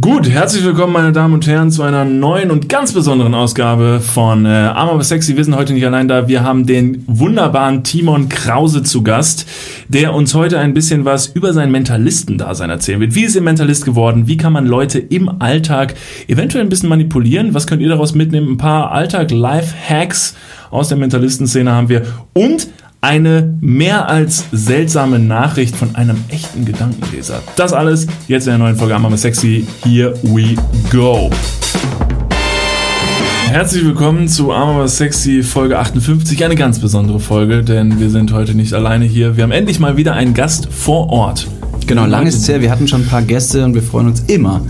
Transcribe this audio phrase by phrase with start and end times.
[0.00, 4.44] Gut, herzlich willkommen, meine Damen und Herren, zu einer neuen und ganz besonderen Ausgabe von
[4.44, 5.36] äh, Arm aber sexy.
[5.36, 6.28] Wir sind heute nicht allein da.
[6.28, 9.46] Wir haben den wunderbaren Timon Krause zu Gast,
[9.88, 13.16] der uns heute ein bisschen was über sein Mentalistendasein erzählen wird.
[13.16, 14.28] Wie ist er Mentalist geworden?
[14.28, 15.94] Wie kann man Leute im Alltag
[16.28, 17.54] eventuell ein bisschen manipulieren?
[17.54, 18.52] Was könnt ihr daraus mitnehmen?
[18.52, 20.36] Ein paar Alltag-Life-Hacks
[20.70, 22.02] aus der Mentalistenszene haben wir
[22.34, 22.68] und
[23.00, 27.42] eine mehr als seltsame Nachricht von einem echten Gedankenleser.
[27.56, 29.66] Das alles jetzt in der neuen Folge Mama Sexy.
[29.84, 30.56] Here we
[30.90, 31.30] go.
[33.46, 36.44] Herzlich willkommen zu Armor Sexy Folge 58.
[36.44, 39.36] Eine ganz besondere Folge, denn wir sind heute nicht alleine hier.
[39.36, 41.46] Wir haben endlich mal wieder einen Gast vor Ort.
[41.88, 42.60] Genau, lange ist es her.
[42.60, 44.60] Wir hatten schon ein paar Gäste und wir freuen uns immer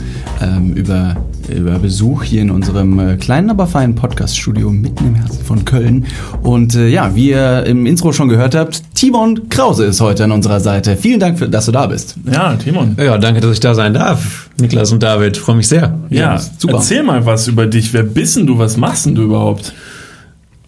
[0.40, 1.16] ähm, über
[1.48, 6.06] über Besuch hier in unserem äh, kleinen, aber feinen Podcast-Studio mitten im Herzen von Köln.
[6.42, 10.32] Und äh, ja, wie ihr im Intro schon gehört habt, Timon Krause ist heute an
[10.32, 10.96] unserer Seite.
[10.96, 12.16] Vielen Dank, für, dass du da bist.
[12.30, 12.96] Ja, Timon.
[12.98, 14.48] Ja, danke, dass ich da sein darf.
[14.60, 15.98] Niklas und David, freue mich sehr.
[16.10, 16.74] Ja, ja super.
[16.74, 17.92] Erzähl mal was über dich.
[17.92, 18.58] Wer bist denn du?
[18.58, 19.72] Was machst denn du überhaupt?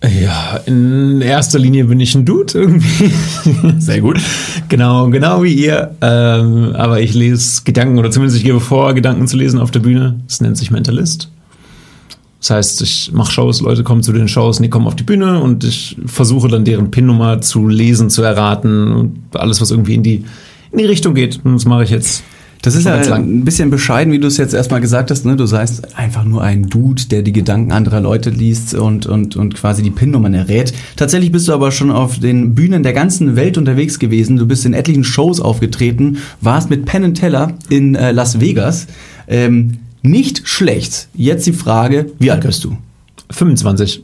[0.02, 3.12] Ja, in erster Linie bin ich ein Dude irgendwie.
[3.78, 4.18] Sehr gut.
[4.68, 5.94] genau, genau wie ihr.
[6.00, 9.80] Ähm, aber ich lese Gedanken oder zumindest ich gebe vor, Gedanken zu lesen auf der
[9.80, 10.20] Bühne.
[10.26, 11.28] Das nennt sich Mentalist.
[12.40, 15.02] Das heißt, ich mache Shows, Leute kommen zu den Shows und die kommen auf die
[15.02, 19.94] Bühne und ich versuche dann deren PIN-Nummer zu lesen, zu erraten und alles, was irgendwie
[19.94, 20.24] in die,
[20.72, 21.40] in die Richtung geht.
[21.44, 22.24] Und das mache ich jetzt
[22.62, 25.24] das ist ja ein bisschen bescheiden, wie du es jetzt erstmal gesagt hast.
[25.24, 25.36] Ne?
[25.36, 29.54] Du seist einfach nur ein Dude, der die Gedanken anderer Leute liest und, und, und
[29.54, 30.74] quasi die PIN-Nummern errät.
[30.96, 34.36] Tatsächlich bist du aber schon auf den Bühnen der ganzen Welt unterwegs gewesen.
[34.36, 38.86] Du bist in etlichen Shows aufgetreten, warst mit Penn Teller in äh, Las Vegas.
[39.26, 41.08] Ähm, nicht schlecht.
[41.14, 42.76] Jetzt die Frage, wie alt bist du?
[43.30, 44.02] 25.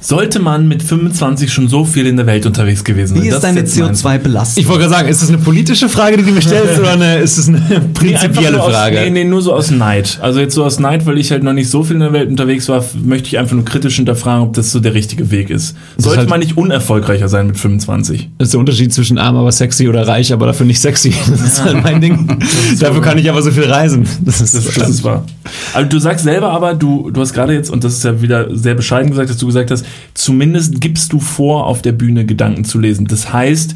[0.00, 3.24] Sollte man mit 25 schon so viel in der Welt unterwegs gewesen sein?
[3.24, 4.62] Wie ist deine CO2-Belastung?
[4.62, 7.18] Ich wollte gerade sagen, ist das eine politische Frage, die du mir stellst, oder eine,
[7.18, 7.60] ist es eine
[7.94, 8.98] prinzipielle nee, Frage?
[8.98, 10.18] Aus, nee, nee, nur so aus Neid.
[10.20, 12.28] Also jetzt so aus Neid, weil ich halt noch nicht so viel in der Welt
[12.28, 15.76] unterwegs war, möchte ich einfach nur kritisch hinterfragen, ob das so der richtige Weg ist.
[15.96, 18.30] Sollte halt man nicht unerfolgreicher sein mit 25?
[18.38, 21.14] Das ist der Unterschied zwischen arm, aber sexy oder reich, aber dafür nicht sexy.
[21.28, 22.38] Das ist halt mein Ding.
[22.80, 24.06] dafür kann ich aber so viel reisen.
[24.24, 25.24] Das ist, das, das ist wahr.
[25.72, 28.56] Also du sagst selber aber, du, du hast gerade jetzt, und das ist ja wieder
[28.56, 32.64] sehr bescheiden gesagt, dass du gesagt hast, zumindest gibst du vor, auf der Bühne Gedanken
[32.64, 33.06] zu lesen.
[33.06, 33.74] Das heißt,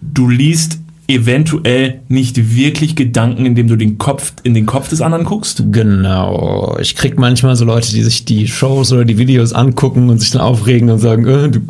[0.00, 0.78] du liest
[1.10, 5.64] eventuell nicht wirklich Gedanken, indem du den Kopf in den Kopf des anderen guckst?
[5.72, 6.76] Genau.
[6.80, 10.30] Ich krieg manchmal so Leute, die sich die Shows oder die Videos angucken und sich
[10.30, 11.60] dann aufregen und sagen, äh, du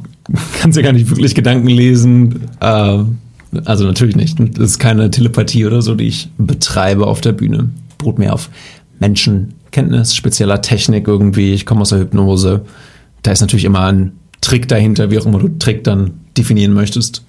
[0.60, 2.42] kannst ja gar nicht wirklich Gedanken lesen.
[2.60, 2.98] Äh,
[3.64, 4.38] also natürlich nicht.
[4.38, 7.70] Das ist keine Telepathie oder so, die ich betreibe auf der Bühne.
[7.98, 8.50] Beruht mehr auf
[9.00, 11.52] Menschenkenntnis, spezieller Technik irgendwie.
[11.52, 12.64] Ich komme aus der Hypnose
[13.22, 17.24] da ist natürlich immer ein Trick dahinter, wie auch immer du Trick dann definieren möchtest.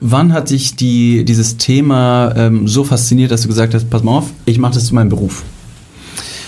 [0.00, 4.18] Wann hat dich die, dieses Thema ähm, so fasziniert, dass du gesagt hast, pass mal
[4.18, 5.42] auf, ich mache das zu meinem Beruf?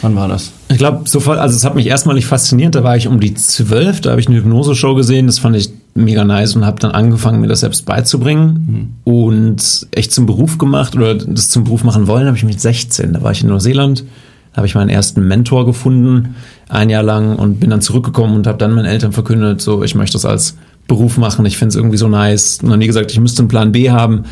[0.00, 0.53] Wann war das?
[0.69, 4.00] Ich glaube, sofort, also es hat mich erstmalig fasziniert, da war ich um die zwölf,
[4.00, 7.41] da habe ich eine Hypnose-Show gesehen, das fand ich mega nice und habe dann angefangen,
[7.41, 9.12] mir das selbst beizubringen mhm.
[9.12, 13.12] und echt zum Beruf gemacht oder das zum Beruf machen wollen, habe ich mit 16,
[13.12, 14.03] da war ich in Neuseeland,
[14.52, 16.34] da habe ich meinen ersten Mentor gefunden,
[16.68, 19.94] ein Jahr lang und bin dann zurückgekommen und habe dann meinen Eltern verkündet, so ich
[19.94, 20.56] möchte das als
[20.88, 22.58] Beruf machen, ich finde es irgendwie so nice.
[22.62, 24.24] Und dann nie gesagt, ich müsste einen Plan B haben,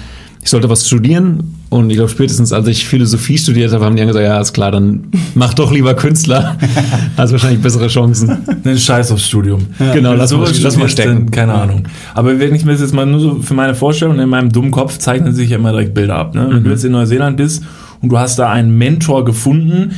[0.43, 1.55] ich sollte was studieren.
[1.69, 4.53] Und ich glaube, spätestens als ich Philosophie studiert habe, haben die dann gesagt, ja, ist
[4.53, 5.05] klar, dann
[5.35, 6.57] mach doch lieber Künstler.
[7.17, 8.39] Hast wahrscheinlich bessere Chancen.
[8.65, 9.67] Ein Scheiß aufs Studium.
[9.79, 11.31] Ja, genau, lass, mal, lass mal stecken.
[11.31, 11.85] keine Ahnung.
[12.15, 14.71] Aber wenn ich mir das jetzt mal nur so für meine Vorstellung, in meinem dummen
[14.71, 16.35] Kopf zeichnen sich ja immer direkt Bilder ab.
[16.35, 16.47] Ne?
[16.51, 16.65] Wenn mhm.
[16.65, 17.63] du jetzt in Neuseeland bist
[18.03, 19.93] und du hast da einen Mentor gefunden,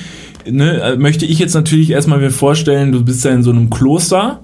[0.51, 3.71] ne, äh, möchte ich jetzt natürlich erstmal mir vorstellen, du bist ja in so einem
[3.71, 4.41] Kloster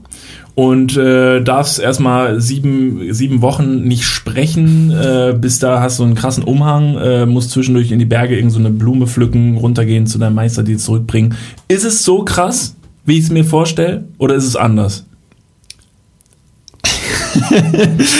[0.54, 6.14] und äh, darfst erstmal sieben, sieben Wochen nicht sprechen, äh, bis da hast du einen
[6.14, 10.34] krassen Umhang, äh, musst zwischendurch in die Berge irgendeine so Blume pflücken, runtergehen zu deinem
[10.34, 11.34] Meister, die zurückbringen.
[11.68, 15.07] Ist es so krass, wie ich es mir vorstelle, oder ist es anders?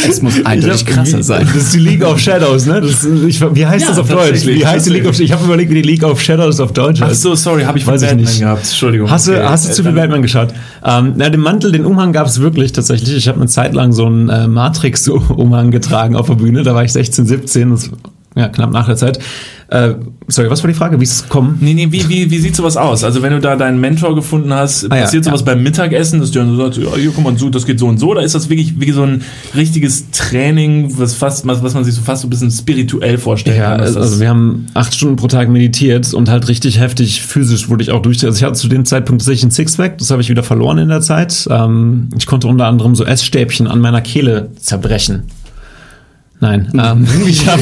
[0.09, 1.47] Es muss eindeutig krasser sein.
[1.47, 2.81] Das ist die League of Shadows, ne?
[2.81, 4.47] Das, ich, wie heißt ja, das auf Deutsch?
[4.47, 7.01] Wie heißt die League of Ich habe überlegt, wie die League of Shadows auf Deutsch
[7.01, 7.13] heißt.
[7.13, 8.41] Ach so, sorry, habe ich von Weiß Batman nicht.
[8.41, 8.65] gehabt.
[8.65, 9.11] Entschuldigung.
[9.11, 9.45] Hast du, okay.
[9.45, 10.49] hast du zu viel Batman geschaut?
[10.85, 13.17] Ähm, na, den Mantel, den Umhang gab es wirklich tatsächlich.
[13.17, 16.63] Ich habe eine Zeit lang so einen äh, Matrix-Umhang getragen auf der Bühne.
[16.63, 17.71] Da war ich 16, 17.
[17.71, 17.91] Das
[18.37, 19.19] ja, knapp nach der Zeit.
[19.71, 19.97] Äh,
[20.29, 20.99] sorry, was war die Frage?
[20.99, 21.59] Wie ist es kommen?
[21.61, 23.05] Nee, nee, wie, wie, wie sieht sowas aus?
[23.05, 25.53] Also wenn du da deinen Mentor gefunden hast, ah, passiert ja, sowas ja.
[25.53, 27.87] beim Mittagessen, dass du dann so sagst, ja, hier, guck mal, so, das geht so
[27.87, 29.23] und so, oder ist das wirklich wie so ein
[29.55, 33.73] richtiges Training, was fast, was man sich so fast so ein bisschen spirituell vorstellen ja,
[33.73, 33.81] kann?
[33.81, 37.83] Also, also wir haben acht Stunden pro Tag meditiert und halt richtig heftig physisch wurde
[37.83, 38.25] ich auch durch.
[38.25, 40.89] Also ich hatte zu dem Zeitpunkt tatsächlich ein Sixpack, das habe ich wieder verloren in
[40.89, 41.47] der Zeit.
[41.51, 45.25] Ähm, ich konnte unter anderem so Essstäbchen an meiner Kehle zerbrechen.
[46.41, 47.61] Nein, ähm, ich habe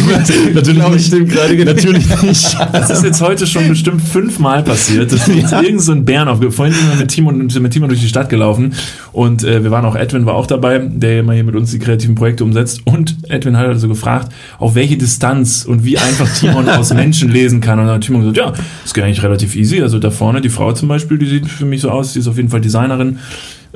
[0.55, 1.07] natürlich nicht.
[1.07, 1.73] stimmt gerade genau.
[1.73, 2.57] Natürlich nicht.
[2.73, 5.13] Das ist jetzt heute schon bestimmt fünfmal passiert.
[5.13, 5.63] Das ist Ja.
[5.63, 6.53] irgend so ein Bären aufgefallen.
[6.53, 8.75] Vorhin sind wir mit Timon, sind mit Timon durch die Stadt gelaufen
[9.13, 11.79] und äh, wir waren auch, Edwin war auch dabei, der immer hier mit uns die
[11.79, 12.83] kreativen Projekte umsetzt.
[12.85, 17.61] Und Edwin hat also gefragt, auf welche Distanz und wie einfach Timon aus Menschen lesen
[17.63, 17.79] kann.
[17.79, 18.53] Und dann hat Timon gesagt, ja,
[18.83, 19.81] das geht eigentlich relativ easy.
[19.81, 22.29] Also da vorne, die Frau zum Beispiel, die sieht für mich so aus, die ist
[22.29, 23.19] auf jeden Fall Designerin.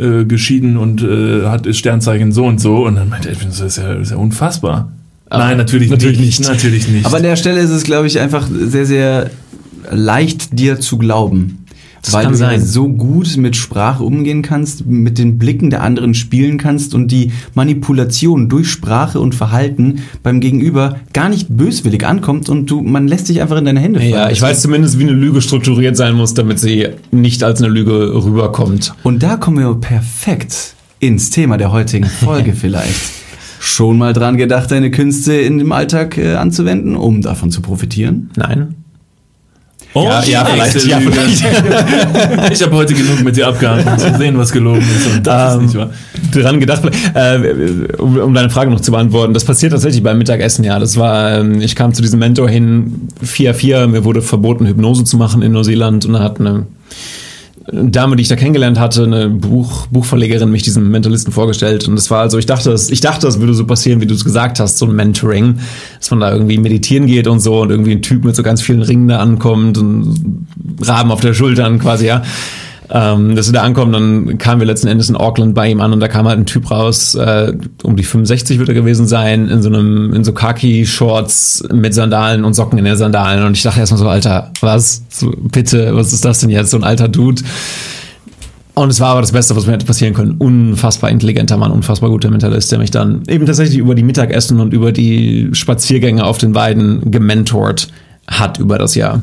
[0.01, 3.61] Äh, geschieden und äh, hat ist Sternzeichen so und so und dann meinte Edwin, das
[3.61, 4.91] ist ja, das ist ja unfassbar.
[5.29, 6.39] Nein, natürlich, natürlich nicht.
[6.39, 6.49] nicht.
[6.49, 7.05] Natürlich nicht.
[7.05, 9.31] Aber an der Stelle ist es, glaube ich, einfach sehr, sehr
[9.91, 11.60] leicht, dir zu glauben.
[12.03, 12.61] Das weil du sein.
[12.61, 17.33] so gut mit Sprache umgehen kannst, mit den Blicken der anderen spielen kannst und die
[17.55, 23.27] Manipulation durch Sprache und Verhalten beim Gegenüber gar nicht böswillig ankommt und du, man lässt
[23.27, 24.13] sich einfach in deine Hände fallen.
[24.13, 27.73] Ja, ich weiß zumindest, wie eine Lüge strukturiert sein muss, damit sie nicht als eine
[27.73, 28.95] Lüge rüberkommt.
[29.03, 33.01] Und da kommen wir perfekt ins Thema der heutigen Folge vielleicht.
[33.59, 38.31] Schon mal dran gedacht, deine Künste in dem Alltag äh, anzuwenden, um davon zu profitieren?
[38.37, 38.75] Nein?
[39.93, 41.43] Oh, Ja, ja, vielleicht, ja, vielleicht.
[42.53, 45.17] Ich habe heute genug mit dir abgehandelt, um zu sehen, was gelogen ist.
[45.17, 45.91] Und das Ähm, ist nicht wahr.
[46.33, 46.83] dran gedacht,
[47.15, 47.39] äh,
[47.99, 49.35] um, um deine Frage noch zu beantworten.
[49.35, 50.79] Das passiert tatsächlich beim Mittagessen, ja.
[50.79, 55.17] Das war, ähm, ich kam zu diesem Mentor hin, 4-4, mir wurde verboten, Hypnose zu
[55.17, 56.67] machen in Neuseeland und dann hat eine
[57.73, 61.87] Dame, die ich da kennengelernt hatte, eine Buch, Buchverlegerin, mich diesem Mentalisten vorgestellt.
[61.87, 64.15] Und das war also, ich dachte, das, ich dachte, das würde so passieren, wie du
[64.15, 65.59] es gesagt hast, so ein Mentoring,
[65.99, 68.63] dass man da irgendwie meditieren geht und so und irgendwie ein Typ mit so ganz
[68.63, 70.47] vielen Ringen da ankommt und
[70.83, 72.23] Raben auf der Schultern quasi, ja.
[72.93, 75.93] Ähm, dass wir da ankommen, dann kamen wir letzten Endes in Auckland bei ihm an
[75.93, 77.53] und da kam halt ein Typ raus, äh,
[77.85, 82.45] um die 65 wird er gewesen sein, in so einem, in so Khaki-Shorts mit Sandalen
[82.45, 83.45] und Socken in den Sandalen.
[83.45, 85.03] Und ich dachte erstmal so, Alter, was?
[85.09, 86.71] So, bitte, was ist das denn jetzt?
[86.71, 87.43] So ein alter Dude.
[88.75, 90.37] Und es war aber das Beste, was mir hätte passieren können.
[90.39, 94.73] Unfassbar intelligenter Mann, unfassbar guter Mentalist, der mich dann eben tatsächlich über die Mittagessen und
[94.73, 97.89] über die Spaziergänge auf den Weiden gementort
[98.27, 99.23] hat über das Jahr.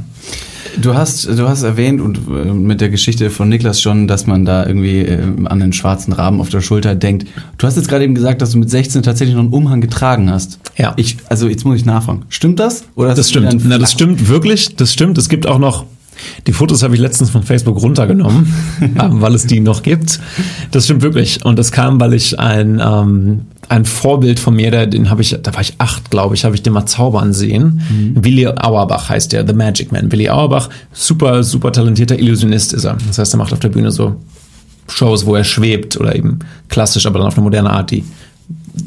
[0.81, 4.45] Du hast, du hast erwähnt und äh, mit der Geschichte von Niklas schon, dass man
[4.45, 7.27] da irgendwie äh, an den schwarzen Raben auf der Schulter denkt.
[7.57, 10.29] Du hast jetzt gerade eben gesagt, dass du mit 16 tatsächlich noch einen Umhang getragen
[10.29, 10.59] hast.
[10.77, 10.93] Ja.
[10.97, 12.23] Ich, also jetzt muss ich nachfragen.
[12.29, 12.85] Stimmt das?
[12.95, 13.61] Oder Das stimmt.
[13.65, 14.75] Na, das stimmt wirklich.
[14.75, 15.17] Das stimmt.
[15.17, 15.85] Es gibt auch noch.
[16.47, 18.51] Die Fotos habe ich letztens von Facebook runtergenommen,
[18.81, 20.19] ähm, weil es die noch gibt.
[20.71, 21.45] Das stimmt wirklich.
[21.45, 25.37] Und das kam, weil ich ein, ähm, ein Vorbild von mir, der, den habe ich,
[25.41, 27.81] da war ich acht, glaube ich, habe ich den mal zaubern sehen.
[28.15, 30.11] Willi Auerbach heißt der, The Magic Man.
[30.11, 32.97] Willi Auerbach, super, super talentierter Illusionist ist er.
[33.07, 34.15] Das heißt, er macht auf der Bühne so
[34.89, 38.05] Shows, wo er schwebt oder eben klassisch, aber dann auf eine moderne Art, die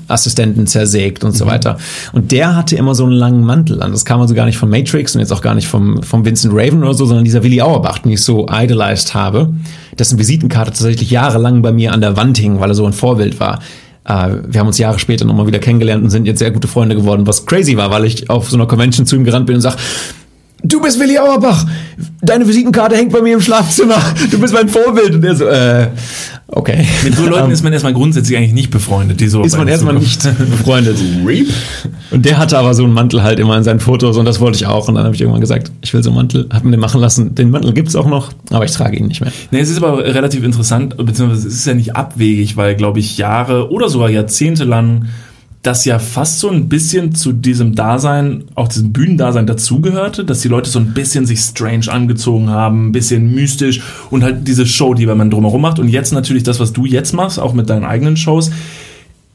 [0.09, 1.77] Assistenten zersägt und so weiter.
[2.13, 3.93] Und der hatte immer so einen langen Mantel an.
[3.93, 6.55] Das kam also gar nicht von Matrix und jetzt auch gar nicht vom, vom Vincent
[6.55, 9.53] Raven oder so, sondern dieser Willi Auerbach, den ich so idolized habe,
[9.99, 13.41] dessen Visitenkarte tatsächlich jahrelang bei mir an der Wand hing, weil er so ein Vorbild
[13.41, 13.61] war.
[14.11, 16.97] Äh, wir haben uns Jahre später nochmal wieder kennengelernt und sind jetzt sehr gute Freunde
[16.97, 19.63] geworden, was crazy war, weil ich auf so einer Convention zu ihm gerannt bin und
[19.63, 19.77] sag,
[20.63, 21.65] Du bist Willi Auerbach.
[22.21, 23.97] Deine Visitenkarte hängt bei mir im Schlafzimmer.
[24.31, 25.15] Du bist mein Vorbild.
[25.15, 25.89] Und er so, äh,
[26.53, 26.87] okay.
[27.05, 29.43] Mit so Leuten ist man erstmal grundsätzlich eigentlich nicht befreundet, die so.
[29.43, 30.97] ist man erstmal nicht befreundet.
[32.11, 34.57] Und der hatte aber so einen Mantel halt immer in seinen Fotos und das wollte
[34.57, 34.89] ich auch.
[34.89, 37.01] Und dann habe ich irgendwann gesagt, ich will so einen Mantel, hab mir den machen
[37.01, 37.35] lassen.
[37.35, 39.33] Den Mantel gibt's auch noch, aber ich trage ihn nicht mehr.
[39.51, 43.19] Nee, es ist aber relativ interessant, beziehungsweise es ist ja nicht abwegig, weil, glaube ich,
[43.19, 45.07] Jahre oder sogar Jahrzehnte lang
[45.63, 50.49] das ja fast so ein bisschen zu diesem Dasein, auch diesem Bühnendasein dazugehörte, dass die
[50.49, 54.95] Leute so ein bisschen sich strange angezogen haben, ein bisschen mystisch und halt diese Show,
[54.95, 55.79] die man drumherum macht.
[55.79, 58.51] Und jetzt natürlich das, was du jetzt machst, auch mit deinen eigenen Shows,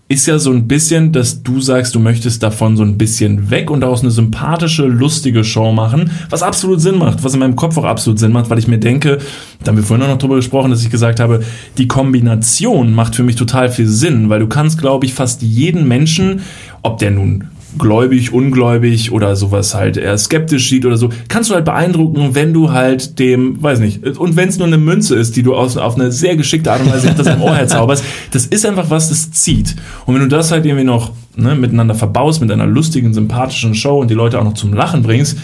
[0.08, 3.72] ist ja so ein bisschen, dass du sagst, du möchtest davon so ein bisschen weg
[3.72, 7.76] und daraus eine sympathische, lustige Show machen, was absolut Sinn macht, was in meinem Kopf
[7.78, 9.18] auch absolut Sinn macht, weil ich mir denke,
[9.64, 11.44] da haben wir vorhin auch noch drüber gesprochen, dass ich gesagt habe,
[11.80, 15.88] die Kombination macht für mich total viel Sinn, weil du kannst, glaube ich, fast jeden
[15.88, 16.42] Menschen,
[16.84, 17.46] ob der nun
[17.78, 22.54] gläubig, ungläubig oder sowas halt eher skeptisch sieht oder so, kannst du halt beeindrucken, wenn
[22.54, 25.78] du halt dem, weiß nicht, und wenn es nur eine Münze ist, die du aus,
[25.78, 29.10] auf eine sehr geschickte Art und Weise hinter seinem Ohr herzauberst, das ist einfach was,
[29.10, 29.76] das zieht.
[30.06, 34.00] Und wenn du das halt irgendwie noch ne, miteinander verbaust, mit einer lustigen, sympathischen Show
[34.00, 35.38] und die Leute auch noch zum Lachen bringst,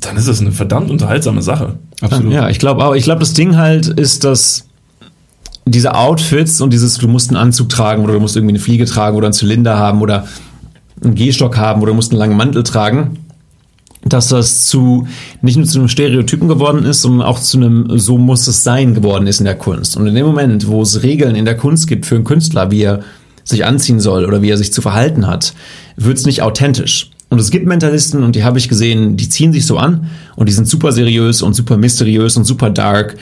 [0.00, 1.74] dann ist das eine verdammt unterhaltsame Sache.
[2.00, 2.32] Absolut.
[2.32, 4.68] Ja, ich glaube auch, ich glaube, das Ding halt ist, dass
[5.70, 8.86] diese Outfits und dieses, du musst einen Anzug tragen oder du musst irgendwie eine Fliege
[8.86, 10.26] tragen oder einen Zylinder haben oder
[11.02, 13.18] einen Gehstock haben oder du musst einen langen Mantel tragen,
[14.04, 15.06] dass das zu
[15.42, 18.94] nicht nur zu einem Stereotypen geworden ist, sondern auch zu einem so muss es sein
[18.94, 19.96] geworden ist in der Kunst.
[19.96, 22.82] Und in dem Moment, wo es Regeln in der Kunst gibt für einen Künstler, wie
[22.82, 23.00] er
[23.44, 25.54] sich anziehen soll oder wie er sich zu verhalten hat,
[25.96, 27.10] wird es nicht authentisch.
[27.30, 30.48] Und es gibt Mentalisten, und die habe ich gesehen, die ziehen sich so an und
[30.48, 33.16] die sind super seriös und super mysteriös und super dark.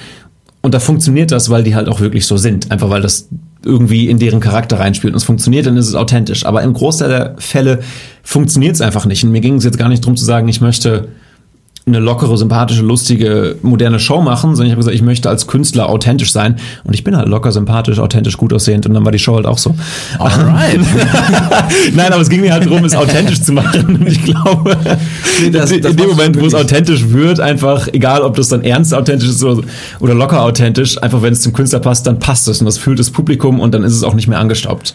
[0.63, 2.71] Und da funktioniert das, weil die halt auch wirklich so sind.
[2.71, 3.29] Einfach weil das
[3.67, 6.47] irgendwie in deren Charakter reinspielt und es funktioniert, dann ist es authentisch.
[6.47, 7.81] Aber im Großteil der Fälle
[8.23, 9.25] funktioniert es einfach nicht.
[9.25, 11.09] Und mir ging es jetzt gar nicht darum zu sagen, ich möchte
[11.89, 15.89] eine lockere, sympathische, lustige, moderne Show machen, sondern ich habe gesagt, ich möchte als Künstler
[15.89, 16.57] authentisch sein.
[16.83, 18.87] Und ich bin halt locker, sympathisch, authentisch, gut aussehend.
[18.87, 19.73] Und dann war die Show halt auch so.
[20.19, 20.81] Alright.
[21.95, 23.99] Nein, aber es ging mir halt darum, es authentisch zu machen.
[24.01, 24.77] Und ich glaube,
[25.41, 28.35] Nee, das- in das dem machst du Moment, wo es authentisch wird, einfach, egal ob
[28.35, 29.63] das dann ernst authentisch ist oder,
[30.01, 32.59] oder locker authentisch, einfach wenn es zum Künstler passt, dann passt es.
[32.59, 34.95] Und das fühlt das Publikum und dann ist es auch nicht mehr angestaubt.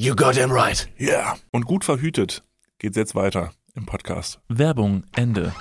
[0.00, 0.88] you got him right.
[0.96, 1.08] Ja.
[1.08, 1.36] Yeah.
[1.50, 2.42] Und gut verhütet
[2.78, 4.40] geht's jetzt weiter im Podcast.
[4.48, 5.52] Werbung, Ende.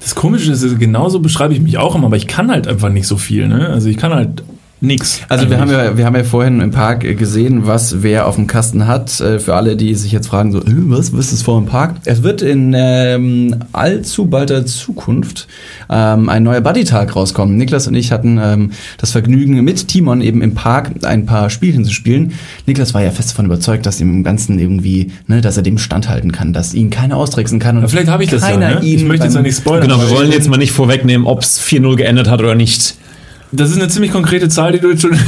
[0.00, 3.06] Das Komische ist, genauso beschreibe ich mich auch immer, aber ich kann halt einfach nicht
[3.06, 3.68] so viel, ne?
[3.68, 4.42] Also ich kann halt
[4.84, 5.20] nix.
[5.28, 5.84] Also wir haben, eigentlich.
[5.84, 9.20] ja, wir haben ja vorhin im Park äh, gesehen, was wer auf dem Kasten hat.
[9.20, 11.96] Äh, Für alle, die sich jetzt fragen, so, äh, was, was ist vor dem Park?
[12.04, 15.48] Es wird in ähm, allzu balder Zukunft
[15.90, 17.56] ähm, ein neuer Buddy-Tag rauskommen.
[17.56, 21.84] Niklas und ich hatten ähm, das Vergnügen, mit Timon eben im Park ein paar Spielchen
[21.84, 22.32] zu spielen.
[22.66, 25.78] Niklas war ja fest davon überzeugt, dass ihm im Ganzen irgendwie, ne, dass er dem
[25.78, 27.76] standhalten kann, dass ihn keiner austricksen kann.
[27.76, 28.80] Und Ja, vielleicht habe ich das ja, ne?
[28.82, 29.82] ihn Ich möchte jetzt ja nicht spoilern.
[29.88, 32.96] Genau, wir wollen jetzt mal nicht vorwegnehmen, ob es 4-0 geändert hat oder nicht.
[33.56, 35.12] Das ist eine ziemlich konkrete Zahl, die du jetzt schon.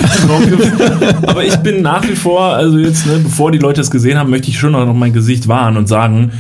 [1.26, 4.30] Aber ich bin nach wie vor, also jetzt, ne, bevor die Leute es gesehen haben,
[4.30, 6.33] möchte ich schon noch mein Gesicht wahren und sagen,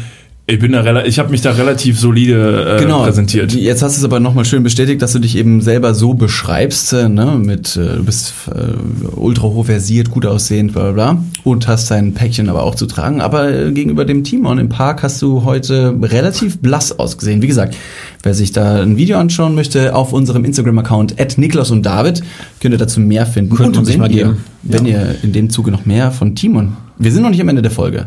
[0.48, 3.52] ich bin da ich habe mich da relativ solide äh, genau, präsentiert.
[3.52, 6.92] Jetzt hast du es aber nochmal schön bestätigt, dass du dich eben selber so beschreibst,
[6.92, 11.24] äh, ne, mit, äh, du bist äh, ultra hoch versiert, gut aussehend, bla bla bla,
[11.42, 13.20] und hast dein Päckchen aber auch zu tragen.
[13.20, 17.42] Aber äh, gegenüber dem Timon im Park hast du heute relativ blass ausgesehen.
[17.42, 17.76] Wie gesagt,
[18.22, 22.22] wer sich da ein Video anschauen möchte, auf unserem Instagram-Account at Niklas und David,
[22.60, 23.56] könnt ihr dazu mehr finden.
[23.56, 24.44] Könnte man sich wenn mal ihr, geben.
[24.62, 27.62] wenn ihr in dem Zuge noch mehr von Timon, wir sind noch nicht am Ende
[27.62, 28.06] der Folge.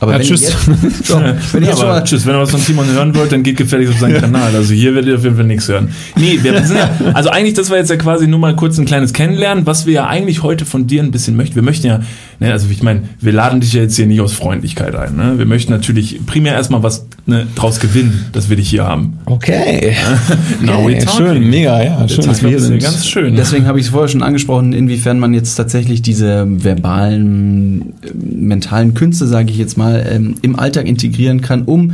[0.00, 0.42] Aber Ja, wenn tschüss.
[0.42, 1.20] Jetzt, so,
[1.52, 4.00] wenn Ja, aber tschüss, wenn ihr was von Timon hören wollt, dann geht gefälligst auf
[4.00, 4.54] seinen Kanal.
[4.54, 5.92] Also hier werdet ihr auf jeden Fall nichts hören.
[6.16, 8.84] Nee, wir sind ja, also eigentlich, das war jetzt ja quasi nur mal kurz ein
[8.84, 11.56] kleines Kennenlernen, was wir ja eigentlich heute von dir ein bisschen möchten.
[11.56, 12.00] Wir möchten ja,
[12.40, 15.16] ne, also ich meine, wir laden dich ja jetzt hier nicht aus Freundlichkeit ein.
[15.16, 15.38] Ne?
[15.38, 19.18] Wir möchten natürlich primär erstmal was ne, draus gewinnen, dass wir dich hier haben.
[19.26, 19.96] Okay.
[20.60, 21.08] Now talking.
[21.08, 22.08] schön, mega, ja.
[22.08, 22.82] Schön, dass wir hier sind.
[22.82, 23.36] Ganz schön.
[23.36, 28.94] Deswegen habe ich es vorher schon angesprochen, inwiefern man jetzt tatsächlich diese verbalen, äh, mentalen
[28.94, 31.92] Künste, sage ich jetzt mal, ähm, im Alltag integrieren kann, um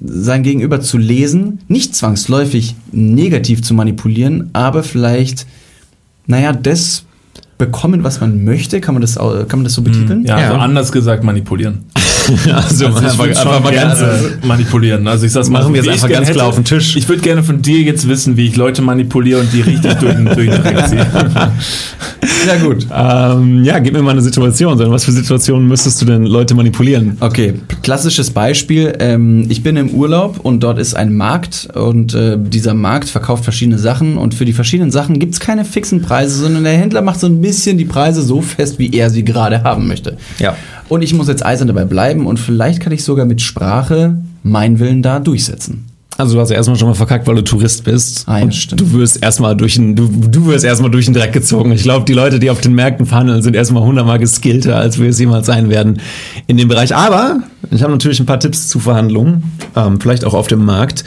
[0.00, 5.46] sein Gegenüber zu lesen, nicht zwangsläufig negativ zu manipulieren, aber vielleicht,
[6.26, 7.04] naja, das
[7.58, 10.24] bekommen, was man möchte, kann man das, kann man das so betiteln?
[10.24, 10.46] ja, Ja.
[10.48, 11.84] also anders gesagt manipulieren.
[12.54, 14.00] also, Also einfach, einfach mal ganz,
[14.44, 15.06] manipulieren.
[15.06, 16.96] Also ich sag's mal, Machen wir jetzt einfach ganz klar auf den Tisch.
[16.96, 20.14] Ich würde gerne von dir jetzt wissen, wie ich Leute manipuliere und die richtig durch
[20.14, 21.06] den, durch den Dreck ziehe.
[22.46, 22.86] Ja, gut.
[22.94, 24.80] ähm, ja, gib mir mal eine Situation.
[24.80, 27.16] In Was für Situationen müsstest du denn Leute manipulieren?
[27.20, 28.94] Okay, klassisches Beispiel.
[29.00, 33.44] Ähm, ich bin im Urlaub und dort ist ein Markt und äh, dieser Markt verkauft
[33.44, 37.20] verschiedene Sachen und für die verschiedenen Sachen gibt's keine fixen Preise, sondern der Händler macht
[37.20, 40.16] so ein bisschen die Preise so fest, wie er sie gerade haben möchte.
[40.38, 40.56] Ja.
[40.88, 44.78] Und ich muss jetzt eisern dabei bleiben und vielleicht kann ich sogar mit Sprache meinen
[44.78, 45.84] Willen da durchsetzen.
[46.18, 48.24] Also du hast ja erstmal schon mal verkackt, weil du Tourist bist.
[48.26, 48.80] Ah, ja, und stimmt.
[48.80, 51.70] du wirst erstmal durch den, du, du wirst erstmal durch den Dreck gezogen.
[51.70, 55.10] Ich glaube, die Leute, die auf den Märkten verhandeln, sind erstmal hundertmal geskillter, als wir
[55.10, 56.00] es jemals sein werden
[56.48, 56.92] in dem Bereich.
[56.92, 59.44] Aber ich habe natürlich ein paar Tipps zu Verhandlungen,
[59.76, 61.04] ähm, vielleicht auch auf dem Markt.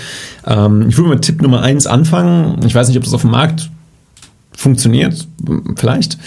[0.48, 2.66] Ähm, ich würde mit Tipp Nummer eins anfangen.
[2.66, 3.70] Ich weiß nicht, ob das auf dem Markt
[4.54, 5.28] funktioniert,
[5.76, 6.18] vielleicht.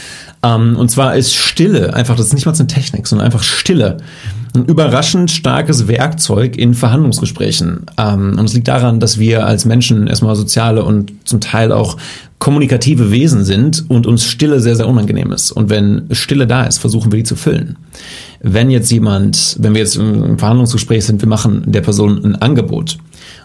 [0.45, 3.97] Ähm, und zwar ist Stille, einfach, das ist nicht mal eine Technik, sondern einfach Stille.
[4.55, 7.87] Ein überraschend starkes Werkzeug in Verhandlungsgesprächen.
[7.97, 11.97] Ähm, und es liegt daran, dass wir als Menschen erstmal soziale und zum Teil auch
[12.39, 15.51] kommunikative Wesen sind und uns Stille sehr, sehr unangenehm ist.
[15.51, 17.77] Und wenn Stille da ist, versuchen wir die zu füllen.
[18.43, 22.99] Wenn jetzt jemand, wenn wir jetzt im Verhandlungsgespräch sind, wir machen der Person ein Angebot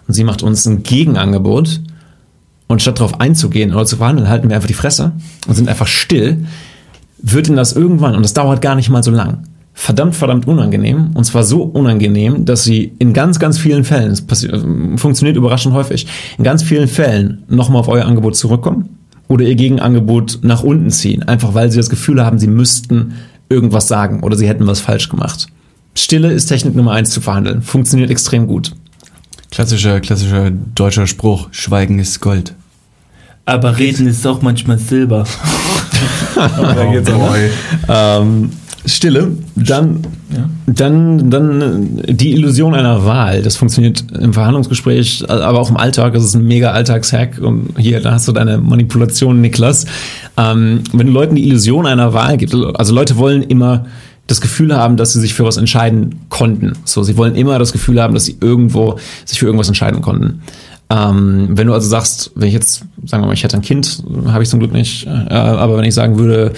[0.07, 1.79] und sie macht uns ein Gegenangebot,
[2.69, 5.11] und statt darauf einzugehen oder zu verhandeln, halten wir einfach die Fresse
[5.47, 6.45] und sind einfach still,
[7.21, 9.39] wird ihnen das irgendwann, und das dauert gar nicht mal so lang,
[9.73, 11.11] verdammt, verdammt unangenehm.
[11.13, 15.37] Und zwar so unangenehm, dass sie in ganz, ganz vielen Fällen, es passi- äh, funktioniert
[15.37, 16.07] überraschend häufig,
[16.37, 18.89] in ganz vielen Fällen nochmal auf euer Angebot zurückkommen
[19.27, 23.13] oder ihr Gegenangebot nach unten ziehen, einfach weil sie das Gefühl haben, sie müssten
[23.49, 25.47] irgendwas sagen oder sie hätten was falsch gemacht.
[25.95, 27.61] Stille ist Technik Nummer eins zu verhandeln.
[27.61, 28.73] Funktioniert extrem gut.
[29.51, 32.53] Klassischer, klassischer deutscher Spruch, Schweigen ist Gold.
[33.45, 35.25] Aber reden ist auch manchmal Silber.
[36.91, 37.35] Geht's aber.
[37.87, 38.51] Ähm,
[38.85, 40.01] Stille, dann,
[40.65, 43.41] dann, dann äh, die Illusion einer Wahl.
[43.41, 46.13] Das funktioniert im Verhandlungsgespräch, aber auch im Alltag.
[46.13, 47.39] Das ist ein mega Alltagshack.
[47.39, 49.85] Und hier, da hast du deine Manipulation, Niklas.
[50.37, 53.85] Ähm, wenn du Leuten die Illusion einer Wahl gibst, also Leute wollen immer
[54.27, 56.73] das Gefühl haben, dass sie sich für was entscheiden konnten.
[56.85, 60.43] So, sie wollen immer das Gefühl haben, dass sie irgendwo sich für irgendwas entscheiden konnten.
[60.91, 64.03] Ähm, wenn du also sagst, wenn ich jetzt, sagen wir mal, ich hätte ein Kind,
[64.27, 66.53] habe ich zum Glück nicht, äh, aber wenn ich sagen würde,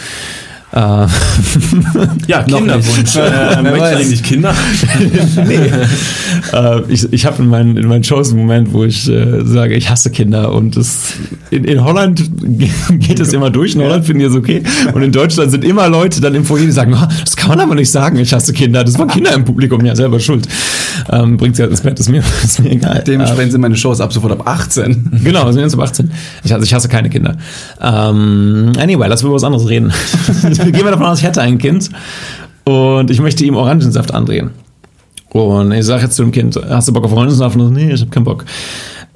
[2.27, 3.15] Ja, Noch Kinderwunsch.
[3.15, 4.53] Äh, möchtest eigentlich Kinder?
[6.53, 9.75] äh, ich, ich habe in meinen, in meinen Shows einen Moment, wo ich äh, sage,
[9.75, 11.13] ich hasse Kinder und das,
[11.49, 12.23] in, in Holland
[12.99, 15.89] geht es immer durch, in Holland finden die es okay und in Deutschland sind immer
[15.89, 18.53] Leute dann im Foyer, die sagen, "Ah, das kann man aber nicht sagen, ich hasse
[18.53, 20.47] Kinder, das waren Kinder im Publikum, ja selber schuld.
[21.09, 23.03] Ähm, bringt sie halt ins Bett, ist mir, ist mir egal.
[23.05, 25.19] Dementsprechend sind meine Shows ab sofort ab 18.
[25.23, 26.11] Genau, wir sind jetzt ab 18.
[26.43, 27.35] Ich, also ich hasse keine Kinder.
[27.81, 29.91] Ähm, anyway, lass über was anderes reden.
[30.63, 31.89] Gehen wir davon aus, ich hätte ein Kind
[32.65, 34.51] und ich möchte ihm Orangensaft andrehen.
[35.29, 37.55] Und ich sage jetzt zu dem Kind, hast du Bock auf Orangensaft?
[37.55, 38.45] Und so, nee, ich habe keinen Bock.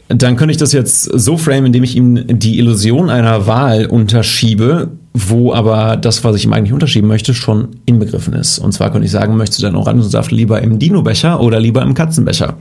[0.07, 4.91] Dann könnte ich das jetzt so framen, indem ich ihm die Illusion einer Wahl unterschiebe,
[5.13, 8.59] wo aber das, was ich ihm eigentlich unterschieben möchte, schon inbegriffen ist.
[8.59, 11.95] Und zwar könnte ich sagen, möchtest du deinen Orangensaft lieber im Dino-Becher oder lieber im
[11.95, 12.55] Katzenbecher?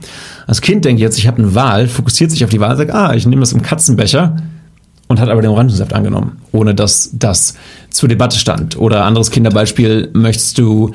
[0.47, 3.13] Das Kind denkt jetzt, ich habe eine Wahl, fokussiert sich auf die Wahl, sagt, ah,
[3.13, 4.37] ich nehme das im Katzenbecher
[5.07, 7.55] und hat aber den Orangensaft angenommen, ohne dass das
[7.89, 8.77] zur Debatte stand.
[8.77, 10.91] Oder anderes Kinderbeispiel, möchtest du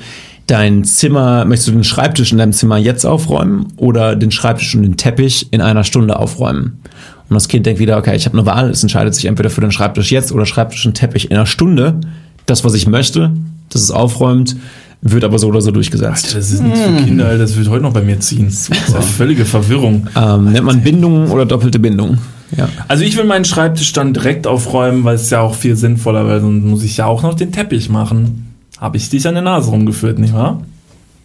[0.46, 4.82] dein Zimmer, möchtest du den Schreibtisch in deinem Zimmer jetzt aufräumen oder den Schreibtisch und
[4.82, 6.80] den Teppich in einer Stunde aufräumen?
[7.28, 9.60] Und das Kind denkt wieder, okay, ich habe eine Wahl, es entscheidet sich entweder für
[9.60, 12.00] den Schreibtisch jetzt oder Schreibtisch und Teppich in einer Stunde.
[12.46, 13.30] Das, was ich möchte,
[13.68, 14.56] dass es aufräumt,
[15.02, 16.34] wird aber so oder so durchgesetzt.
[16.34, 17.38] Das ist nichts für Kinder, Alter.
[17.38, 18.46] das wird heute noch bei mir ziehen.
[18.46, 20.08] Das ist ja völlige Verwirrung.
[20.16, 22.18] Ähm, nennt man Bindung oder doppelte Bindung.
[22.56, 22.68] Ja.
[22.88, 26.40] Also ich will meinen Schreibtisch dann direkt aufräumen, weil es ja auch viel sinnvoller, weil
[26.40, 28.54] sonst muss ich ja auch noch den Teppich machen.
[28.78, 30.62] Habe ich dich an der Nase rumgeführt, nicht wahr?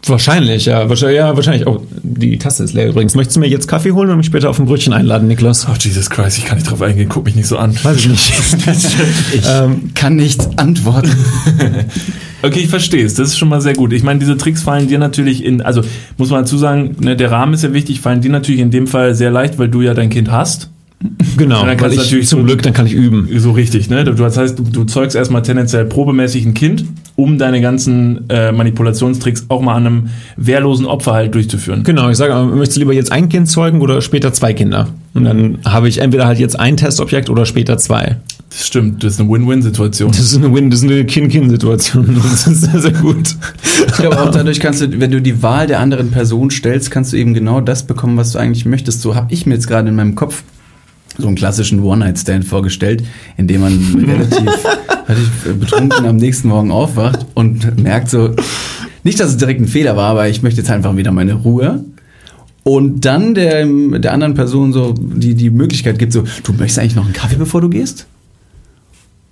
[0.08, 0.88] Wahrscheinlich, ja.
[0.88, 1.66] Wahrscheinlich, ja, wahrscheinlich.
[1.66, 3.16] Oh, die Tasse ist leer übrigens.
[3.16, 5.68] Möchtest du mir jetzt Kaffee holen und mich später auf ein Brötchen einladen, Niklas?
[5.68, 7.10] Oh, Jesus Christ, ich kann nicht drauf eingehen.
[7.10, 7.76] Guck mich nicht so an.
[7.82, 8.34] Weiß ich nicht.
[9.50, 11.10] ähm, Kann nicht antworten.
[12.42, 13.16] Okay, ich verstehe es.
[13.16, 13.92] Das ist schon mal sehr gut.
[13.92, 15.82] Ich meine, diese Tricks fallen dir natürlich in, also
[16.18, 18.86] muss man dazu sagen, ne, der Rahmen ist ja wichtig, fallen dir natürlich in dem
[18.86, 20.70] Fall sehr leicht, weil du ja dein Kind hast.
[21.38, 21.65] Genau.
[21.65, 23.27] dann Weil ich, natürlich zum Glück, dann kann ich üben.
[23.38, 24.03] So richtig, ne?
[24.03, 28.51] Du, das heißt, du, du zeugst erstmal tendenziell probemäßig ein Kind, um deine ganzen äh,
[28.51, 31.84] Manipulationstricks auch mal an einem wehrlosen Opfer halt durchzuführen.
[31.84, 34.89] Genau, ich sage, möchtest du lieber jetzt ein Kind zeugen oder später zwei Kinder?
[35.13, 38.17] Und dann habe ich entweder halt jetzt ein Testobjekt oder später zwei.
[38.49, 40.12] Das stimmt, das ist eine Win-Win-Situation.
[40.12, 42.21] Das ist eine Win, das ist eine Kin-Kin-Situation.
[42.23, 43.36] Das ist sehr, sehr gut.
[43.88, 47.13] Ich glaube auch dadurch kannst du, wenn du die Wahl der anderen Person stellst, kannst
[47.13, 49.01] du eben genau das bekommen, was du eigentlich möchtest.
[49.01, 50.43] So habe ich mir jetzt gerade in meinem Kopf
[51.17, 53.04] so einen klassischen One-Night-Stand vorgestellt,
[53.38, 54.67] in dem man relativ,
[55.60, 58.36] betrunken am nächsten Morgen aufwacht und merkt so,
[59.06, 61.86] Nicht, dass es direkt ein Fehler war, aber ich möchte jetzt einfach wieder meine Ruhe.
[62.63, 66.95] Und dann der, der anderen Person so die, die Möglichkeit gibt, so, du möchtest eigentlich
[66.95, 68.08] noch einen Kaffee, bevor du gehst?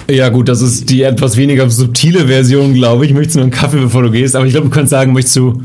[0.08, 3.14] Ja, gut, das ist die etwas weniger subtile Version, glaube ich.
[3.16, 4.36] Möchtest du nur einen Kaffee, bevor du gehst?
[4.36, 5.64] Aber ich glaube, du kannst sagen, möchtest du.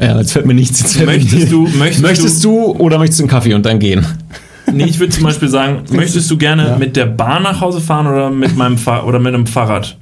[0.00, 0.80] Ja, jetzt fällt mir nichts.
[0.80, 4.04] Jetzt Möchtest du- möchtest möchtest du oder möchtest du einen Kaffee und dann gehen?
[4.72, 8.06] Nee, ich würde zum Beispiel sagen, möchtest du gerne mit der Bahn nach Hause fahren
[8.06, 9.96] oder mit meinem Fahr oder mit einem Fahrrad?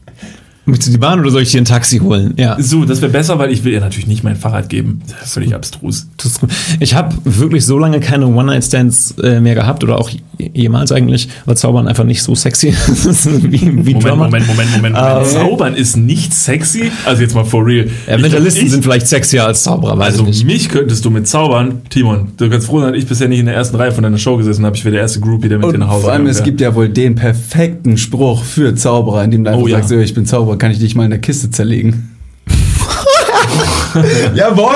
[0.68, 2.34] Möchtest du die Bahn oder soll ich dir ein Taxi holen?
[2.36, 2.56] Ja.
[2.60, 5.00] So, das wäre besser, weil ich will ihr natürlich nicht mein Fahrrad geben.
[5.08, 6.06] Das ist völlig abstrus.
[6.18, 6.50] Das ist gut.
[6.80, 10.20] Ich habe wirklich so lange keine One-Night-Stands äh, mehr gehabt oder auch je-
[10.54, 12.68] jemals eigentlich, weil Zaubern einfach nicht so sexy
[13.08, 14.24] ist wie, wie Moment, Drummer.
[14.26, 14.96] Moment, Moment, Moment, Moment.
[15.22, 15.24] Okay.
[15.32, 16.90] Zaubern ist nicht sexy.
[17.06, 17.86] Also jetzt mal for real.
[18.06, 20.46] Ja, Mentalisten ich- sind vielleicht sexier als Zauberer, weiß Also ich nicht.
[20.46, 22.28] mich könntest du mit zaubern, Timon.
[22.36, 24.36] Du kannst froh sein, dass ich bisher nicht in der ersten Reihe von deiner Show
[24.36, 24.76] gesessen habe.
[24.76, 26.44] Ich wäre der erste Groupie, der mit dir nach Hause vor allem, gegangen es wäre.
[26.44, 29.98] gibt ja wohl den perfekten Spruch für Zauberer, in dem du einfach Oh sagst, "Ja,
[30.00, 32.14] ich bin Zauberer, kann ich dich mal in der Kiste zerlegen?
[34.34, 34.74] Jawohl!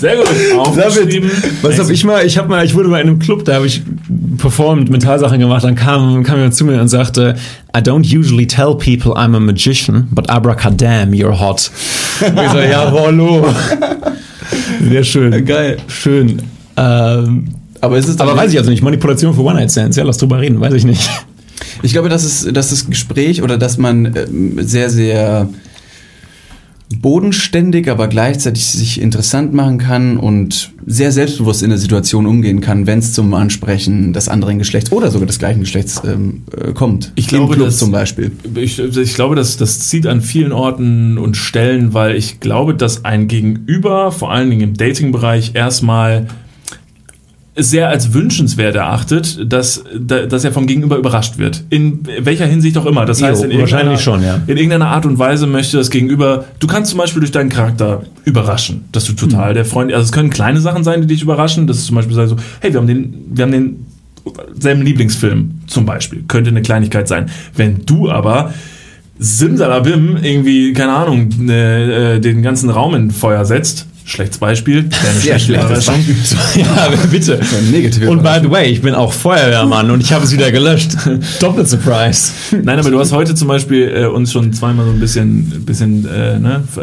[0.00, 0.28] Sehr gut.
[0.58, 1.30] Aufgeschrieben.
[1.62, 2.24] Was hab ich mal?
[2.26, 3.82] Ich habe mal, ich wurde mal in einem Club, da habe ich
[4.38, 5.64] performt, Mentalsachen gemacht.
[5.64, 7.36] Dann kam, kam jemand zu mir und sagte,
[7.76, 11.70] I don't usually tell people I'm a magician, but abracadam, you're hot.
[12.20, 13.46] Und ich so, ja, hallo.
[14.88, 15.44] Sehr schön.
[15.44, 15.78] Geil.
[15.88, 16.42] Schön.
[16.76, 17.48] Ähm,
[17.80, 18.82] Aber es ist aber weiß ich also nicht.
[18.82, 19.96] Manipulation für One-Night-Stands.
[19.96, 20.60] Ja, lass drüber reden.
[20.60, 21.08] Weiß ich nicht.
[21.82, 25.48] Ich glaube, dass, es, dass das Gespräch oder dass man ähm, sehr, sehr
[27.00, 32.86] bodenständig, aber gleichzeitig sich interessant machen kann und sehr selbstbewusst in der Situation umgehen kann,
[32.86, 37.10] wenn es zum Ansprechen des anderen Geschlechts oder sogar des gleichen Geschlechts ähm, äh, kommt.
[37.16, 38.30] Ich glaube, Im Club dass- zum Beispiel.
[38.54, 43.04] Ich, ich glaube, das, das zieht an vielen Orten und Stellen, weil ich glaube, dass
[43.04, 46.26] ein Gegenüber, vor allen Dingen im Dating-Bereich, erstmal
[47.56, 51.62] sehr als wünschenswert erachtet, dass, da- dass er vom Gegenüber überrascht wird.
[51.70, 53.06] In welcher Hinsicht auch immer.
[53.06, 54.40] Das Jo, heißt, in wahrscheinlich irgendeiner- schon, ja.
[54.48, 58.02] In irgendeiner Art und Weise möchte das Gegenüber, du kannst zum Beispiel durch deinen Charakter
[58.24, 59.54] überraschen, dass du total Hm.
[59.54, 62.26] der Freund, also es können kleine Sachen sein, die dich überraschen, dass zum Beispiel sei
[62.26, 63.86] so, hey, wir haben den, wir haben den
[64.58, 67.26] selben Lieblingsfilm zum Beispiel, könnte eine Kleinigkeit sein.
[67.54, 68.52] Wenn du aber
[69.18, 74.88] Simsalabim irgendwie, keine Ahnung, ne, äh, den ganzen Raum in Feuer setzt, schlechtes Beispiel,
[75.20, 76.36] Sehr schlechte schlechtes Überraschung.
[76.56, 77.40] ja, bitte.
[77.70, 80.92] Negative Und by the way, ich bin auch Feuerwehrmann und ich habe es wieder gelöscht.
[81.40, 82.32] Doppelt Surprise.
[82.62, 86.06] Nein, aber du hast heute zum Beispiel äh, uns schon zweimal so ein bisschen, bisschen
[86.06, 86.80] äh, ne, äh,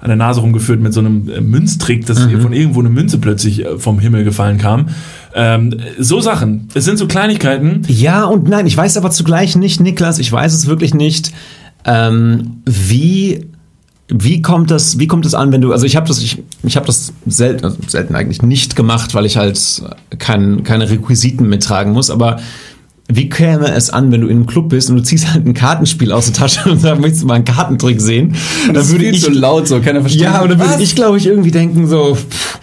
[0.00, 2.40] an der Nase rumgeführt mit so einem äh, Münztrick, dass Mhm.
[2.40, 4.88] von irgendwo eine Münze plötzlich äh, vom Himmel gefallen kam.
[5.34, 6.68] Ähm, so Sachen.
[6.74, 7.82] Es sind so Kleinigkeiten.
[7.88, 11.32] Ja und nein, ich weiß aber zugleich nicht, Niklas, ich weiß es wirklich nicht,
[11.84, 13.46] ähm, wie
[14.14, 16.76] wie kommt das wie kommt das an, wenn du also ich habe das ich, ich
[16.76, 19.58] habe das selten also selten eigentlich nicht gemacht, weil ich halt
[20.18, 22.38] kein, keine Requisiten mittragen muss, aber
[23.08, 25.54] wie käme es an, wenn du in einem Club bist und du ziehst halt ein
[25.54, 28.34] Kartenspiel aus der Tasche und sagst, möchtest du mal einen Kartentrick sehen?
[28.66, 30.22] Dann Das ist würde ich zu laut, so keiner versteht.
[30.22, 32.58] ja, und dann würde ich, glaube ich, irgendwie denken, so, pff,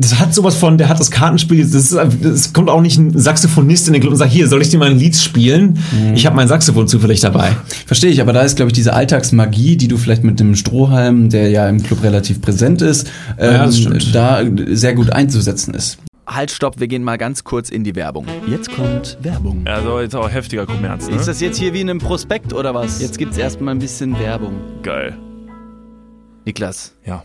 [0.00, 3.18] das hat sowas von, der hat das Kartenspiel, das, ist, das kommt auch nicht ein
[3.18, 5.78] Saxophonist in den Club und sagt, hier, soll ich dir mal ein Lied spielen?
[5.90, 6.14] Mhm.
[6.14, 7.56] Ich habe mein Saxophon zufällig dabei.
[7.86, 11.30] Verstehe ich, aber da ist, glaube ich, diese Alltagsmagie, die du vielleicht mit dem Strohhalm,
[11.30, 15.98] der ja im Club relativ präsent ist, ähm, Ja, da sehr gut einzusetzen ist.
[16.28, 18.26] Halt, stopp, wir gehen mal ganz kurz in die Werbung.
[18.46, 19.62] Jetzt kommt Werbung.
[19.66, 21.16] Also jetzt auch heftiger Kommerz, ne?
[21.16, 23.00] Ist das jetzt hier wie in einem Prospekt oder was?
[23.00, 24.52] Jetzt gibt's erstmal ein bisschen Werbung.
[24.82, 25.16] geil.
[26.44, 27.24] Niklas, Ja.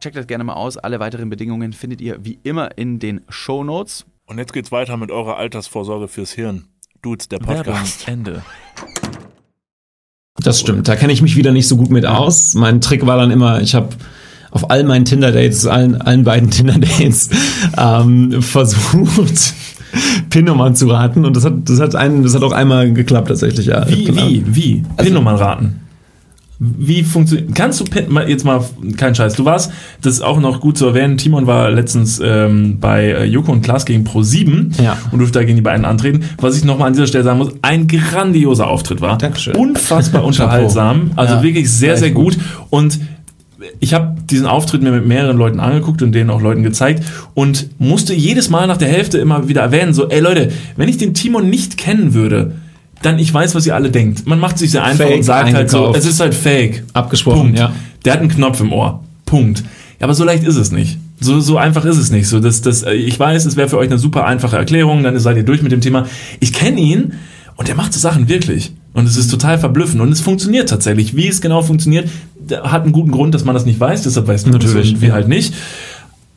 [0.00, 0.76] Checkt das gerne mal aus.
[0.76, 4.06] Alle weiteren Bedingungen findet ihr wie immer in den Show Notes.
[4.26, 6.66] Und jetzt geht's weiter mit eurer Altersvorsorge fürs Hirn.
[7.02, 8.06] Dudes, der Podcast.
[8.06, 8.42] Ende.
[10.40, 12.54] Das stimmt, da kenne ich mich wieder nicht so gut mit aus.
[12.54, 13.88] Mein Trick war dann immer, ich habe
[14.52, 17.30] auf all meinen Tinder-Dates, allen, allen beiden Tinder-Dates,
[17.76, 19.54] ähm, versucht,
[20.30, 21.24] PIN-Nummern zu raten.
[21.24, 23.88] Und das hat, das hat einen, das hat auch einmal geklappt tatsächlich, ja.
[23.88, 24.28] Wie, Genau.
[24.28, 24.84] wie, wie?
[24.96, 25.80] PIN-Nummern raten.
[26.60, 27.84] Wie funktioniert, kannst du
[28.26, 28.64] jetzt mal,
[28.96, 29.70] kein Scheiß, du warst,
[30.02, 33.62] das ist auch noch gut zu erwähnen, Timon war letztens ähm, bei äh, Joko und
[33.62, 34.96] Klaas gegen Pro7 Ja.
[35.12, 36.24] und durfte da gegen die beiden antreten.
[36.40, 39.18] Was ich nochmal an dieser Stelle sagen muss, ein grandioser Auftritt war.
[39.18, 39.54] Dankeschön.
[39.54, 42.34] Unfassbar unterhaltsam, also Ja, wirklich sehr, sehr gut.
[42.34, 42.44] gut.
[42.70, 42.98] Und
[43.78, 47.68] ich habe diesen Auftritt mir mit mehreren Leuten angeguckt und denen auch Leuten gezeigt und
[47.78, 51.14] musste jedes Mal nach der Hälfte immer wieder erwähnen, so, ey Leute, wenn ich den
[51.14, 52.52] Timon nicht kennen würde,
[53.02, 54.26] dann ich weiß, was ihr alle denkt.
[54.26, 56.84] Man macht sich sehr einfach Fake und sagt halt so, es ist halt fake.
[56.92, 57.58] Abgesprochen, Punkt.
[57.58, 57.72] ja.
[58.04, 59.04] Der hat einen Knopf im Ohr.
[59.24, 59.60] Punkt.
[60.00, 60.98] Ja, aber so leicht ist es nicht.
[61.20, 62.28] So, so einfach ist es nicht.
[62.28, 65.36] So, das, das, ich weiß, es wäre für euch eine super einfache Erklärung, dann seid
[65.36, 66.06] ihr durch mit dem Thema.
[66.40, 67.14] Ich kenne ihn
[67.56, 68.72] und der macht so Sachen wirklich.
[68.94, 70.00] Und es ist total verblüffend.
[70.00, 71.16] Und es funktioniert tatsächlich.
[71.16, 72.08] Wie es genau funktioniert,
[72.62, 74.02] hat einen guten Grund, dass man das nicht weiß.
[74.02, 75.54] Deshalb weiß man Natürlich, wir halt nicht.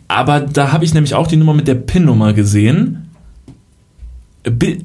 [0.07, 3.10] Aber da habe ich nämlich auch die Nummer mit der PIN-Nummer gesehen.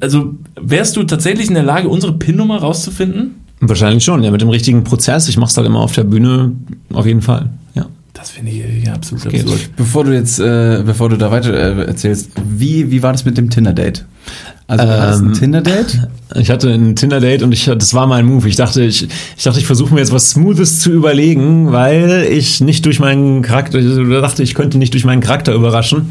[0.01, 3.35] Also wärst du tatsächlich in der Lage, unsere PIN-Nummer rauszufinden?
[3.59, 5.27] Wahrscheinlich schon, ja, mit dem richtigen Prozess.
[5.29, 6.51] Ich mache es halt immer auf der Bühne,
[6.93, 7.87] auf jeden Fall, ja.
[8.13, 9.41] Das finde ich ja, absolut geht.
[9.41, 9.69] absurd.
[9.75, 13.37] Bevor du jetzt, äh, bevor du da weiter äh, erzählst, wie, wie war das mit
[13.37, 14.05] dem Tinder-Date?
[14.67, 16.07] Also du hattest ein Ähm, Tinder-Date?
[16.35, 18.49] Ich hatte ein Tinder-Date und ich, das war mein Move.
[18.49, 22.59] Ich dachte, ich, ich dachte, ich versuche mir jetzt was Smoothes zu überlegen, weil ich
[22.59, 26.09] nicht durch meinen Charakter, ich dachte, ich könnte nicht durch meinen Charakter überraschen.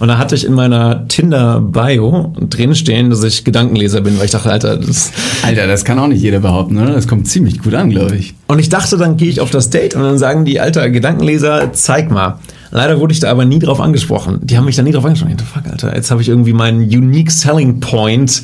[0.00, 4.30] Und da hatte ich in meiner Tinder-Bio drin stehen, dass ich Gedankenleser bin, weil ich
[4.30, 6.92] dachte, Alter, das, Alter, das kann auch nicht jeder behaupten, oder?
[6.92, 8.34] Das kommt ziemlich gut an, glaube ich.
[8.46, 11.72] Und ich dachte, dann gehe ich auf das Date und dann sagen die, alter Gedankenleser,
[11.74, 12.38] zeig mal.
[12.70, 14.40] Leider wurde ich da aber nie drauf angesprochen.
[14.42, 15.32] Die haben mich da nie drauf angesprochen.
[15.32, 18.42] Ich dachte, fuck, Alter, jetzt habe ich irgendwie meinen unique selling point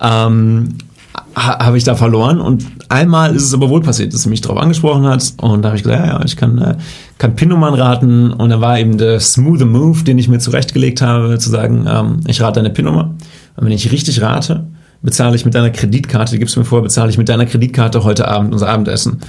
[0.00, 0.74] ähm,
[1.36, 2.40] ha, habe ich da verloren.
[2.40, 5.34] Und einmal ist es aber wohl passiert, dass sie mich drauf angesprochen hat.
[5.36, 6.74] Und da habe ich gesagt, ja, ja, ich kann, äh,
[7.18, 8.32] kann PIN-Nummern raten.
[8.32, 12.20] Und dann war eben der smooth Move, den ich mir zurechtgelegt habe, zu sagen, ähm,
[12.26, 13.14] ich rate deine PIN-Nummer.
[13.56, 14.64] Und wenn ich richtig rate,
[15.02, 18.04] bezahle ich mit deiner Kreditkarte, die gibst du mir vor, bezahle ich mit deiner Kreditkarte
[18.04, 19.20] heute Abend unser Abendessen.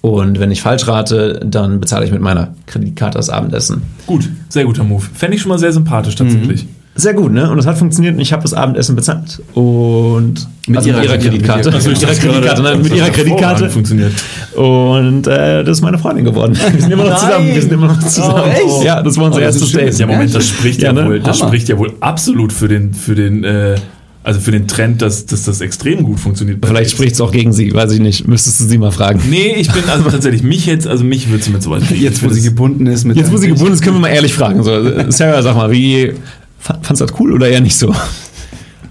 [0.00, 3.82] Und wenn ich falsch rate, dann bezahle ich mit meiner Kreditkarte das Abendessen.
[4.06, 5.04] Gut, sehr guter Move.
[5.12, 6.66] Fände ich schon mal sehr sympathisch tatsächlich.
[7.00, 7.48] Sehr gut, ne?
[7.48, 9.40] Und das hat funktioniert und ich habe das Abendessen bezahlt.
[9.54, 10.34] Und
[10.66, 11.68] Mit also ihrer- ihrer Kreditkarte.
[11.68, 13.70] mit Also mit ihrer Kreditkarte, nein, mit ihrer Kreditkarte.
[13.70, 14.12] funktioniert.
[14.56, 16.58] Und äh, das ist meine Freundin geworden.
[16.72, 17.46] Wir sind immer noch zusammen.
[17.54, 18.50] Wir sind immer noch zusammen.
[18.50, 18.84] echt?
[18.84, 19.72] Ja, das war unser Oh, das erstes.
[19.72, 19.98] Date.
[20.00, 21.06] Ja, Moment, das spricht ja, Ja, ne?
[21.06, 21.48] wohl, das Hammer.
[21.50, 23.76] spricht ja wohl absolut für den, für den, äh,
[24.24, 26.58] also für den Trend, dass, dass das extrem gut funktioniert.
[26.66, 28.26] Vielleicht spricht es auch gegen sie, weiß ich nicht.
[28.26, 29.20] Müsstest du sie mal fragen.
[29.30, 31.84] Nee, ich bin also tatsächlich mich jetzt, also mich würde sie mit sowas.
[31.94, 34.34] Jetzt, wo sie gebunden ist mit Jetzt, wo sie gebunden ist, können wir mal ehrlich
[34.34, 34.64] fragen.
[34.64, 34.72] So,
[35.10, 36.12] Sarah, sag mal, wie
[36.58, 37.94] fandst du das cool oder eher nicht so?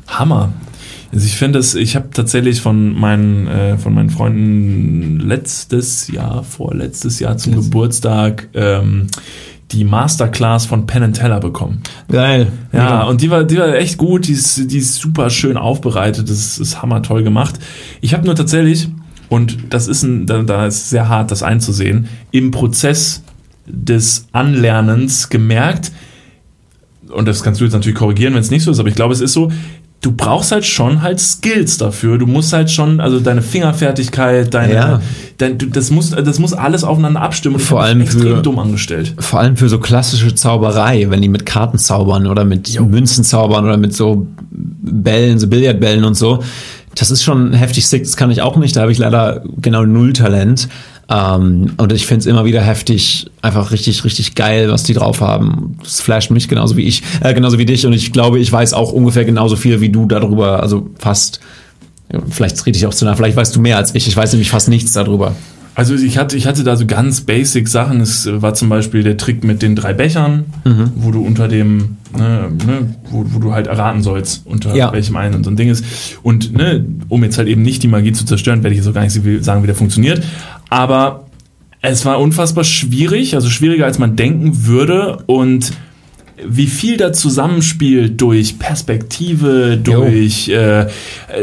[0.08, 0.54] Hammer.
[1.14, 6.44] Also ich finde es, ich habe tatsächlich von meinen, äh, von meinen Freunden letztes Jahr,
[6.44, 9.08] vorletztes Jahr zum Geburtstag ähm,
[9.72, 11.82] die Masterclass von Penn Teller bekommen.
[12.10, 12.52] Geil.
[12.72, 16.30] Ja, und die war, die war echt gut, die ist, die ist super schön aufbereitet,
[16.30, 17.56] das ist, ist hammertoll gemacht.
[18.00, 18.88] Ich habe nur tatsächlich,
[19.30, 23.24] und das ist ein, da, da ist sehr hart, das einzusehen, im Prozess
[23.66, 25.92] des Anlernens gemerkt,
[27.12, 29.14] und das kannst du jetzt natürlich korrigieren, wenn es nicht so ist, aber ich glaube,
[29.14, 29.52] es ist so,
[30.02, 32.18] du brauchst halt schon halt Skills dafür.
[32.18, 35.02] Du musst halt schon, also deine Fingerfertigkeit, deine, Ja.
[35.38, 37.56] dein, das muss, das muss alles aufeinander abstimmen.
[37.56, 39.16] Und Vor allem extrem für- dumm angestellt.
[39.20, 43.66] Vor allem für so klassische Zauberei, wenn die mit Karten zaubern oder mit Münzen zaubern
[43.66, 46.44] oder mit so Bällen, so Billardbällen und so.
[46.96, 48.76] Das ist schon heftig sick, das kann ich auch nicht.
[48.76, 50.68] Da habe ich leider genau null Talent.
[51.10, 55.22] Ähm, und ich finde es immer wieder heftig, einfach richtig, richtig geil, was die drauf
[55.22, 55.78] haben.
[55.82, 57.86] Das flasht mich genauso wie ich, äh, genauso wie dich.
[57.86, 61.40] Und ich glaube, ich weiß auch ungefähr genauso viel wie du darüber, also fast.
[62.30, 64.08] Vielleicht rede ich auch zu nah, vielleicht weißt du mehr als ich.
[64.08, 65.36] Ich weiß nämlich fast nichts darüber.
[65.76, 68.02] Also ich hatte, ich hatte da so ganz basic Sachen.
[68.02, 70.92] Es war zum Beispiel der Trick mit den drei Bechern, Mhm.
[70.96, 74.92] wo du unter dem, ne, ne, wo, wo du halt erraten sollst, unter Ja.
[74.92, 75.86] welchem einen und so ein Ding ist.
[76.24, 78.94] Und ne, um jetzt halt eben nicht die Magie zu zerstören, werde ich jetzt auch
[78.94, 80.24] gar nicht sagen, wie der funktioniert.
[80.70, 81.26] Aber
[81.82, 85.24] es war unfassbar schwierig, also schwieriger als man denken würde.
[85.26, 85.74] Und
[86.46, 90.86] wie viel da zusammenspielt durch Perspektive, durch äh,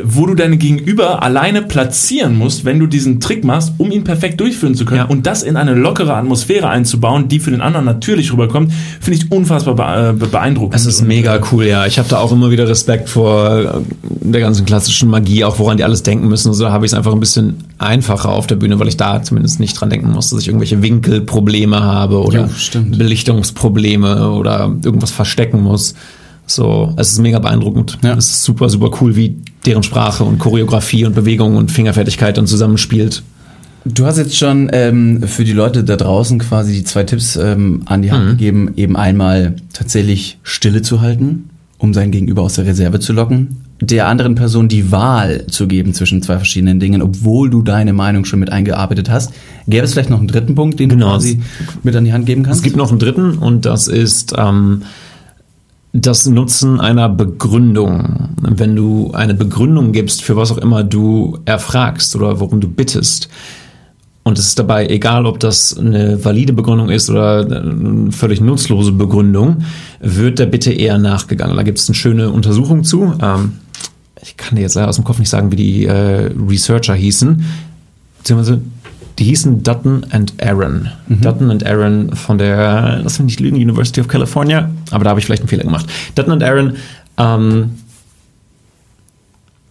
[0.04, 4.40] wo du deine Gegenüber alleine platzieren musst, wenn du diesen Trick machst, um ihn perfekt
[4.40, 5.04] durchführen zu können Ja.
[5.06, 9.32] und das in eine lockere Atmosphäre einzubauen, die für den anderen natürlich rüberkommt, finde ich
[9.32, 10.74] unfassbar be äh, beeindruckend.
[10.76, 11.86] Es ist mega cool, ja.
[11.86, 13.66] Ich habe da auch immer wieder Respekt vor äh,
[14.02, 16.54] der ganzen klassischen Magie, auch woran die alles denken müssen.
[16.54, 19.58] So habe ich es einfach ein bisschen einfacher auf der Bühne, weil ich da zumindest
[19.58, 22.96] nicht dran denken muss, dass ich irgendwelche Winkelprobleme habe oder stimmt.
[22.96, 25.94] Belichtungsprobleme oder irgendwas verstecken muss.
[26.46, 27.98] So, es ist mega beeindruckend.
[28.02, 28.14] Ja.
[28.14, 32.46] Es ist super, super cool, wie deren Sprache und Choreografie und Bewegung und Fingerfertigkeit und
[32.46, 33.22] zusammenspielt.
[33.86, 37.82] Du hast jetzt schon ähm, für die Leute da draußen quasi die zwei Tipps ähm,
[37.86, 38.12] an die Mhm.
[38.12, 43.12] Hand gegeben, eben einmal tatsächlich Stille zu halten, um sein Gegenüber aus der Reserve zu
[43.12, 47.92] locken, der anderen Person die Wahl zu geben zwischen zwei verschiedenen Dingen, obwohl du deine
[47.92, 49.32] Meinung schon mit eingearbeitet hast.
[49.66, 51.06] Gäbe es vielleicht noch einen dritten Punkt, den Genau.
[51.06, 51.40] du quasi
[51.82, 52.58] mit an die Hand geben kannst?
[52.58, 54.82] Es gibt noch einen dritten und das ist ähm,
[55.92, 58.30] das Nutzen einer Begründung.
[58.42, 63.28] Wenn du eine Begründung gibst für was auch immer du erfragst oder worum du bittest,
[64.26, 68.92] und es ist dabei egal, ob das eine valide Begründung ist oder eine völlig nutzlose
[68.92, 69.58] Begründung,
[70.00, 71.54] wird der Bitte eher nachgegangen.
[71.56, 73.12] Da gibt es eine schöne Untersuchung zu.
[73.20, 73.52] Ähm,
[74.24, 77.44] ich kann dir jetzt aus dem Kopf nicht sagen, wie die äh, Researcher hießen.
[78.18, 78.62] Beziehungsweise
[79.18, 80.88] die hießen Dutton and Aaron.
[81.08, 85.20] Dutton and Aaron von der, lass mich nicht lügen, University of California, aber da habe
[85.20, 85.86] ich vielleicht einen Fehler gemacht.
[86.14, 86.76] Dutton and Aaron,
[87.18, 87.70] ähm,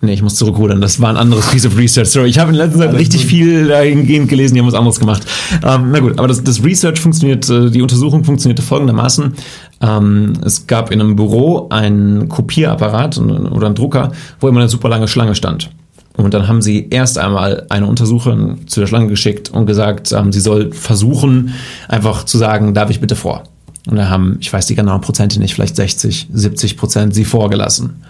[0.04, 2.10] nee, ich muss zurückrudern, das war ein anderes Piece of Research.
[2.10, 5.26] Sorry, ich habe in letzter Zeit richtig viel dahingehend gelesen, die haben was anderes gemacht.
[5.64, 9.34] Ähm, na gut, aber das, das Research funktioniert, äh, die Untersuchung funktionierte folgendermaßen.
[9.82, 14.90] Ähm, es gab in einem Büro einen Kopierapparat oder einen Drucker, wo immer eine super
[14.90, 15.70] lange Schlange stand.
[16.16, 20.32] Und dann haben sie erst einmal eine Untersucherin zu der Schlange geschickt und gesagt, ähm,
[20.32, 21.54] sie soll versuchen,
[21.88, 23.44] einfach zu sagen, darf ich bitte vor?
[23.90, 28.04] Und da haben, ich weiß die genauen Prozente nicht, vielleicht 60, 70 Prozent sie vorgelassen.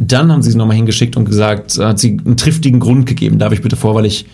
[0.00, 3.38] Dann haben sie sie nochmal hingeschickt und gesagt, äh, hat sie einen triftigen Grund gegeben,
[3.38, 4.26] darf ich bitte vor, weil ich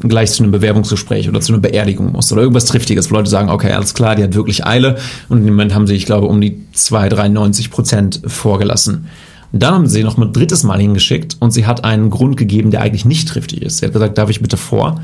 [0.00, 3.48] gleich zu einem Bewerbungsgespräch oder zu einer Beerdigung muss oder irgendwas Triftiges, wo Leute sagen,
[3.48, 4.96] okay, alles klar, die hat wirklich Eile
[5.28, 9.06] und im Moment haben sie, ich glaube, um die 2, 93 Prozent vorgelassen.
[9.52, 12.72] Dann haben sie sie noch ein drittes Mal hingeschickt und sie hat einen Grund gegeben,
[12.72, 13.78] der eigentlich nicht triftig ist.
[13.78, 15.00] Sie hat gesagt, darf ich bitte vor,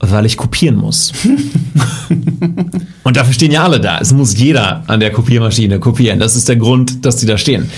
[0.00, 1.12] weil ich kopieren muss.
[3.04, 3.98] und dafür stehen ja alle da.
[4.00, 6.18] Es muss jeder an der Kopiermaschine kopieren.
[6.18, 7.68] Das ist der Grund, dass die da stehen.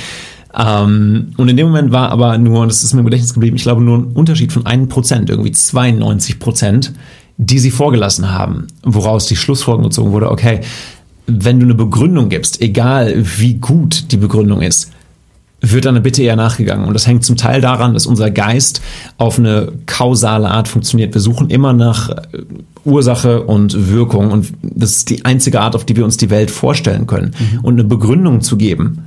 [0.56, 3.56] Ähm, und in dem Moment war aber nur, und das ist mir im Gedächtnis geblieben,
[3.56, 6.92] ich glaube nur ein Unterschied von einem Prozent, irgendwie 92 Prozent,
[7.36, 10.60] die sie vorgelassen haben, woraus die Schlussfolgerung gezogen wurde, okay,
[11.26, 14.92] wenn du eine Begründung gibst, egal wie gut die Begründung ist,
[15.72, 16.86] wird dann bitte eher nachgegangen.
[16.86, 18.82] Und das hängt zum Teil daran, dass unser Geist
[19.16, 21.14] auf eine kausale Art funktioniert.
[21.14, 22.22] Wir suchen immer nach äh,
[22.84, 26.50] Ursache und Wirkung und das ist die einzige Art, auf die wir uns die Welt
[26.50, 27.34] vorstellen können.
[27.62, 29.03] Und eine Begründung zu geben,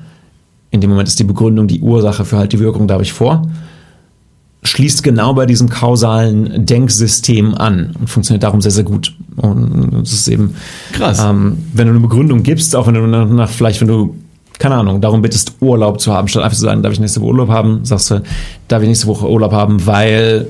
[0.77, 3.47] in dem Moment ist die Begründung die Ursache für halt die Wirkung, darf ich vor,
[4.63, 9.15] schließt genau bei diesem kausalen Denksystem an und funktioniert darum sehr, sehr gut.
[9.37, 10.55] Und das ist eben
[10.93, 11.19] Krass.
[11.19, 14.15] Ähm, wenn du eine Begründung gibst, auch wenn du nach vielleicht, wenn du,
[14.59, 17.29] keine Ahnung, darum bittest, Urlaub zu haben, statt einfach zu sagen, darf ich nächste Woche
[17.29, 18.21] Urlaub haben, sagst du,
[18.67, 20.47] darf ich nächste Woche Urlaub haben, weil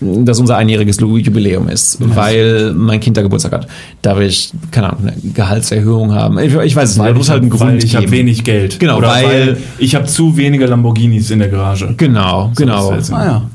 [0.00, 3.66] das unser einjähriges Jubiläum ist, weil mein Kind da Geburtstag hat.
[4.02, 6.38] Darf ich, keine Ahnung, eine Gehaltserhöhung haben?
[6.38, 7.96] Ich, ich weiß es nicht, Weil du musst ich halt einen hab- weil Grund ich
[7.96, 8.80] habe wenig Geld.
[8.80, 11.94] Genau, Oder weil- weil, ich habe zu wenige Lamborghinis in der Garage.
[11.96, 12.90] Genau, genau.
[12.92, 13.50] ist jetzt- Ah ja.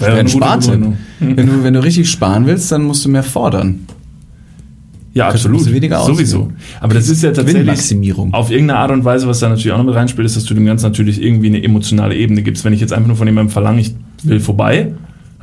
[0.00, 0.70] Wäre Ein eine gute Spartipp.
[0.72, 0.96] Begründung.
[1.20, 3.80] Wenn du, wenn du richtig sparen willst, dann musst du mehr fordern.
[5.12, 5.58] Ja, absolut.
[5.58, 6.06] bisschen weniger aus.
[6.08, 6.50] Sowieso.
[6.80, 7.70] Aber das ist ja tatsächlich
[8.32, 10.54] auf irgendeine Art und Weise, was da natürlich auch noch mit reinspielt, ist, dass du
[10.54, 12.64] dem Ganzen natürlich irgendwie eine emotionale Ebene gibst.
[12.64, 13.94] Wenn ich jetzt einfach nur von jemandem verlange, ich
[14.24, 14.92] will vorbei,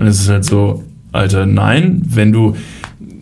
[0.08, 2.02] ist es halt so, Alter, nein.
[2.06, 2.56] Wenn du,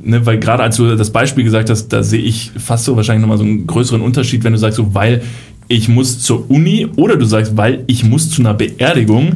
[0.04, 3.22] ne, weil gerade als du das Beispiel gesagt hast, da sehe ich fast so wahrscheinlich
[3.22, 5.22] nochmal so einen größeren Unterschied, wenn du sagst, so, weil
[5.68, 9.34] ich muss zur Uni oder du sagst, weil ich muss zu einer Beerdigung.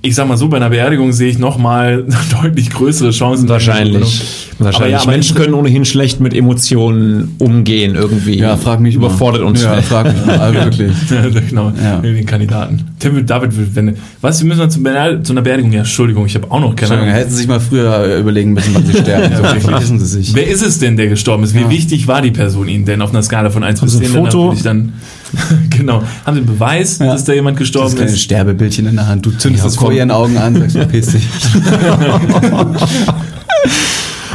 [0.00, 2.04] Ich sag mal so, bei einer Beerdigung sehe ich nochmal
[2.42, 3.48] deutlich größere Chancen.
[3.48, 4.22] Wahrscheinlich.
[4.60, 4.92] Aber Wahrscheinlich.
[4.92, 8.38] ja, aber Menschen können ohnehin schlecht mit Emotionen umgehen irgendwie.
[8.38, 9.48] Ja, frag mich Überfordert mal.
[9.48, 9.82] uns Ja, schnell.
[9.82, 10.92] frag mich mal, also wirklich.
[11.10, 11.96] Ja, genau, Ja.
[11.98, 12.84] den Kandidaten.
[13.00, 15.72] Tim, David, wenn, was, wir müssen mal zu, einer Beerdigung.
[15.72, 17.14] Ja, Entschuldigung, ich habe auch noch keine Entschuldigung, Ahnung.
[17.18, 19.34] hätten Sie sich mal früher überlegen müssen, wann Sie sterben.
[19.36, 20.32] So vergessen Sie sich.
[20.34, 21.54] Wer ist es denn, der gestorben ist?
[21.54, 21.70] Wie Ja.
[21.70, 24.14] wichtig war die Person Ihnen denn auf einer Skala von 1 bis Sie ein 10?
[24.14, 24.54] Dann Foto?
[24.62, 24.92] Dann,
[25.70, 26.02] genau.
[26.24, 27.06] Haben Sie einen Beweis, Ja.
[27.06, 28.20] dass da jemand Das gestorben kleine ist?
[28.20, 29.24] Sterbebildchen in der Hand.
[29.26, 31.22] Du zündest Ja, es vor ihren Augen an, sagst, verpiss dich.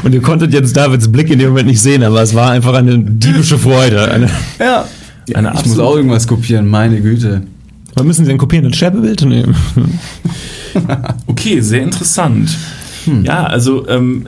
[0.03, 2.73] Und ihr konntet jetzt Davids Blick in dem Moment nicht sehen, aber es war einfach
[2.73, 4.11] eine diebische Freude.
[4.11, 4.29] Eine,
[4.59, 4.85] Ja.
[5.33, 7.43] Eine ich muss auch irgendwas kopieren, meine Güte.
[7.95, 8.65] wann müssen Sie denn kopieren?
[8.65, 9.55] Ein Sterbebild nehmen?
[11.27, 12.49] Okay, sehr interessant.
[13.05, 13.23] Hm.
[13.25, 14.25] Ja, also ähm,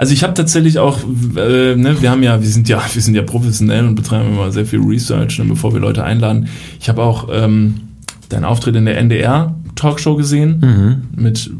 [0.00, 1.00] also ich habe tatsächlich auch,
[1.36, 4.50] äh, ne, wir haben ja, wir sind ja, wir sind ja professionell und betreiben immer
[4.50, 6.48] sehr viel Research, ne, bevor wir Leute einladen.
[6.80, 7.74] Ich habe auch ähm,
[8.30, 11.50] deinen Auftritt in der NDR Talkshow gesehen, mit,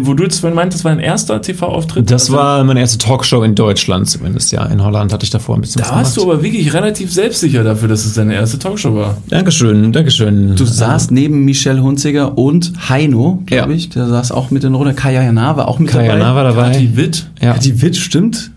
[0.00, 2.10] wo du jetzt meintest, das war ein erster TV-Auftritt.
[2.10, 4.64] Das Also, war meine erste Talkshow in Deutschland zumindest, ja.
[4.66, 7.88] In Holland hatte ich davor ein bisschen Da warst du aber wirklich relativ selbstsicher dafür,
[7.88, 9.16] dass es deine erste Talkshow war.
[9.28, 10.56] Dankeschön, Dankeschön.
[10.56, 13.76] Du saßt neben Michelle Hunziger und Heino, glaube Ja.
[13.76, 13.88] ich.
[13.90, 14.94] Der saß auch mit in der Runde.
[14.94, 16.18] Kaya Jana war auch mit Kaya dabei.
[16.18, 16.72] Jana war dabei.
[16.72, 17.54] Kathi Witt, Ja.
[17.58, 18.50] Die stimmt.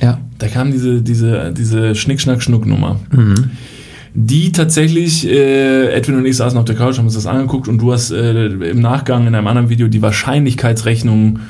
[0.00, 0.18] ja.
[0.38, 2.96] da kam diese, diese, diese Schnick-Schnack-Schnuck-Nummer.
[4.14, 7.78] Die tatsächlich, äh, Edwin und ich saßen auf der Couch, haben uns das angeguckt und
[7.78, 11.40] du hast äh, im Nachgang in einem anderen Video die Wahrscheinlichkeitsrechnung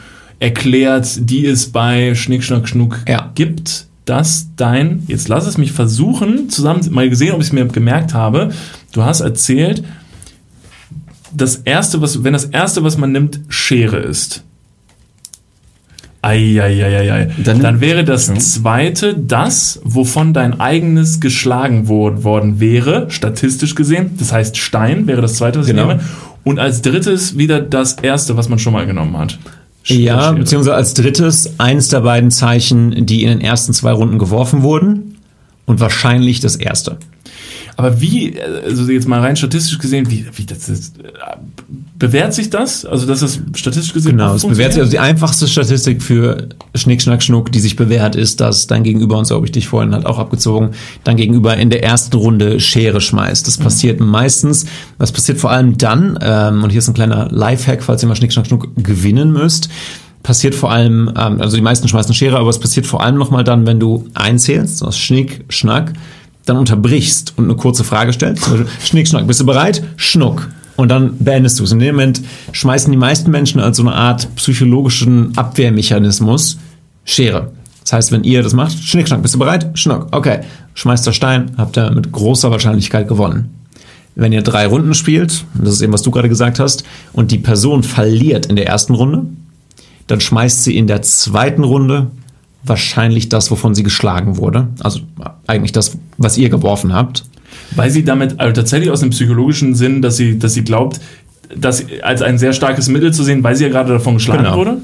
[0.40, 3.30] erklärt, die es bei Schnick, Schnack, Schnuck Ja.
[3.34, 7.64] gibt, dass dein, jetzt lass es mich versuchen, zusammen mal gesehen, ob ich es mir
[7.66, 8.50] gemerkt habe,
[8.92, 9.82] du hast erzählt,
[11.32, 14.44] das erste, was, wenn das erste, was man nimmt, Schere ist.
[16.22, 17.30] Eieieiei.
[17.42, 24.10] Dann- Dann, wäre das zweite das, wovon dein eigenes geschlagen wo- worden wäre, statistisch gesehen.
[24.18, 25.82] Das heißt Stein wäre das zweite, was Genau.
[25.82, 26.00] ich nehme.
[26.44, 29.38] Und als drittes wieder das erste, was man schon mal genommen hat.
[29.84, 30.34] Ja, Schere.
[30.34, 35.16] beziehungsweise als drittes eins der beiden Zeichen, die in den ersten zwei Runden geworfen wurden.
[35.66, 36.96] Und wahrscheinlich das erste.
[37.80, 41.04] Aber wie, also jetzt mal rein statistisch gesehen, wie, wie das ist, äh,
[41.98, 42.84] bewährt sich das?
[42.84, 47.00] Also, dass das statistisch gesehen Genau, es bewährt sich, also die einfachste Statistik für Schnick,
[47.00, 49.94] Schnack, Schnuck, die sich bewährt, ist, dass dein Gegenüber, und so habe ich dich vorhin
[49.94, 50.72] halt auch abgezogen,
[51.04, 53.46] dein Gegenüber in der ersten Runde Schere schmeißt.
[53.46, 54.66] Das passiert meistens,
[54.98, 58.16] das passiert vor allem dann, ähm, und hier ist ein kleiner Lifehack, falls ihr mal
[58.16, 59.70] Schnick, Schnack, Schnuck gewinnen müsst,
[60.22, 63.42] passiert vor allem, ähm, also die meisten schmeißen Schere, aber es passiert vor allem nochmal
[63.42, 65.94] dann, wenn du einzählst, das Schnick, Schnack,
[66.50, 68.44] dann unterbrichst und eine kurze Frage stellst.
[68.44, 69.82] Zum Beispiel, Schnick, Schnack, bist du bereit?
[69.96, 70.48] Schnuck.
[70.76, 71.72] Und dann beendest du es.
[71.72, 72.22] In dem Moment
[72.52, 76.58] schmeißen die meisten Menschen als so eine Art psychologischen Abwehrmechanismus
[77.04, 77.52] Schere.
[77.82, 79.70] Das heißt, wenn ihr das macht, Schnick, Schnack, bist du bereit?
[79.74, 80.08] Schnuck.
[80.10, 80.40] Okay.
[80.74, 83.50] Schmeißt der Stein, habt ihr mit großer Wahrscheinlichkeit gewonnen.
[84.14, 87.38] Wenn ihr drei Runden spielt, das ist eben, was du gerade gesagt hast, und die
[87.38, 89.26] Person verliert in der ersten Runde,
[90.06, 92.10] dann schmeißt sie in der zweiten Runde
[92.64, 94.68] wahrscheinlich das, wovon sie geschlagen wurde.
[94.80, 95.00] Also
[95.46, 97.24] eigentlich das, was ihr geworfen habt.
[97.74, 101.00] Weil sie damit also tatsächlich aus dem psychologischen Sinn, dass sie, dass sie glaubt,
[101.56, 104.56] das als ein sehr starkes Mittel zu sehen, weil sie ja gerade davon geschlagen Genau.
[104.56, 104.78] wurde.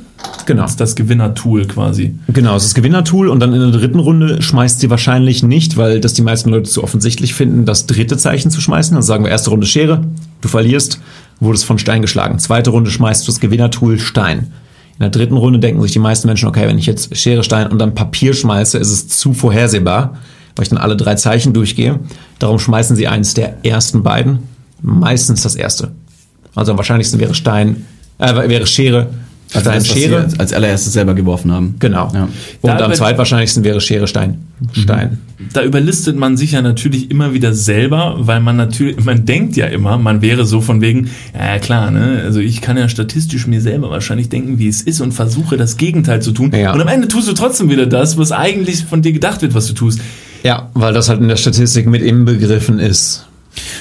[0.47, 0.63] Genau.
[0.63, 2.17] Das ist das Gewinnertool quasi.
[2.29, 5.77] Genau, es ist das Gewinnertool und dann in der dritten Runde schmeißt sie wahrscheinlich nicht,
[5.77, 8.97] weil das die meisten Leute zu offensichtlich finden, das dritte Zeichen zu schmeißen.
[8.97, 10.03] Also sagen wir erste Runde Schere,
[10.41, 11.01] du verlierst,
[11.39, 12.39] wurdest von Stein geschlagen.
[12.41, 14.49] Zweite Runde schmeißt du das Gewinnertool Stein.
[14.99, 17.71] In der dritten Runde denken sich die meisten Menschen, okay, wenn ich jetzt Schere, Stein
[17.71, 20.17] und dann Papier schmeiße, ist es zu vorhersehbar,
[20.55, 22.01] weil ich dann alle drei Zeichen durchgehe.
[22.39, 24.41] Darum schmeißen sie eins der ersten beiden,
[24.81, 25.93] meistens das erste.
[26.55, 27.85] Also am wahrscheinlichsten wäre Stein,
[28.17, 29.11] äh, wäre Schere,
[29.55, 30.21] Also Stein, das, was Sie Schere.
[30.23, 31.77] als, als allererstes selber geworfen haben.
[31.79, 32.11] Genau.
[32.13, 32.25] Ja.
[32.63, 34.39] Und Da am zweitwahrscheinlichsten wäre Schere, Stein.
[34.73, 35.19] Stein.
[35.53, 39.67] Da überlistet man sich ja natürlich immer wieder selber, weil man natürlich, man denkt ja
[39.67, 43.61] immer, man wäre so von wegen, ja klar, ne, also ich kann ja statistisch mir
[43.61, 46.53] selber wahrscheinlich denken, wie es ist und versuche das Gegenteil zu tun.
[46.53, 46.73] Ja.
[46.73, 49.67] Und am Ende tust du trotzdem wieder das, was eigentlich von dir gedacht wird, was
[49.67, 50.01] du tust.
[50.43, 53.27] Ja, weil das halt in der Statistik mit inbegriffen ist.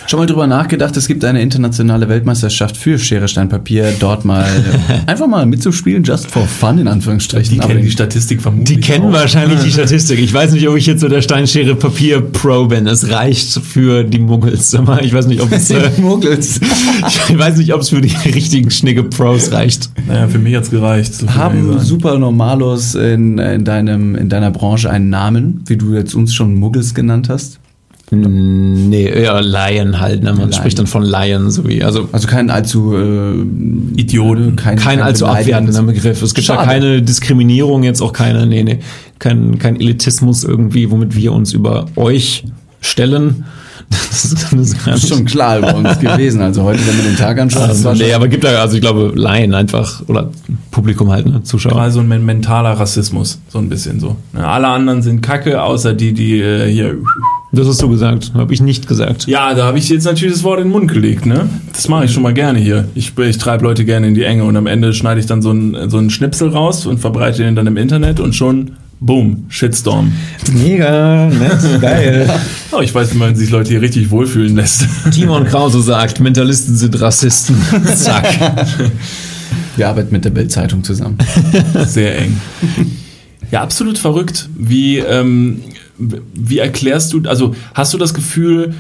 [0.08, 4.44] Schon mal drüber nachgedacht, es gibt eine internationale Weltmeisterschaft für Schere, Stein, Papier, dort mal
[4.46, 7.54] äh, einfach mal mitzuspielen, just for fun in Anführungsstrichen.
[7.56, 9.14] Die kennen die Statistik vermutlich Die kennen auch.
[9.14, 10.20] wahrscheinlich die Statistik.
[10.20, 12.88] Ich weiß nicht, ob ich jetzt so der Steinschere Papier Pro bin.
[12.88, 14.74] Es reicht für die Muggels.
[14.76, 16.60] Aber Ich weiß nicht, ob es, äh, Muggels.
[17.30, 19.90] ich weiß nicht, ob es für die richtigen Schnigge Pros reicht.
[20.08, 21.14] Naja, für mich hat's gereicht.
[21.16, 21.80] so Haben.
[21.80, 26.56] Super Normalos in, in, deinem, in deiner Branche einen Namen, wie du jetzt uns schon
[26.56, 27.60] Muggels genannt hast?
[28.12, 30.22] Nee, eher Lion halt.
[30.22, 30.30] Ne?
[30.32, 30.54] Man Lion.
[30.54, 33.34] spricht dann von Lion, so wie, also Also kein allzu äh,
[34.00, 34.56] Idioten.
[34.56, 36.22] kein, kein allzu abwertender Begriff.
[36.22, 36.68] Es gibt da Schade.
[36.68, 38.80] keine Diskriminierung, jetzt auch keine, nee, nee,
[39.18, 42.44] kein, kein Elitismus irgendwie, womit wir uns über euch
[42.82, 43.46] stellen.
[43.88, 46.42] Das ist, das ist Das ist schon klar über uns gewesen.
[46.42, 48.82] Also heute, wenn man den Tag anschaut, das war nee, aber gibt da, also ich
[48.82, 50.32] glaube, Laien einfach, oder
[50.72, 51.76] Publikum halt, ne, Zuschauer.
[51.76, 54.16] Mal so ein men- mentaler Rassismus, so ein bisschen so.
[54.34, 56.96] Ja, alle anderen sind Kacke, außer die, die äh, hier.
[57.56, 59.28] Das hast du gesagt, habe ich nicht gesagt.
[59.28, 61.50] Ja, da habe ich jetzt natürlich das Wort in den Mund gelegt, ne?
[61.72, 62.88] Das mache ich schon mal gerne hier.
[62.96, 65.52] Ich, ich treibe Leute gerne in die Enge und am Ende schneide ich dann so
[65.52, 70.12] einen so einen Schnipsel raus und verbreite den dann im Internet und schon, boom, Shitstorm.
[70.54, 72.30] Mega, nett, geil.
[72.72, 74.86] Oh, ich weiß, wie man sich Leute hier richtig wohlfühlen lässt.
[75.12, 77.56] Timon Krause sagt, Mentalisten sind Rassisten.
[77.96, 78.26] Zack.
[79.78, 81.18] Wir arbeiten mit der Bild-Zeitung zusammen.
[81.86, 82.40] Sehr eng.
[83.52, 84.50] Ja, absolut verrückt.
[84.56, 85.62] Wie, ähm,
[85.98, 88.74] wie erklärst du, also hast du das Gefühl,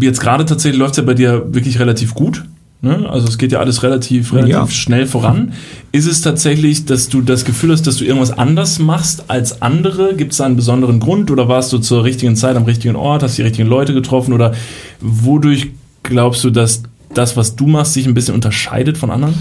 [0.00, 2.44] jetzt gerade tatsächlich läuft es ja bei dir wirklich relativ gut?
[2.80, 3.08] Ne?
[3.08, 4.66] Also es geht ja alles relativ, relativ Ja.
[4.68, 5.52] schnell voran.
[5.92, 10.14] Ist es tatsächlich, dass du das Gefühl hast, dass du irgendwas anders machst als andere?
[10.14, 13.22] Gibt es da einen besonderen Grund oder warst du zur richtigen Zeit am richtigen Ort,
[13.22, 14.52] hast die richtigen Leute getroffen oder
[15.00, 15.68] wodurch
[16.02, 16.82] glaubst du, dass
[17.14, 19.34] das, was du machst, sich ein bisschen unterscheidet von anderen?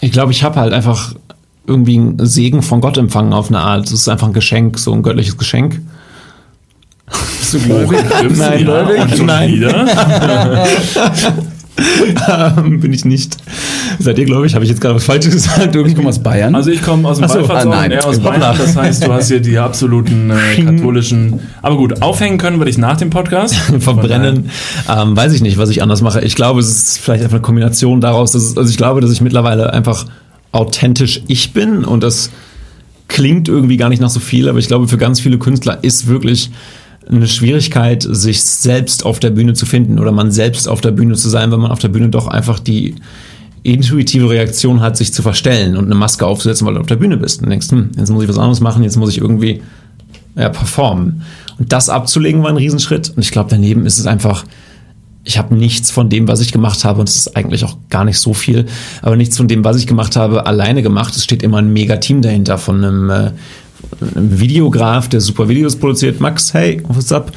[0.00, 1.14] Ich glaube, ich habe halt einfach
[1.68, 3.84] irgendwie einen Segen von Gott empfangen auf eine Art.
[3.84, 5.80] Das ist einfach ein Geschenk, so ein göttliches Geschenk.
[7.06, 7.98] Bist du gläubig?
[8.36, 9.00] Nein, ja, gläubig?
[9.00, 9.52] und schon Nein.
[9.52, 9.86] wieder.
[12.28, 13.36] Ähm, Bin ich nicht.
[14.00, 15.74] Seid ihr, glaube ich, habe ich jetzt gerade was Falsches gesagt?
[15.74, 16.54] Ich komme aus Bayern.
[16.54, 17.92] Also ich komme aus dem so, ah, nein.
[17.92, 18.18] er aus.
[18.18, 18.40] Bayern.
[18.40, 21.40] Das heißt, du hast hier die absoluten äh, katholischen.
[21.62, 23.54] Aber gut, aufhängen können wir dich nach dem Podcast.
[23.78, 24.50] verbrennen.
[24.88, 26.20] Ähm, weiß ich nicht, was ich anders mache.
[26.22, 28.32] Ich glaube, es ist vielleicht einfach eine Kombination daraus.
[28.32, 30.06] Dass es, also ich glaube, dass ich mittlerweile einfach
[30.52, 32.30] authentisch ich bin und das
[33.08, 36.06] klingt irgendwie gar nicht nach so viel, aber ich glaube, für ganz viele Künstler ist
[36.06, 36.50] wirklich
[37.08, 41.14] eine Schwierigkeit, sich selbst auf der Bühne zu finden oder man selbst auf der Bühne
[41.14, 42.96] zu sein, wenn man auf der Bühne doch einfach die
[43.62, 47.16] intuitive Reaktion hat, sich zu verstellen und eine Maske aufzusetzen, weil du auf der Bühne
[47.16, 49.62] bist und denkst, hm, jetzt muss ich was anderes machen, jetzt muss ich irgendwie
[50.36, 51.22] ja, performen.
[51.58, 53.10] Und das abzulegen war ein Riesenschritt.
[53.10, 54.44] Und ich glaube, daneben ist es einfach,
[55.28, 58.06] ich habe nichts von dem, was ich gemacht habe, und es ist eigentlich auch gar
[58.06, 58.64] nicht so viel,
[59.02, 61.14] aber nichts von dem, was ich gemacht habe, alleine gemacht.
[61.14, 63.30] Es steht immer ein Mega-Team dahinter von einem, äh,
[64.14, 66.18] einem Videograf, der super Videos produziert.
[66.18, 67.30] Max, hey, what's up?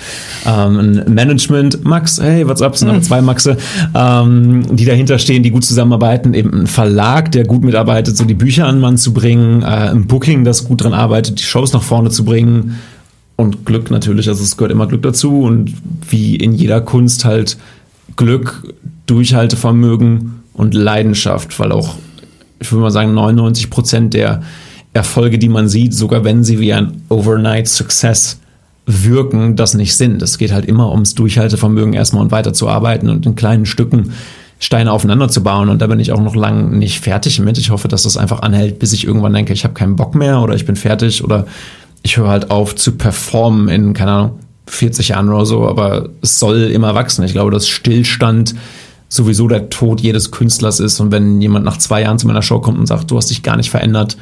[0.46, 2.76] Ähm, ein Management, Max, hey, what's up?
[2.76, 3.58] Es sind aber zwei Maxe,
[3.94, 6.34] ähm, die dahinter stehen, die gut zusammenarbeiten.
[6.34, 9.66] Eben ein Verlag, der gut mitarbeitet, so die Bücher an den Mann zu bringen, äh,
[9.66, 12.80] ein Booking, das gut dran arbeitet, die Shows nach vorne zu bringen.
[13.36, 15.74] Und Glück natürlich, also es gehört immer Glück dazu und
[16.10, 17.58] wie in jeder Kunst halt
[18.16, 18.74] Glück,
[19.06, 21.96] Durchhaltevermögen und Leidenschaft, weil auch,
[22.60, 24.42] ich würde mal sagen, 99 Prozent der
[24.94, 28.40] Erfolge, die man sieht, sogar wenn sie wie ein Overnight Success
[28.86, 30.22] wirken, das nicht sind.
[30.22, 34.12] Es geht halt immer ums Durchhaltevermögen erstmal und weiter zu arbeiten und in kleinen Stücken
[34.60, 35.70] Steine aufeinander zu bauen.
[35.70, 37.58] Und da bin ich auch noch lang nicht fertig mit.
[37.58, 40.42] Ich hoffe, dass das einfach anhält, bis ich irgendwann denke, ich habe keinen Bock mehr
[40.42, 41.46] oder ich bin fertig oder
[42.04, 46.40] ich höre halt auf zu performen in, keine Ahnung, 40 Jahren oder so, aber es
[46.40, 47.24] soll immer wachsen.
[47.24, 48.56] Ich glaube, dass Stillstand
[49.10, 51.00] sowieso der Tod jedes Künstlers ist.
[51.00, 53.44] Und wenn jemand nach zwei Jahren zu meiner Show kommt und sagt, du hast dich
[53.44, 54.18] gar nicht verändert,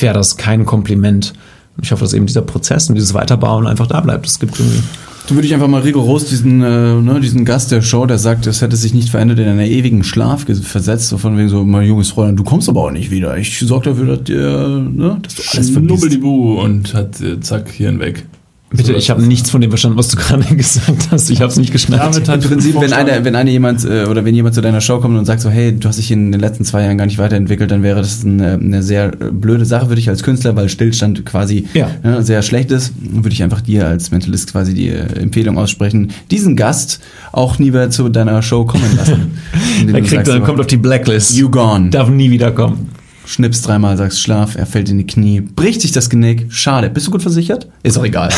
[0.00, 1.32] wäre das kein Kompliment.
[1.76, 4.26] Und ich hoffe, dass eben dieser Prozess und dieses Weiterbauen einfach da bleibt.
[4.26, 4.82] Es gibt irgendwie
[5.26, 8.46] Dann würde ich einfach mal rigoros diesen, äh, ne, diesen Gast der Show, der sagt,
[8.46, 11.86] es hätte sich nicht verändert, in einen ewigen Schlaf versetzt, so von wegen so, mein
[11.86, 13.36] junges Fräulein, du kommst aber auch nicht wieder.
[13.36, 16.22] Ich sorge dafür, dass, dir, ne, dass du alles vergisst.
[16.22, 18.24] Und hat äh, zack, Hirn weg.
[18.70, 21.30] Bitte, So ich habe nichts von dem verstanden, was du gerade gesagt hast.
[21.30, 22.02] Ich habe es nicht geschnallt.
[22.02, 24.82] David hat Im Prinzip, wenn einer, wenn einer jemand äh, oder wenn jemand zu deiner
[24.82, 27.06] Show kommt und sagt so, hey, du hast dich in den letzten zwei Jahren gar
[27.06, 30.54] nicht weiterentwickelt, dann wäre das eine, eine sehr äh, blöde Sache für dich als Künstler,
[30.54, 31.90] weil Stillstand quasi Ja.
[32.02, 32.92] ne, sehr schlecht ist.
[33.00, 37.00] Würde ich einfach dir als Mentalist quasi die äh, Empfehlung aussprechen, diesen Gast
[37.32, 39.38] auch nie mehr zu deiner Show kommen lassen.
[39.86, 41.36] Er kriegt sagst, dann, kommt auf die Blacklist.
[41.36, 41.90] You gone.
[41.90, 42.90] Darf nie wiederkommen.
[43.28, 46.46] Schnippst dreimal, sagst Schlaf, er fällt in die Knie, bricht sich das Genick.
[46.48, 46.88] Schade.
[46.88, 47.68] Bist du gut versichert?
[47.82, 48.30] Ist auch egal.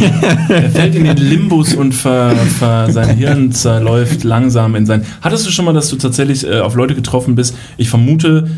[0.48, 5.04] Er fällt in den Limbus und ver, ver, sein Hirn zerläuft langsam in sein.
[5.20, 7.54] Hattest du schon mal, dass du tatsächlich äh, auf Leute getroffen bist?
[7.76, 8.48] Ich vermute,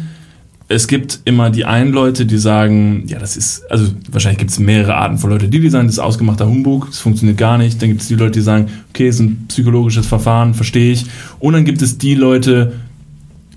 [0.68, 4.60] es gibt immer die einen Leute, die sagen, ja, das ist, also wahrscheinlich gibt es
[4.60, 7.82] mehrere Arten von Leuten, die, die sagen, das ist ausgemachter Humbug, das funktioniert gar nicht.
[7.82, 11.06] Dann gibt es die Leute, die sagen, okay, es ist ein psychologisches Verfahren, verstehe ich.
[11.40, 12.74] Und dann gibt es die Leute,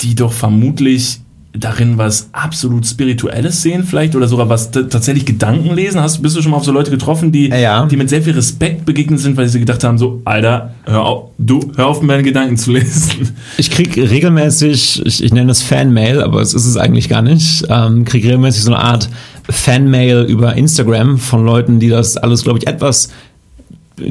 [0.02, 1.20] die doch vermutlich
[1.56, 6.02] darin was absolut Spirituelles sehen vielleicht oder sogar was tatsächlich Gedanken lesen?
[6.02, 7.86] Hast, bist du schon mal auf so Leute getroffen, die, Ja.
[7.86, 11.30] die mit sehr viel Respekt begegnet sind, weil sie gedacht haben, so, Alter, hör auf,
[11.38, 13.36] du, hör auf, meine Gedanken zu lesen.
[13.58, 17.64] Ich krieg regelmäßig, ich, ich nenne es Fanmail, aber es ist es eigentlich gar nicht,
[17.70, 19.10] ähm, krieg regelmäßig so eine Art
[19.48, 23.10] Fanmail über Instagram von Leuten, die das alles, glaube ich, etwas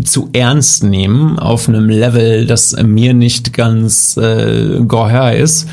[0.04, 5.66] zu ernst nehmen, auf einem Level, das mir nicht ganz äh, gehör ist.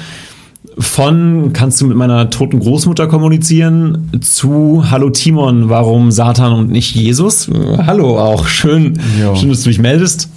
[0.78, 6.96] Von kannst du mit meiner toten Großmutter kommunizieren zu Hallo Timon, warum Satan und nicht
[6.96, 7.50] Jesus?
[7.50, 7.54] Äh,
[7.86, 9.00] Hallo auch, schön,
[9.36, 10.30] schön, dass du dich meldest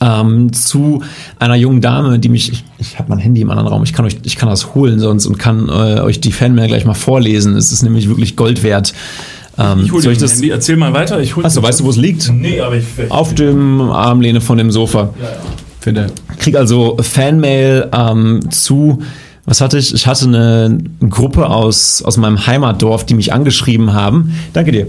[0.00, 1.02] ähm, zu
[1.38, 4.04] einer jungen Dame, die mich, ich, ich habe mein Handy im anderen Raum, ich kann
[4.06, 7.56] euch, ich kann das holen sonst und kann äh, euch die Fanmail gleich mal vorlesen.
[7.56, 8.94] Es ist nämlich wirklich Gold wert.
[9.58, 10.34] Ähm, Ich hol soll ich das?
[10.34, 11.20] Handy, erzähl mal weiter.
[11.20, 12.32] Ich hol Achso, weißt du, wo es liegt?
[12.32, 12.84] Nee, aber ich.
[13.10, 15.10] Auf dem Armlehne von dem Sofa.
[15.80, 16.08] Finde.
[16.38, 19.00] Krieg also Fanmail ähm, zu.
[19.44, 19.94] Was hatte ich?
[19.94, 24.34] Ich hatte eine Gruppe aus, aus meinem Heimatdorf, die mich angeschrieben haben.
[24.52, 24.88] Danke dir.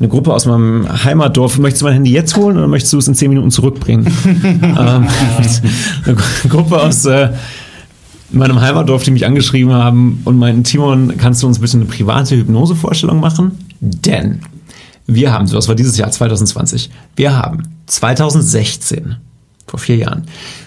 [0.00, 1.58] Eine Gruppe aus meinem Heimatdorf.
[1.58, 4.06] Möchtest du mein Handy jetzt holen oder möchtest du es in 10 Minuten zurückbringen?
[4.24, 5.06] ähm,
[6.06, 6.16] eine
[6.48, 7.30] Gruppe aus äh,
[8.30, 12.36] meinem Heimatdorf, die mich angeschrieben haben und meinten, Timon, kannst du uns bitte eine private
[12.36, 13.58] Hypnosevorstellung machen?
[13.80, 14.40] Denn
[15.06, 19.16] wir haben, so das war dieses Jahr 2020, wir haben 2016,
[19.68, 20.24] vor vier Jahren,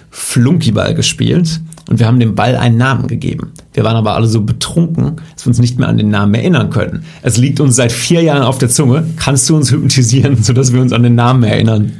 [0.09, 3.51] Flunkyball gespielt und wir haben dem Ball einen Namen gegeben.
[3.73, 6.69] Wir waren aber alle so betrunken, dass wir uns nicht mehr an den Namen erinnern
[6.69, 7.03] können.
[7.21, 9.05] Es liegt uns seit vier Jahren auf der Zunge.
[9.17, 11.93] Kannst du uns hypnotisieren, sodass wir uns an den Namen erinnern?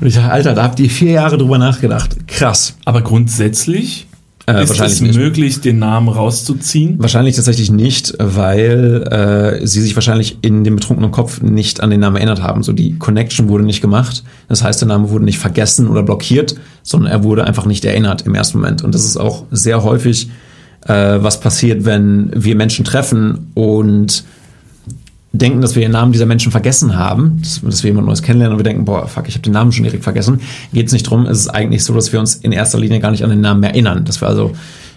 [0.00, 2.16] Und ich dachte, Alter, da habt ihr vier Jahre drüber nachgedacht.
[2.26, 2.76] Krass.
[2.84, 4.06] Aber grundsätzlich
[4.46, 5.16] Äh, ist wahrscheinlich es nicht.
[5.16, 6.96] möglich, den Namen rauszuziehen.
[6.98, 9.02] Wahrscheinlich tatsächlich nicht, weil
[9.62, 12.62] äh, sie sich wahrscheinlich in dem betrunkenen Kopf nicht an den Namen erinnert haben.
[12.62, 14.24] So die Connection wurde nicht gemacht.
[14.48, 18.22] Das heißt, der Name wurde nicht vergessen oder blockiert, sondern er wurde einfach nicht erinnert
[18.22, 18.82] im ersten Moment.
[18.82, 20.30] Und das ist auch sehr häufig,
[20.86, 24.24] äh, was passiert, wenn wir Menschen treffen und
[25.32, 28.54] denken, dass wir den Namen dieser Menschen vergessen haben, dass, dass wir jemand Neues kennenlernen
[28.54, 30.40] und wir denken, boah, fuck, ich habe den Namen schon direkt vergessen.
[30.72, 31.26] Geht es nicht drum.
[31.26, 33.60] Es ist eigentlich so, dass wir uns in erster Linie gar nicht an den Namen
[33.60, 34.04] mehr erinnern.
[34.04, 34.52] Dass wir also,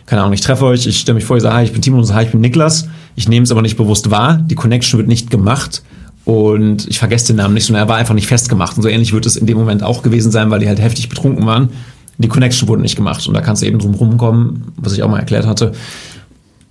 [0.06, 1.98] keine Ahnung, ich treffe euch, ich stelle mich vor, ich sage, hi, ich bin Timo
[1.98, 2.88] und sage, hi, ich bin Niklas.
[3.16, 4.38] Ich nehme es aber nicht bewusst wahr.
[4.50, 5.84] Die Connection wird nicht gemacht.
[6.26, 8.76] Und ich vergesse den Namen nicht, sondern er war einfach nicht festgemacht.
[8.76, 11.10] Und so ähnlich wird es in dem Moment auch gewesen sein, weil die halt heftig
[11.10, 11.70] betrunken waren.
[12.18, 13.28] Die Connection wurde nicht gemacht.
[13.28, 15.74] Und da kannst du eben drum rumkommen, was ich auch mal erklärt hatte,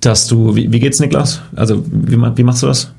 [0.01, 1.43] dass du, wie, wie geht's, Niklas?
[1.55, 2.91] Also, wie, wie machst du das?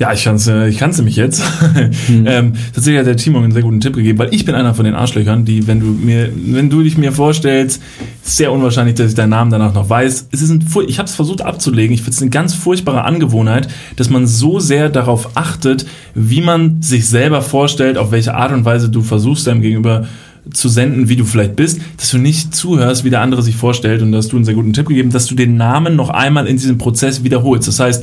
[0.00, 1.42] Ja, ich kann's, äh, ich kann's nämlich jetzt.
[2.08, 4.72] ähm, tatsächlich hat der Timo mir einen sehr guten Tipp gegeben, weil ich bin einer
[4.72, 7.82] von den Arschlöchern, die, wenn du mir, wenn du dich mir vorstellst,
[8.22, 10.28] sehr unwahrscheinlich, dass ich deinen Namen danach noch weiß.
[10.32, 11.92] Es ist ein, ich habe es versucht abzulegen.
[11.92, 15.84] Ich finde es eine ganz furchtbare Angewohnheit, dass man so sehr darauf achtet,
[16.14, 20.08] wie man sich selber vorstellt, auf welche Art und Weise du versuchst, deinem Gegenüber
[20.50, 24.00] zu senden, wie du vielleicht bist, dass du nicht zuhörst, wie der andere sich vorstellt
[24.00, 26.46] und da hast du einen sehr guten Tipp gegeben, dass du den Namen noch einmal
[26.46, 27.68] in diesem Prozess wiederholst.
[27.68, 28.02] Das heißt,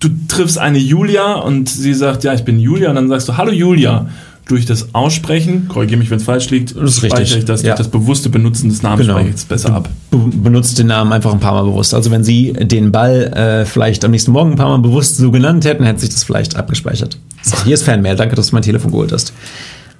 [0.00, 3.36] du triffst eine Julia und sie sagt, ja, ich bin Julia und dann sagst du,
[3.36, 4.06] hallo Julia.
[4.48, 7.62] Durch das Aussprechen, korrigiere mich, wenn es falsch liegt, Das ist speichere richtig, ich das,
[7.62, 7.70] ja.
[7.70, 9.20] durch das bewusste Benutzen des Namens Genau.
[9.48, 9.88] besser ab.
[10.12, 11.92] be benutzt den Namen einfach ein paar Mal bewusst.
[11.94, 15.32] Also wenn Sie den Ball äh, vielleicht am nächsten Morgen ein paar Mal bewusst so
[15.32, 17.18] genannt hätten, hätte sich das vielleicht abgespeichert.
[17.42, 18.14] So, hier ist Fanmail.
[18.14, 19.32] Danke, dass du mein Telefon geholt hast.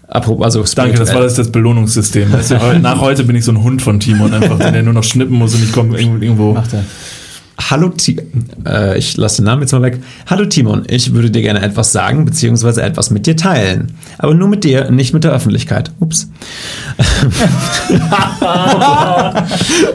[0.07, 2.29] Apropos, also Danke, das war das, das Belohnungssystem.
[2.83, 5.57] Nach heute bin ich so ein Hund von Timon, einfach, der nur noch schnippen muss
[5.57, 6.23] und ich komme irgendwo.
[6.25, 6.85] irgendwo Macht er.
[7.59, 8.21] Hallo Ti
[8.67, 9.99] äh, ich lasse den Namen jetzt mal weg.
[10.27, 13.93] Hallo Timon, ich würde dir gerne etwas sagen, beziehungsweise etwas mit dir teilen.
[14.19, 15.91] Aber nur mit dir, nicht mit der Öffentlichkeit.
[15.99, 16.29] Ups.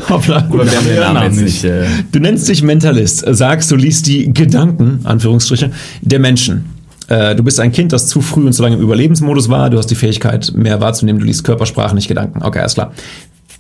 [0.10, 0.48] Hoppla.
[0.50, 1.64] Wir haben den Namen jetzt nicht.
[1.64, 1.66] nicht.
[1.66, 6.66] Äh, Du nennst dich Mentalist, sagst, du liest die Gedanken, Anführungsstriche, der Menschen.
[7.08, 9.70] Äh, Du bist ein Kind, das zu früh und zu lange im Überlebensmodus war.
[9.70, 11.20] Du hast die Fähigkeit, mehr wahrzunehmen.
[11.20, 12.42] Du liest Körpersprache, nicht Gedanken.
[12.44, 12.92] Okay, alles klar.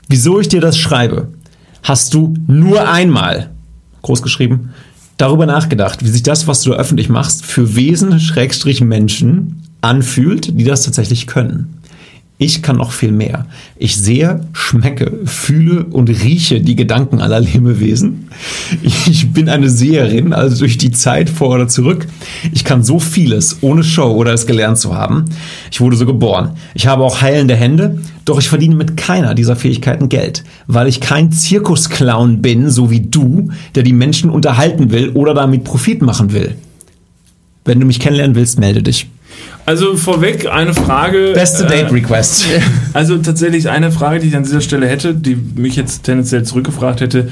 [0.07, 1.29] Wieso ich dir das schreibe,
[1.83, 3.49] hast du nur einmal,
[4.01, 4.71] groß geschrieben,
[5.17, 10.59] darüber nachgedacht, wie sich das, was du da öffentlich machst, für Wesen, Schrägstrich Menschen anfühlt,
[10.59, 11.80] die das tatsächlich können.
[12.43, 13.45] Ich kann noch viel mehr.
[13.77, 18.29] Ich sehe, schmecke, fühle und rieche die Gedanken aller Lebewesen.
[18.81, 22.07] Ich bin eine Seherin, also durch die Zeit vor oder zurück.
[22.51, 25.25] Ich kann so vieles, ohne Show oder es gelernt zu haben.
[25.71, 26.53] Ich wurde so geboren.
[26.73, 30.99] Ich habe auch heilende Hände, doch ich verdiene mit keiner dieser Fähigkeiten Geld, weil ich
[30.99, 36.33] kein Zirkusclown bin, so wie du, der die Menschen unterhalten will oder damit Profit machen
[36.33, 36.55] will.
[37.65, 39.05] Wenn du mich kennenlernen willst, melde dich.
[39.65, 41.31] Also vorweg eine Frage.
[41.33, 42.47] Beste äh, Date Request.
[42.93, 46.99] Also tatsächlich eine Frage, die ich an dieser Stelle hätte, die mich jetzt tendenziell zurückgefragt
[46.99, 47.31] hätte.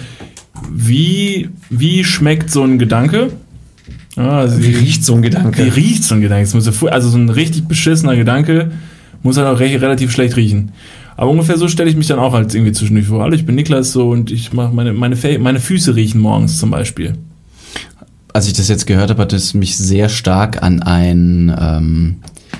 [0.71, 3.31] wie, wie schmeckt so ein Gedanke?
[4.15, 5.65] Ja, also Wie riecht so ein Gedanke?
[5.65, 6.49] Wie riecht so ein Gedanke?
[6.49, 8.71] Ja Also so ein richtig beschissener Gedanke
[9.23, 10.71] muss halt auch re relativ schlecht riechen.
[11.17, 13.21] Aber ungefähr so stelle ich mich dann auch halt irgendwie zwischendurch vor.
[13.21, 16.71] Hallo, ich bin Niklas so und ich mache meine, meine, meine Füße riechen morgens zum
[16.71, 17.15] Beispiel.
[18.39, 22.15] Als ich das jetzt gehört habe, hat es mich sehr stark an ein ähm,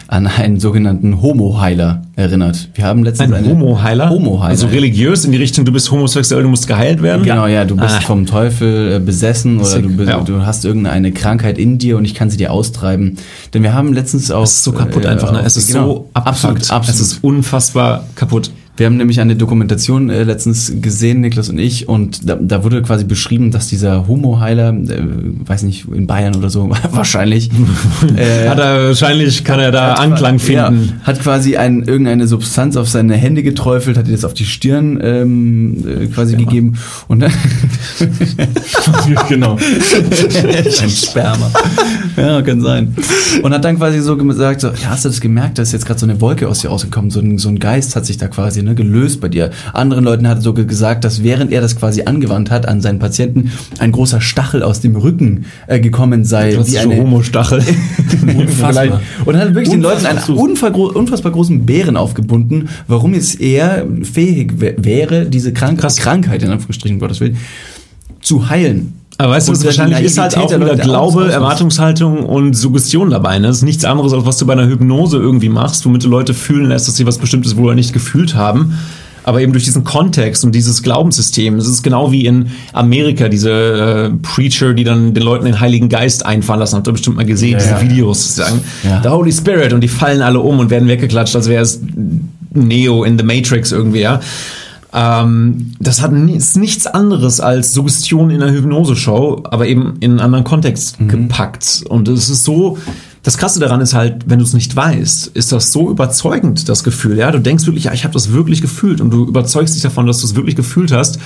[0.10, 2.68] an einen sogenannten Homo-Heiler erinnert.
[2.74, 4.10] Wir haben letztens Ein Homo-Heiler?
[4.10, 4.50] Homo-Heiler.
[4.50, 7.24] Also religiös in die Richtung, du bist homosexuell, du musst geheilt werden?
[7.24, 8.02] Genau, ja, du bist Ah.
[8.02, 10.20] vom Teufel äh, besessen oder du, ja.
[10.20, 13.16] du hast irgendeine Krankheit in dir und ich kann sie dir austreiben.
[13.54, 15.44] Denn wir haben letztens auch Es ist so kaputt äh, einfach, ne?
[15.46, 16.56] Es ist genau, so abgefuckt.
[16.56, 16.90] absolut, absolut.
[16.90, 18.52] Es ist unfassbar kaputt.
[18.80, 22.82] Wir haben nämlich eine Dokumentation äh, letztens gesehen, Niklas und ich, und da, da wurde
[22.82, 25.02] quasi beschrieben, dass dieser Homo-Heiler, äh,
[25.46, 27.52] weiß nicht, in Bayern oder so, wahrscheinlich,
[28.16, 31.02] äh, Hat er, wahrscheinlich kann er da hat Anklang qua- ja, finden.
[31.04, 34.98] hat quasi ein, irgendeine Substanz auf seine Hände geträufelt, hat ihr das auf die Stirn
[35.04, 36.78] ähm, äh, quasi gegeben
[37.10, 37.34] und dann
[39.28, 39.58] genau.
[39.58, 41.52] ein Sperma.
[42.16, 42.96] Ja, kann sein.
[43.44, 45.86] Und hat dann quasi so gesagt, so, ja, hast du das gemerkt, da ist jetzt
[45.86, 48.30] gerade so eine Wolke aus dir rausgekommen, so ein, so ein Geist hat sich da
[48.30, 49.52] quasi ne, gelöst bei dir.
[49.74, 52.82] Anderen Leuten hat er so ge- gesagt, dass während er das quasi angewandt hat an
[52.82, 56.54] seinen Patienten, ein großer Stachel aus dem Rücken äh, gekomg sei.
[56.54, 57.64] Das wie ist eine, Homo-Stachel.
[58.38, 59.02] Unfassbar.
[59.26, 60.38] und hat wirklich den Leuten einen Unfassbar.
[60.38, 65.98] unfassbar, gro- unfassbar großen Bären aufgebunden, warum jetzt er fähig wä- wäre, diese Krank Krass.
[65.98, 67.38] Krankheit, in Anführungsstrichen, Gottes Willen,
[68.22, 68.94] zu heilen.
[69.20, 71.30] Aber weißt du, was wahrscheinlich ist halt auch wieder Glaube.
[71.30, 73.38] Erwartungshaltung und Suggestion dabei.
[73.38, 73.48] Ne?
[73.48, 76.34] Das ist nichts anderes, als was du bei einer Hypnose irgendwie machst, womit du Leute
[76.34, 78.78] fühlen lässt, dass sie was Bestimmtes wohl nicht gefühlt haben.
[79.26, 81.56] Aber eben durch diesen Kontext und dieses Glaubenssystem.
[81.56, 85.90] Es ist genau wie in Amerika, diese äh, Preacher, die dann den Leuten den Heiligen
[85.90, 86.78] Geist einfallen lassen.
[86.78, 87.82] Habt ihr bestimmt mal gesehen, diese ja.
[87.82, 89.02] Videos, die sagen, Ja.
[89.04, 91.82] the Holy Spirit und die fallen alle um und werden weggeklatscht, als wäre es
[92.54, 94.22] Neo in The Matrix irgendwie, ja.
[94.92, 100.20] Ähm, das hat ist nichts anderes als Suggestion in einer Hypnose-Show, aber eben in einen
[100.20, 101.84] anderen Kontext gepackt.
[101.88, 102.78] Und es ist so,
[103.22, 106.84] das Krasse daran ist halt, wenn du es nicht weißt, ist das so überzeugend, das
[106.84, 107.18] Gefühl.
[107.18, 110.08] Ja, du denkst wirklich, ja, ich habe das wirklich gefühlt und du überzeugst dich davon,
[110.08, 111.20] dass du es wirklich gefühlt hast.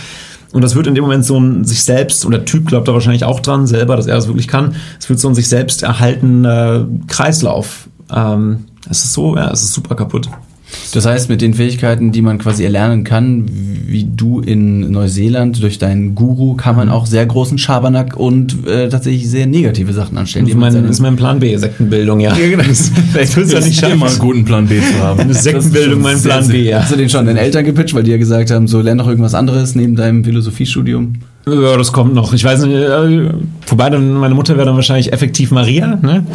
[0.52, 2.94] Und das wird in dem Moment so ein sich selbst, und der Typ glaubt da
[2.94, 5.82] wahrscheinlich auch dran, selber, dass er das wirklich kann, es wird so ein sich selbst
[5.82, 7.88] erhaltener Kreislauf.
[8.14, 10.30] Ähm, es ist so, ja, es ist super kaputt.
[10.94, 13.46] Das heißt, mit den Fähigkeiten, die man quasi erlernen kann,
[13.88, 16.80] wie du in Neuseeland durch deinen Guru, kann Mhm.
[16.80, 20.46] man auch sehr großen Schabernack und äh, tatsächlich sehr negative Sachen anstellen.
[20.46, 22.36] Das ist die man mein, seinen- ist mein Plan B, Sektenbildung, ja.
[22.36, 22.64] Ja, genau.
[23.12, 24.20] Vielleicht willst du ja nicht immer einen schaffen.
[24.20, 25.20] guten Plan B zu haben.
[25.20, 26.80] Eine Sektenbildung, mein Das ist schon Plan sehr, B, ja.
[26.82, 29.08] Hast du den schon deinen Eltern gepitcht, weil die ja gesagt haben, so lern doch
[29.08, 31.14] irgendwas anderes neben deinem Philosophiestudium?
[31.46, 32.34] Ja, das kommt noch.
[32.34, 33.30] Ich weiß nicht, äh,
[33.68, 36.26] wobei dann meine Mutter wäre dann wahrscheinlich effektiv Maria, ne?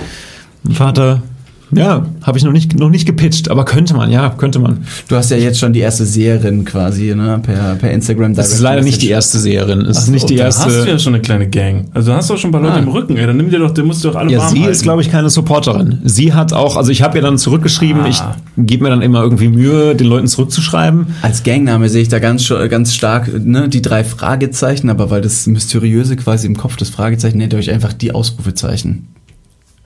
[0.64, 1.22] Mein Vater,
[1.72, 4.78] ja, habe ich noch nicht, noch nicht gepitcht, aber könnte man, ja, könnte man.
[5.08, 8.34] Du hast ja jetzt schon die erste Seherin quasi, ne, per, per Instagram.
[8.34, 9.80] Das ist leider nicht die erste Seherin.
[9.82, 10.98] Es ist nicht die Da hast du ja erste.
[10.98, 11.86] schon eine kleine Gang.
[11.94, 12.78] Also hast du auch schon ein paar Leute Ah.
[12.78, 13.16] im Rücken.
[13.16, 13.26] Ey.
[13.26, 14.72] Dann nimm dir doch, der musst du doch alle Ja, warm sie halten.
[14.72, 15.98] ist, glaube ich, keine Supporterin.
[16.04, 18.08] Sie hat auch, also ich habe ihr dann zurückgeschrieben, Ah.
[18.08, 18.22] ich
[18.56, 21.06] gebe mir dann immer irgendwie Mühe, den Leuten zurückzuschreiben.
[21.22, 25.46] Als Gangname sehe ich da ganz, ganz stark ne, die drei Fragezeichen, aber weil das
[25.46, 29.08] Mysteriöse quasi im Kopf des Fragezeichen nennt ihr euch einfach die Ausrufezeichen.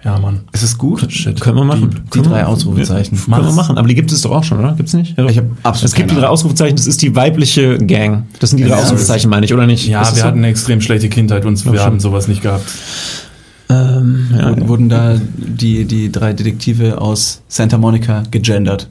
[0.05, 0.41] Ja, Mann.
[0.53, 1.07] Ist es gut?
[1.41, 2.03] Können wir machen.
[2.13, 3.17] Die, die drei Ausrufezeichen.
[3.29, 4.73] Ja, können wir machen, aber die gibt es doch auch schon, oder?
[4.73, 5.17] Gibt's nicht?
[5.17, 5.27] Ja.
[5.29, 6.27] Ich hab absolut Es gibt die drei.
[6.27, 8.25] Ausrufezeichen, das ist die weibliche Gang.
[8.41, 9.87] Das sind die drei Ja, Ausrufezeichen, meine ich, oder nicht?
[9.87, 10.25] Ja, wir so?
[10.25, 11.81] hatten eine extrem schlechte Kindheit und wir schon.
[11.81, 12.65] haben sowas nicht gehabt.
[13.69, 18.89] Ähm, ja, Wurden, wurden da die, die drei Detektive aus Santa Monica gegendert?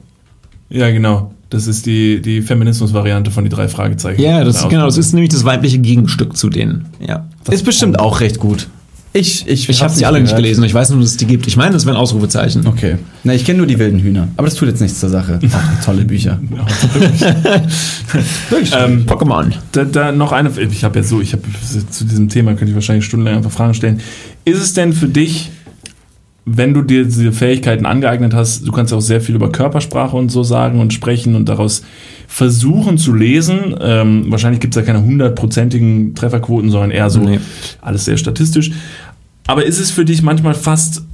[0.70, 1.32] Ja, genau.
[1.50, 4.22] Das ist die, die Feminismus-Variante von die drei Fragezeichen.
[4.22, 6.86] ja, das, genau, das ist nämlich das weibliche Gegenstück zu denen.
[7.06, 7.26] Ja.
[7.50, 8.68] ist bestimmt auch recht gut.
[9.14, 10.42] Ich, ich, Ich habe sie alle nicht gehört.
[10.42, 10.64] gelesen.
[10.64, 11.46] Ich weiß nur, dass es die gibt.
[11.46, 12.66] Ich meine, das wären Ausrufezeichen.
[12.66, 12.96] Okay.
[13.24, 14.28] Na, ich kenne nur die wilden Hühner.
[14.38, 15.38] Aber das tut jetzt nichts zur Sache.
[15.52, 16.40] Auch tolle Bücher.
[18.76, 19.52] Ähm, Pokémon.
[19.72, 21.42] Da, da noch eine, ich habe ja so, ich habe
[21.90, 24.00] zu diesem Thema könnte ich wahrscheinlich stundenlang einfach Fragen stellen.
[24.44, 25.50] Ist es denn für dich,
[26.44, 30.30] wenn du dir diese Fähigkeiten angeeignet hast, du kannst auch sehr viel über Körpersprache und
[30.30, 31.82] so sagen und sprechen und daraus
[32.26, 33.76] versuchen zu lesen.
[33.80, 37.38] Ähm, wahrscheinlich gibt es ja keine hundertprozentigen Trefferquoten, sondern eher so Nee.
[37.80, 38.72] alles sehr statistisch.
[39.46, 41.04] Aber ist es für dich manchmal fast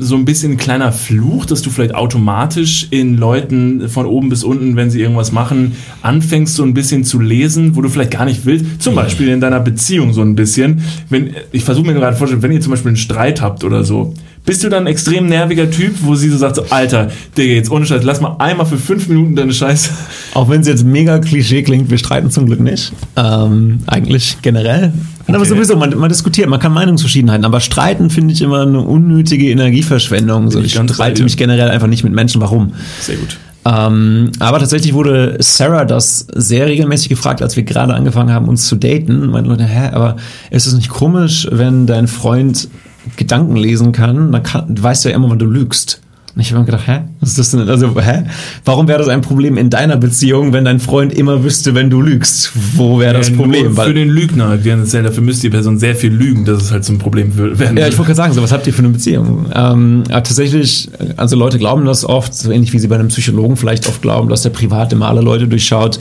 [0.00, 4.44] so ein bisschen ein kleiner Fluch, dass du vielleicht automatisch in Leuten von oben bis
[4.44, 5.72] unten, wenn sie irgendwas machen,
[6.02, 8.80] anfängst so ein bisschen zu lesen, wo du vielleicht gar nicht willst?
[8.80, 10.82] Zum Beispiel in deiner Beziehung so ein bisschen.
[11.08, 14.14] Wenn, ich versuche mir gerade vorzustellen, wenn ihr zum Beispiel einen Streit habt oder so,
[14.48, 17.70] bist du dann ein extrem nerviger Typ, wo sie so sagt, so, Alter, Digga, jetzt
[17.70, 19.90] ohne Scheiß, lass mal einmal für fünf Minuten deine Scheiße.
[20.32, 22.90] Auch wenn es jetzt mega Klischee klingt, wir streiten zum Glück nicht.
[23.16, 24.94] Ähm, eigentlich generell.
[25.26, 25.50] Aber Okay.
[25.50, 30.50] sowieso, man, man diskutiert, man kann Meinungsverschiedenheiten, aber streiten finde ich immer eine unnötige Energieverschwendung.
[30.50, 32.40] So, ich streite mich generell einfach nicht mit Menschen.
[32.40, 32.72] Warum?
[33.02, 33.36] Sehr gut.
[33.66, 38.66] Ähm, aber tatsächlich wurde Sarah das sehr regelmäßig gefragt, als wir gerade angefangen haben, uns
[38.66, 39.28] zu daten.
[39.28, 40.16] Meine Leute, hä, aber
[40.50, 42.68] ist es nicht komisch, wenn dein Freund
[43.16, 46.00] Gedanken lesen kann, dann kann, weißt du ja immer, wann du lügst.
[46.34, 47.00] Und ich habe mir gedacht, hä?
[47.20, 47.68] Was ist das denn?
[47.68, 48.22] Also, hä?
[48.64, 52.00] Warum wäre das ein Problem in deiner Beziehung, wenn dein Freund immer wüsste, wenn du
[52.00, 52.52] lügst?
[52.76, 53.74] Wo wäre das Äh, Problem?
[53.74, 54.56] Für den Lügner.
[54.56, 57.88] Dafür müsste die Person sehr viel lügen, dass es halt zum Problem wird- werden Ja,
[57.88, 59.46] ich wollte gerade sagen, so was habt ihr für eine Beziehung?
[59.52, 63.88] Ähm, tatsächlich, also Leute glauben das oft, so ähnlich wie sie bei einem Psychologen vielleicht
[63.88, 65.98] oft glauben, dass der privat immer alle Leute durchschaut.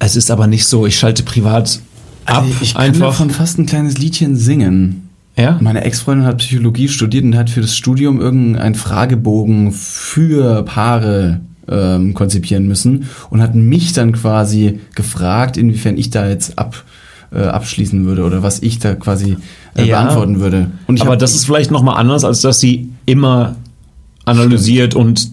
[0.00, 0.84] Es ist aber nicht so.
[0.84, 1.78] Ich schalte privat
[2.24, 3.06] ab, Also ich kann einfach.
[3.10, 5.03] davon fast ein kleines Liedchen singen.
[5.36, 5.58] Ja?
[5.60, 12.14] Meine Ex-Freundin hat Psychologie studiert und hat für das Studium irgendeinen Fragebogen für Paare ähm,
[12.14, 16.84] konzipieren müssen und hat mich dann quasi gefragt, inwiefern ich da jetzt ab,
[17.32, 19.36] äh, abschließen würde oder was ich da quasi
[19.76, 20.02] äh, Ja.
[20.02, 20.70] beantworten würde.
[20.86, 23.56] Und ich aber das ist vielleicht nochmal anders, als dass sie immer
[24.26, 25.30] analysiert und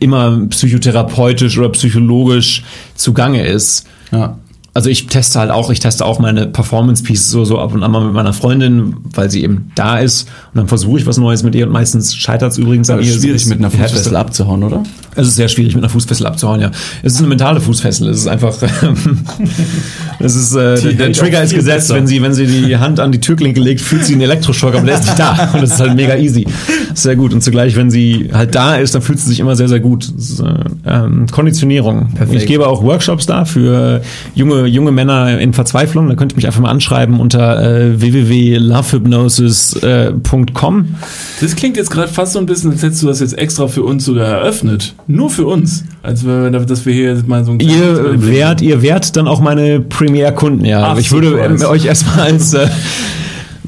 [0.00, 3.86] immer psychotherapeutisch oder psychologisch zugange ist.
[4.12, 4.36] ja.
[4.78, 7.82] Also ich teste halt auch, ich teste auch meine Performance Pieces so, so ab und
[7.82, 11.16] an mal mit meiner Freundin, weil sie eben da ist und dann versuche ich was
[11.16, 13.10] Neues mit ihr und meistens scheitert es übrigens an ihr.
[13.10, 14.84] ist schwierig mit einer Fußfessel abzuhauen, oder?
[15.18, 16.70] Es ist sehr schwierig mit einer Fußfessel abzuhauen, ja.
[17.02, 18.08] Es ist eine mentale Fußfessel.
[18.08, 18.56] Es ist einfach,
[20.20, 21.96] es ist, äh, der, Trigger ist gesetzt, besser.
[21.96, 24.86] wenn sie, wenn sie die Hand an die Türklinke legt, fühlt sie einen Elektroschock, aber
[24.86, 25.50] der ist nicht da.
[25.54, 26.46] Und das ist halt mega easy.
[26.94, 27.34] Sehr gut.
[27.34, 30.08] Und zugleich, wenn sie halt da ist, dann fühlt sie sich immer sehr, sehr gut.
[30.16, 30.44] Ist, äh,
[30.86, 32.10] ähm, Konditionierung.
[32.30, 34.02] Ich gebe auch Workshops da für
[34.36, 36.08] junge, junge Männer in Verzweiflung.
[36.08, 40.94] Da könnt ihr mich einfach mal anschreiben unter äh, www.lovehypnosis.com.
[41.40, 43.82] Das klingt jetzt gerade fast so ein bisschen, als hättest du das jetzt extra für
[43.82, 44.94] uns sogar eröffnet.
[45.08, 45.84] Nur für uns.
[46.02, 49.80] Als wir, dass wir hier mal so ein Ihr wärt, ihr wärt dann auch meine
[49.80, 50.92] Premier-Kunden, ja.
[50.92, 52.68] Ach, ich würde ähm, euch erstmal als äh,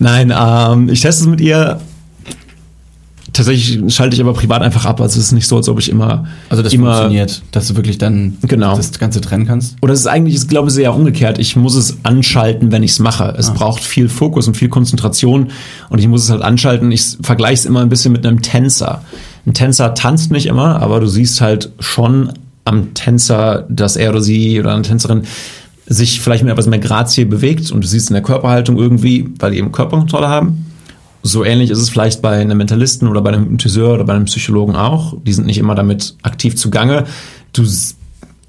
[0.01, 1.79] Nein, ähm, ich teste es mit ihr.
[3.33, 5.01] Tatsächlich schalte ich aber privat einfach ab.
[5.01, 6.27] Also es ist nicht so, als ob ich immer.
[6.49, 8.77] Also das immer, funktioniert, dass du wirklich dann Genau.
[8.77, 9.77] das Ganze trennen kannst.
[9.83, 11.39] Oder es ist eigentlich, ich glaube, sehr umgekehrt.
[11.39, 13.35] Ich muss es anschalten, wenn ich es mache.
[13.39, 15.49] Es braucht viel Fokus und viel Konzentration
[15.91, 16.91] und ich muss es halt anschalten.
[16.91, 19.03] Ich vergleiche es immer ein bisschen mit einem Tänzer.
[19.47, 22.33] Ein Tänzer tanzt nicht immer, aber du siehst halt schon
[22.65, 25.23] am Tänzer, dass er oder sie oder eine Tänzerin
[25.87, 29.53] sich vielleicht mit etwas mehr Grazie bewegt und du siehst in der Körperhaltung irgendwie, weil
[29.53, 30.67] die eben Körperkontrolle haben.
[31.23, 34.25] So ähnlich ist es vielleicht bei einem Mentalisten oder bei einem Hypnotiseur oder bei einem
[34.27, 35.17] Psychologen auch.
[35.27, 37.05] Die sind nicht immer damit aktiv zugange.
[37.53, 37.63] Du,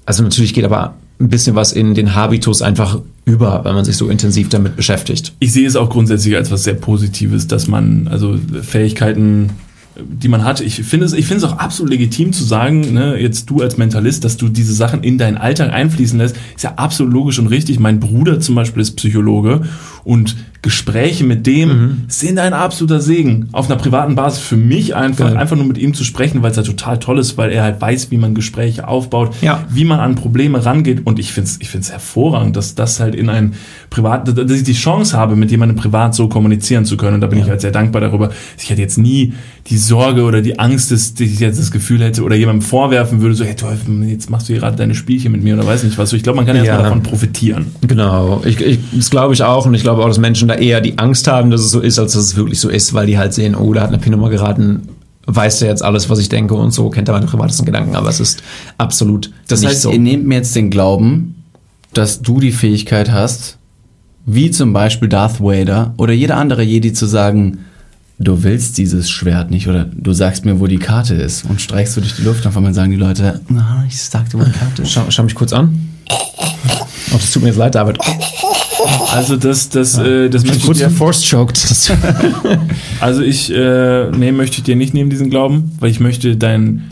[0.06, 3.96] also natürlich geht aber ein bisschen was in den Habitus einfach über, wenn man sich
[3.96, 5.32] so intensiv damit beschäftigt.
[5.38, 9.50] Ich sehe es auch grundsätzlich als was sehr Positives, dass man also Fähigkeiten,
[9.96, 10.60] die man hat.
[10.60, 13.76] Ich finde es, ich finde es auch absolut legitim zu sagen, ne, jetzt du als
[13.76, 17.48] Mentalist, dass du diese Sachen in deinen Alltag einfließen lässt, ist ja absolut logisch und
[17.48, 17.78] richtig.
[17.78, 19.62] Mein Bruder zum Beispiel ist Psychologe
[20.04, 21.96] und Gespräche mit dem Mhm.
[22.06, 23.48] sind ein absoluter Segen.
[23.50, 25.36] Auf einer privaten Basis für mich einfach, Geil.
[25.36, 27.80] einfach nur mit ihm zu sprechen, weil es ja total toll ist, weil er halt
[27.80, 29.64] weiß, wie man Gespräche aufbaut, Ja.
[29.68, 31.02] wie man an Probleme rangeht.
[31.04, 33.54] Und ich finde es ich find's hervorragend, dass das halt in ein
[33.90, 37.14] Privat, dass ich die Chance habe, mit jemandem privat so kommunizieren zu können.
[37.16, 38.30] Und da bin ich halt sehr dankbar darüber.
[38.56, 39.32] Ich hätte jetzt nie
[39.66, 43.34] die Sorge oder die Angst, dass ich jetzt das Gefühl hätte oder jemandem vorwerfen würde,
[43.34, 45.98] so, hey, du, jetzt machst du hier gerade deine Spielchen mit mir oder weiß nicht
[45.98, 46.10] was.
[46.10, 46.76] So, Ich glaube, man kann Ja.
[46.76, 47.66] mal davon profitieren.
[47.86, 50.80] Genau, ich, ich, das glaube ich auch und ich glaube auch, dass Menschen da eher
[50.80, 53.18] die Angst haben, dass es so ist, als dass es wirklich so ist, weil die
[53.18, 54.88] halt sehen, oh, da hat eine PIN-Nummer geraten,
[55.26, 58.08] weiß der jetzt alles, was ich denke und so, kennt er meine privatesten Gedanken, aber
[58.08, 58.42] es ist
[58.78, 59.92] absolut Das nicht heißt, so.
[59.92, 61.44] ihr nehmt mir jetzt den Glauben,
[61.94, 63.58] dass du die Fähigkeit hast,
[64.26, 67.58] wie zum Beispiel Darth Vader oder jeder andere Jedi zu sagen,
[68.18, 71.96] du willst dieses Schwert nicht oder du sagst mir, wo die Karte ist und streichst
[71.96, 74.52] du durch die Luft und auf einmal sagen die Leute, na, ich sagte, wo die
[74.52, 74.92] Karte ist.
[74.92, 75.88] Schau, schau mich kurz an.
[76.10, 77.98] Oh, das tut mir jetzt leid, David.
[79.12, 81.62] Also das, das, äh, das möchte ich dir, force choked.
[81.70, 81.92] Das-
[83.00, 86.90] also ich, äh, nee, möchte ich dir nicht nehmen, diesen Glauben, weil ich möchte deinen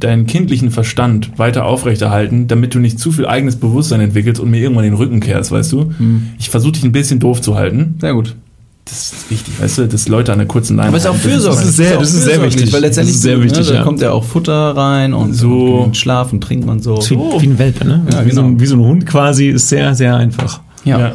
[0.00, 4.60] deinen kindlichen Verstand weiter aufrechterhalten, damit du nicht zu viel eigenes Bewusstsein entwickelst und mir
[4.60, 5.92] irgendwann den Rücken kehrst, weißt du?
[6.38, 7.96] Ich versuche dich ein bisschen doof zu halten.
[8.00, 8.36] Sehr gut.
[8.84, 11.14] Das ist wichtig, weißt du, dass Leute an der kurzen Leine Aber es ist auch
[11.16, 11.60] fürsorglich.
[11.60, 12.72] das ist sehr- das ist sehr wichtig.
[12.72, 13.82] Weil letztendlich Das ist sehr so, wichtig, ne, da ja.
[13.82, 15.80] kommt ja auch Futter rein und So.
[15.80, 16.96] und Schlaf und trinkt man so.
[16.96, 18.06] Wie, wie ein Welpe, ne?
[18.12, 18.48] Ja, wie, so genau.
[18.54, 20.60] ein, wie so ein Hund quasi, ist sehr, sehr einfach.
[20.84, 20.98] Ja.
[20.98, 21.12] Ja.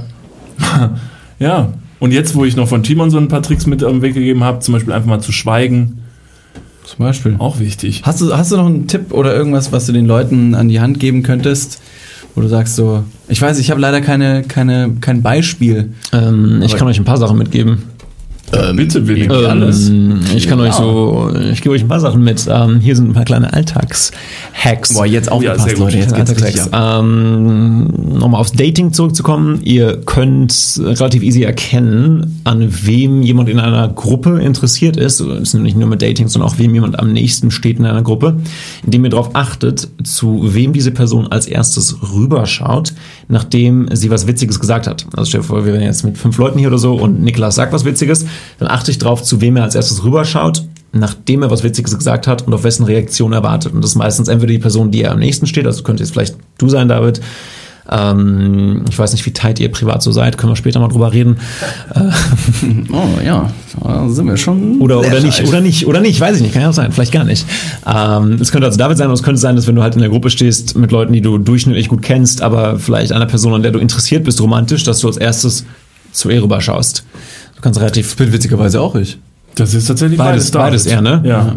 [1.39, 1.73] ja.
[1.99, 4.13] Und jetzt, wo ich noch von Timon so ein paar Tricks mit auf den Weg
[4.13, 5.99] gegeben habe, zum Beispiel einfach mal zu schweigen,
[6.83, 7.35] Zum Beispiel.
[7.39, 8.01] auch wichtig.
[8.05, 10.81] Hast du, hast du noch einen Tipp oder irgendwas, was du den Leuten an die
[10.81, 11.81] Hand geben könntest,
[12.35, 15.93] wo du sagst so, ich weiß, ich habe leider keine, keine, kein Beispiel.
[16.11, 17.83] Ähm, ich kann euch ein paar Sachen mitgeben.
[18.75, 19.91] Bitte, Willi, Ähm, alles.
[20.35, 22.47] Ich kann euch so, ich gebe euch ein paar Sachen mit.
[22.49, 24.93] Ähm, hier sind ein paar kleine Alltags-Hacks.
[24.93, 25.79] Boah, jetzt aufgepasst, gut.
[25.79, 26.61] Leute, jetzt geht's richtig.
[26.71, 27.87] Ähm,
[28.19, 29.59] Nochmal aufs Dating zurückzukommen.
[29.63, 35.19] Ihr könnt relativ easy erkennen, an wem jemand in einer Gruppe interessiert ist.
[35.19, 38.01] Es ist nicht nur mit Dating, sondern auch wem jemand am nächsten steht in einer
[38.03, 38.37] Gruppe,
[38.85, 42.93] indem ihr darauf achtet, zu wem diese Person als erstes rüberschaut,
[43.27, 45.05] nachdem sie was Witziges gesagt hat.
[45.15, 47.55] Also stell dir vor, wir wären jetzt mit fünf Leuten hier oder so und Niklas
[47.55, 48.25] sagt was Witziges,
[48.59, 52.27] dann achte ich darauf, zu wem er als erstes rüberschaut, nachdem er was Witziges gesagt
[52.27, 53.73] hat und auf wessen Reaktion er wartet.
[53.73, 56.11] Und das ist meistens entweder die Person, die er am nächsten steht, also könnte jetzt
[56.11, 57.21] vielleicht du sein, David.
[57.89, 61.11] Ähm, ich weiß nicht, wie tight ihr privat so seid, können wir später mal drüber
[61.13, 61.37] reden.
[62.91, 63.49] Oh ja,
[63.81, 64.79] da sind wir schon.
[64.79, 67.11] Oder, oder nicht, oder nicht, oder nicht, weiß ich nicht, kann ja auch sein, vielleicht
[67.11, 67.45] gar nicht.
[67.85, 70.01] Ähm, es könnte also David sein, oder es könnte sein, dass wenn du halt in
[70.01, 73.63] der Gruppe stehst mit Leuten, die du durchschnittlich gut kennst, aber vielleicht einer Person, an
[73.63, 75.65] der du interessiert bist, romantisch, dass du als erstes
[76.11, 77.03] zu ihr rüberschaust.
[77.55, 79.17] Du kannst relativ bin witzigerweise auch ich.
[79.55, 81.21] Das ist tatsächlich Beides- beides, beides eher, ne?
[81.25, 81.55] Ja.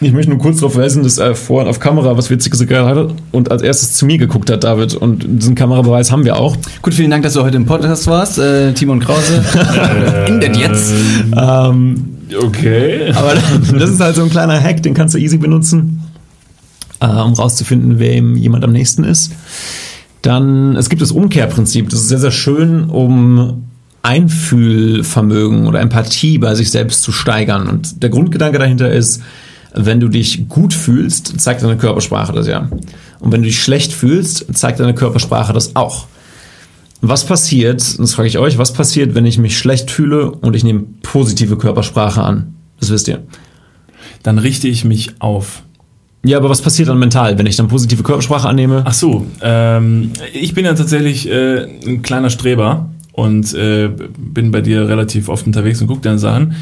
[0.00, 3.14] Ich möchte nur kurz darauf verweisen, dass er vorhin auf Kamera was Witziges gesagt hatte
[3.32, 4.94] und als erstes zu mir geguckt hat, David.
[4.94, 6.56] Und diesen Kamerabeweis haben wir auch.
[6.82, 9.42] Gut, vielen Dank, dass du heute im Podcast warst, äh, Timon Krause.
[10.26, 10.92] Endet jetzt.
[11.36, 13.12] Ähm, Okay.
[13.14, 13.34] aber
[13.78, 16.02] das ist halt so ein kleiner Hack, den kannst du easy benutzen,
[17.00, 19.32] äh, um rauszufinden, wem jemand am nächsten ist.
[20.22, 21.88] Dann, es gibt das Umkehrprinzip.
[21.88, 23.62] Das ist sehr, sehr schön, um
[24.02, 27.68] Einfühlvermögen oder Empathie bei sich selbst zu steigern.
[27.68, 29.22] Und der Grundgedanke dahinter ist,
[29.76, 32.68] wenn du dich gut fühlst, zeigt deine Körpersprache das ja.
[33.20, 36.06] Und wenn du dich schlecht fühlst, zeigt deine Körpersprache das auch.
[37.02, 40.64] Was passiert, das frage ich euch, was passiert, wenn ich mich schlecht fühle und ich
[40.64, 42.54] nehme positive Körpersprache an?
[42.80, 43.22] Das wisst ihr.
[44.22, 45.62] Dann richte ich mich auf.
[46.24, 48.82] Ja, aber was passiert dann mental, wenn ich dann positive Körpersprache annehme?
[48.84, 54.62] Ach so, ähm, ich bin ja tatsächlich äh, ein kleiner Streber und äh, bin bei
[54.62, 56.56] dir relativ oft unterwegs und gucke deine Sachen.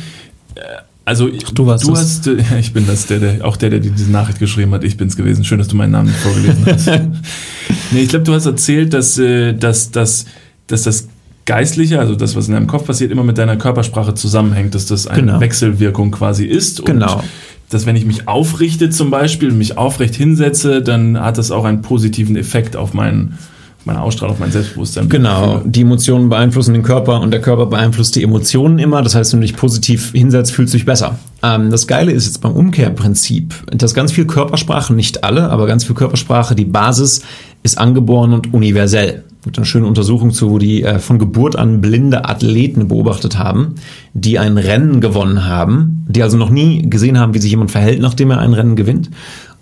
[0.57, 0.61] Äh,
[1.07, 4.11] Also du warst du hast, äh, ich bin das, der, der, auch der, der diese
[4.11, 4.85] Nachricht geschrieben hat.
[4.85, 5.45] Ich bin's gewesen.
[5.45, 6.87] Schön, dass du meinen Namen nicht vorgelesen hast.
[7.91, 10.25] nee, ich glaube, du hast erzählt, dass, äh, dass, dass,
[10.67, 11.09] dass das
[11.45, 15.07] Geistliche, also das, was in deinem Kopf passiert, immer mit deiner Körpersprache zusammenhängt, dass das
[15.07, 15.41] eine Genau.
[15.41, 16.81] Wechselwirkung quasi ist.
[16.81, 17.23] Und Genau.
[17.69, 21.83] dass wenn ich mich aufrichte zum Beispiel, mich aufrecht hinsetze, dann hat das auch einen
[21.83, 23.39] positiven Effekt auf meinen,
[23.87, 25.09] meine Ausstrahlung, mein Selbstbewusstsein.
[25.09, 29.03] Genau, die Emotionen beeinflussen den Körper und der Körper beeinflusst die Emotionen immer.
[29.03, 31.19] Das heißt, wenn du dich positiv hinsetzt, fühlst du dich besser.
[31.43, 35.85] Ähm, das Geile ist jetzt beim Umkehrprinzip, dass ganz viel Körpersprache, nicht alle, aber ganz
[35.85, 37.23] viel Körpersprache, die Basis
[37.63, 39.25] ist angeboren und universell.
[39.41, 43.39] Es gibt eine schöne Untersuchung zu, wo die äh, von Geburt an blinde Athleten beobachtet
[43.39, 43.75] haben,
[44.15, 48.01] die ein Rennen gewonnen haben, die also noch nie gesehen haben, wie sich jemand verhält,
[48.01, 49.11] nachdem er ein Rennen gewinnt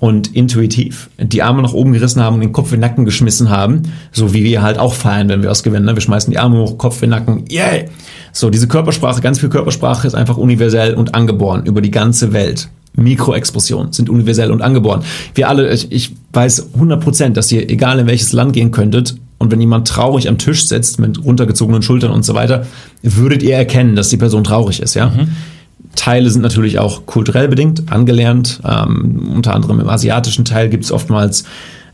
[0.03, 3.51] und intuitiv die Arme nach oben gerissen haben und den Kopf in den Nacken geschmissen
[3.51, 5.85] haben, so wie wir halt auch feiern, wenn wir was gewinnen.
[5.85, 5.95] Ne?
[5.95, 7.85] Wir schmeißen die Arme hoch, Kopf in den Nacken, yay!
[8.33, 12.69] So, diese Körpersprache, ganz viel Körpersprache ist einfach universell und angeboren über die ganze Welt.
[12.95, 15.05] Mikroexpressionen sind universell und angeboren.
[15.37, 19.15] Wir alle, ich, ich weiß 100 Prozent, dass ihr, egal in welches Land gehen könntet,
[19.39, 22.67] und wenn jemand traurig am Tisch sitzt mit runtergezogenen Schultern und so weiter,
[23.03, 25.13] würdet ihr erkennen, dass die Person traurig ist, ja?
[25.97, 28.61] Teile sind natürlich auch kulturell bedingt, angelernt.
[28.65, 31.45] Ähm, unter anderem im asiatischen Teil gibt es oftmals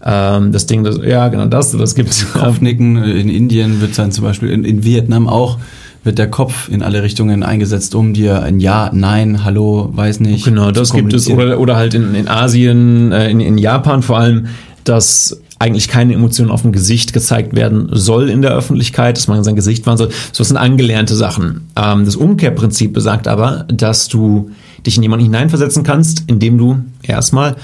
[0.05, 2.32] ähm, das Ding, das, ja, genau das, das gibt es.
[2.32, 5.59] Kopfnicken in Indien wird dann zum Beispiel in, in Vietnam auch
[6.05, 10.44] wird der Kopf in alle Richtungen eingesetzt, um dir ein Ja, Nein, Hallo, weiß nicht.
[10.44, 11.28] Genau, das gibt es.
[11.28, 14.46] Oder, oder halt in, in Asien, äh, in, in Japan vor allem,
[14.84, 19.42] dass eigentlich keine Emotion auf dem Gesicht gezeigt werden soll in der Öffentlichkeit, dass man
[19.42, 20.11] sein Gesicht wahren soll.
[20.11, 21.68] So das sind angelernte Sachen.
[21.76, 24.50] Ähm, das Umkehrprinzip besagt aber, dass du
[24.86, 27.56] dich in jemanden hineinversetzen kannst, indem du erstmal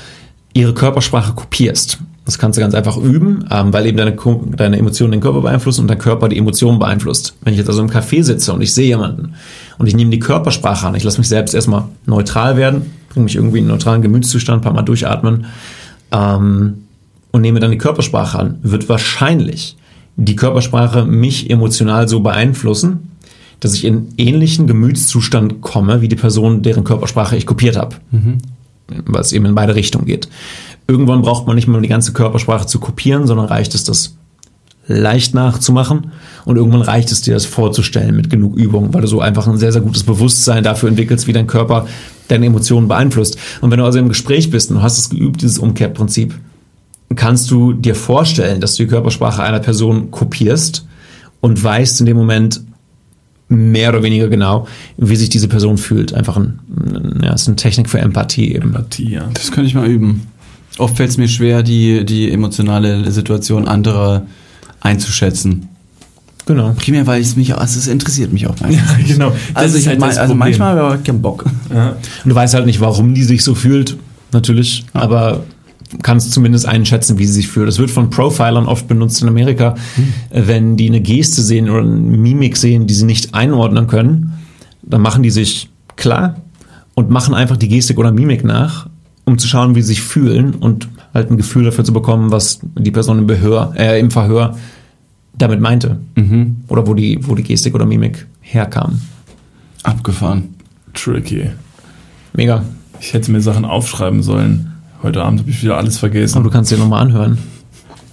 [0.52, 1.98] ihre Körpersprache kopierst.
[2.24, 4.16] Das kannst du ganz einfach üben, ähm, weil eben deine,
[4.56, 7.34] deine Emotionen den Körper beeinflussen und dein Körper die Emotionen beeinflusst.
[7.42, 9.34] Wenn ich jetzt also im Café sitze und ich sehe jemanden
[9.78, 13.36] und ich nehme die Körpersprache an, ich lasse mich selbst erstmal neutral werden, bringe mich
[13.36, 15.46] irgendwie in einen neutralen Gemütszustand, ein paar Mal durchatmen
[16.12, 16.83] ähm,
[17.34, 19.76] und nehme dann die Körpersprache an, wird wahrscheinlich
[20.16, 23.10] die Körpersprache mich emotional so beeinflussen,
[23.58, 27.96] dass ich in ähnlichen Gemütszustand komme, wie die Person, deren Körpersprache ich kopiert habe
[29.06, 30.28] was eben in beide Richtungen geht.
[30.86, 34.16] Irgendwann braucht man nicht mehr die ganze Körpersprache zu kopieren, sondern reicht es, das
[34.86, 36.12] leicht nachzumachen
[36.44, 39.56] und irgendwann reicht es dir, das vorzustellen mit genug Übung, weil du so einfach ein
[39.56, 41.86] sehr, sehr gutes Bewusstsein dafür entwickelst, wie dein Körper
[42.28, 43.38] deine Emotionen beeinflusst.
[43.62, 46.34] Und wenn du also im Gespräch bist und du hast es geübt, dieses Umkehrprinzip,
[47.14, 50.86] kannst du dir vorstellen, dass du die Körpersprache einer Person kopierst
[51.40, 52.62] und weißt in dem Moment
[53.48, 56.14] mehr oder weniger genau, wie sich diese Person fühlt.
[56.14, 56.58] Einfach ein,
[57.22, 58.68] ja, es ist eine Technik für Empathie eben.
[58.68, 59.28] Empathie, ja.
[59.34, 60.26] Das könnte ich mal üben.
[60.78, 64.26] Oft fällt es mir schwer, die, die emotionale Situation anderer
[64.80, 65.68] einzuschätzen.
[66.46, 66.74] Genau.
[66.76, 68.56] Primär, weil es mich, also es interessiert mich auch.
[68.60, 69.32] Ja, genau.
[69.54, 71.44] Also, ich halt mein, also manchmal habe ich keinen Bock.
[71.72, 71.90] Ja.
[72.24, 73.96] Und du weißt halt nicht, warum die sich so fühlt,
[74.32, 75.44] natürlich, aber
[76.02, 77.68] kannst zumindest einschätzen, wie sie sich fühlt.
[77.68, 79.74] Das wird von Profilern oft benutzt in Amerika,
[80.30, 84.34] äh, wenn die eine Geste sehen oder eine Mimik sehen, die sie nicht einordnen können,
[84.82, 86.36] dann machen die sich klar
[86.94, 88.88] und machen einfach die Gestik oder Mimik nach,
[89.24, 92.60] um zu schauen, wie sie sich fühlen und halt ein Gefühl dafür zu bekommen, was
[92.78, 94.56] die Person im, Behör, äh, im Verhör
[95.36, 96.00] damit meinte.
[96.68, 99.00] Oder wo die, wo die Gestik oder Mimik herkam.
[99.82, 100.54] Abgefahren.
[100.92, 101.50] Tricky.
[102.32, 102.64] Mega.
[103.00, 104.73] Ich hätte mir Sachen aufschreiben sollen.
[105.04, 106.38] Heute Abend habe ich wieder alles vergessen.
[106.38, 107.36] Aber du kannst dir nochmal anhören.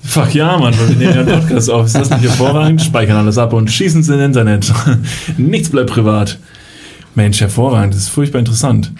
[0.04, 1.86] Fuck ja, Mann, weil wir nehmen ja einen Podcast auf.
[1.86, 2.82] Ist das nicht hervorragend?
[2.82, 4.74] Speichern alles ab und schießen es ins Internet.
[5.38, 6.38] Nichts bleibt privat.
[7.16, 7.94] Mensch, hervorragend.
[7.94, 8.92] Das ist furchtbar interessant.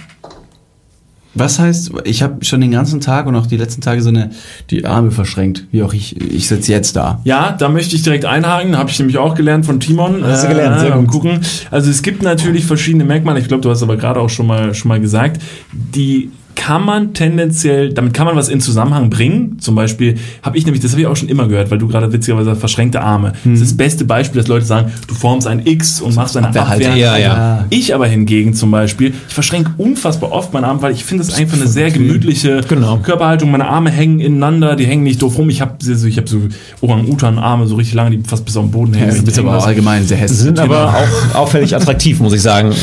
[1.34, 4.32] Was heißt, ich habe schon den ganzen Tag und auch die letzten Tage so eine,
[4.70, 5.66] die Arme verschränkt.
[5.72, 7.20] Wie auch ich, ich sitze jetzt da.
[7.26, 8.78] Ja, da möchte ich direkt einhaken.
[8.78, 10.24] Habe ich nämlich auch gelernt von Timon.
[10.24, 11.24] Hast du gelernt, sehr beim gut.
[11.24, 11.42] gucken.
[11.72, 13.40] Also es gibt natürlich verschiedene Merkmale.
[13.42, 15.42] Ich glaube, du hast aber gerade auch schon mal schon mal gesagt,
[15.74, 19.58] die kann man tendenziell, damit kann man was in Zusammenhang bringen.
[19.60, 22.12] Zum Beispiel habe ich nämlich, das habe ich auch schon immer gehört, weil du gerade
[22.14, 23.34] witzigerweise verschränkte Arme.
[23.44, 26.48] Das ist das beste Beispiel, dass Leute sagen, du formst ein X und machst eine
[26.48, 26.88] Abwehrhaltung.
[26.92, 26.98] Abwehr.
[27.02, 27.66] Ja, ja.
[27.70, 31.34] Ich aber hingegen zum Beispiel, ich verschränke unfassbar oft meinen Arm, weil ich finde es
[31.34, 32.98] einfach eine sehr gemütliche Genau.
[32.98, 33.52] Körperhaltung.
[33.52, 35.50] Meine Arme hängen ineinander, die hängen nicht doof rum.
[35.50, 36.40] Ich habe so, ich hab so
[36.82, 39.16] Orang-Utan-Arme so richtig lange, die fast bis auf den Boden hängen.
[39.16, 40.40] du bist aber auch allgemein sehr hässlich.
[40.40, 40.90] sind aber
[41.34, 42.70] auch auffällig attraktiv, muss ich sagen.
[42.70, 42.82] Das-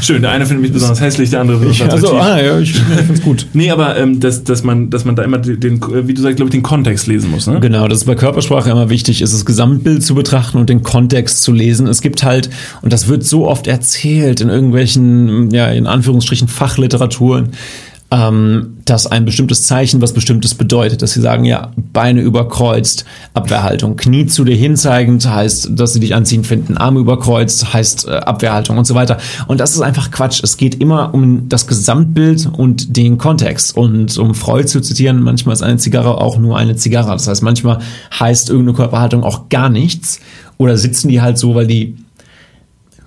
[0.04, 2.32] Schön, der eine findet mich besonders hässlich, der andere besonders also, attraktiv.
[2.32, 3.46] ah, ja, ich finde es gut.
[3.52, 6.36] Nee, aber ähm, dass, dass, man, dass man da immer den, den wie du sagst,
[6.36, 7.46] glaube ich, den Kontext lesen muss.
[7.46, 7.60] Ne?
[7.60, 11.42] Genau, das ist bei Körpersprache immer wichtig, ist das Gesamtbild zu betrachten und den Kontext
[11.42, 11.86] zu lesen.
[11.86, 12.50] Es gibt halt,
[12.82, 17.50] und das wird so oft erzählt in irgendwelchen, ja, in Anführungsstrichen Fachliteraturen,
[18.14, 23.96] ähm, dass ein bestimmtes Zeichen was bestimmtes bedeutet, dass sie sagen, ja, Beine überkreuzt, Abwehrhaltung,
[23.96, 28.78] Knie zu dir hinzeigend heißt, dass sie dich anziehen finden, Arme überkreuzt heißt äh, Abwehrhaltung
[28.78, 29.18] und so weiter.
[29.48, 30.40] Und das ist einfach Quatsch.
[30.44, 33.76] Es geht immer um das Gesamtbild und den Kontext.
[33.76, 37.10] Und um Freud zu zitieren, manchmal ist eine Zigarre auch nur eine Zigarre.
[37.10, 37.80] Das heißt, manchmal
[38.20, 40.20] heißt irgendeine Körperhaltung auch gar nichts.
[40.56, 41.96] Oder sitzen die halt so, weil die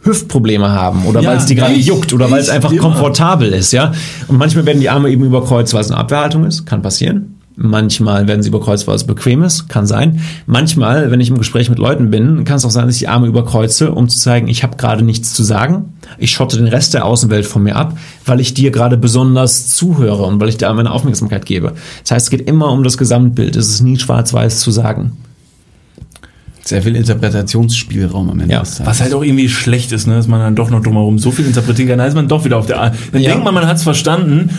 [0.03, 2.81] Hüftprobleme haben oder Ja, weil es die gerade juckt oder weil es einfach immer.
[2.81, 3.91] komfortabel ist, ja.
[4.27, 7.33] Und manchmal werden die Arme eben überkreuzt, weil es eine Abwehrhaltung ist, kann passieren.
[7.59, 10.21] Manchmal werden sie überkreuzt, weil es bequem ist, kann sein.
[10.45, 13.07] Manchmal, wenn ich im Gespräch mit Leuten bin, kann es auch sein, dass ich die
[13.07, 15.93] Arme überkreuze, um zu zeigen, ich habe gerade nichts zu sagen.
[16.19, 20.21] Ich schotte den Rest der Außenwelt von mir ab, weil ich dir gerade besonders zuhöre
[20.23, 21.73] und weil ich dir meine Aufmerksamkeit gebe.
[22.03, 23.55] Das heißt, es geht immer um das Gesamtbild.
[23.55, 25.13] Es ist nie schwarz-weiß zu sagen.
[26.67, 28.61] Sehr viel Interpretationsspielraum am Ende Ja.
[28.83, 30.15] Was halt auch irgendwie schlecht ist, ne?
[30.15, 32.57] dass man dann doch noch drumherum so viel interpretieren kann, dann ist man doch wieder
[32.57, 33.29] auf der A Dann Ja.
[33.31, 34.49] denkt man, man hat es verstanden.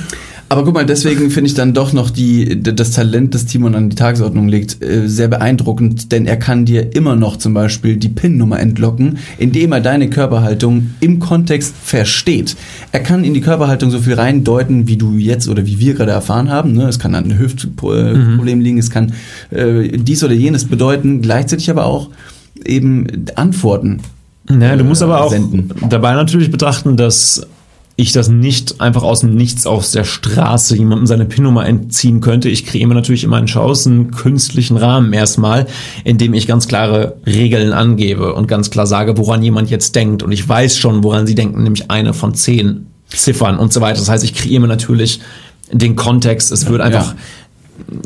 [0.50, 3.90] Aber guck mal, deswegen finde ich dann doch noch die, das Talent, das Timon an
[3.90, 8.08] die Tagesordnung legt, äh, sehr beeindruckend, denn er kann dir immer noch zum Beispiel die
[8.08, 12.56] PIN-Nummer entlocken, indem er deine Körperhaltung im Kontext versteht.
[12.92, 16.12] Er kann in die Körperhaltung so viel reindeuten, wie du jetzt oder wie wir gerade
[16.12, 16.72] erfahren haben.
[16.72, 16.88] Ne?
[16.88, 19.12] Es kann an einem Hüftproblem liegen, es kann
[19.50, 22.08] äh, dies oder jenes bedeuten, gleichzeitig aber auch
[22.64, 24.00] eben Antworten.
[24.48, 25.70] Ja, du musst aber auch senden.
[25.90, 27.46] dabei natürlich betrachten, dass
[28.00, 32.48] ich das nicht einfach aus dem Nichts aus der Straße jemandem seine PIN-Nummer entziehen könnte.
[32.48, 35.66] Ich kreiere mir natürlich in meinen Shows einen künstlichen Rahmen erstmal,
[36.04, 40.22] in dem ich ganz klare Regeln angebe und ganz klar sage, woran jemand jetzt denkt.
[40.22, 43.98] Und ich weiß schon, woran sie denken, nämlich eine von zehn Ziffern und so weiter.
[43.98, 45.20] Das heißt, ich kreiere mir natürlich
[45.72, 46.52] den Kontext.
[46.52, 47.16] Es wird einfach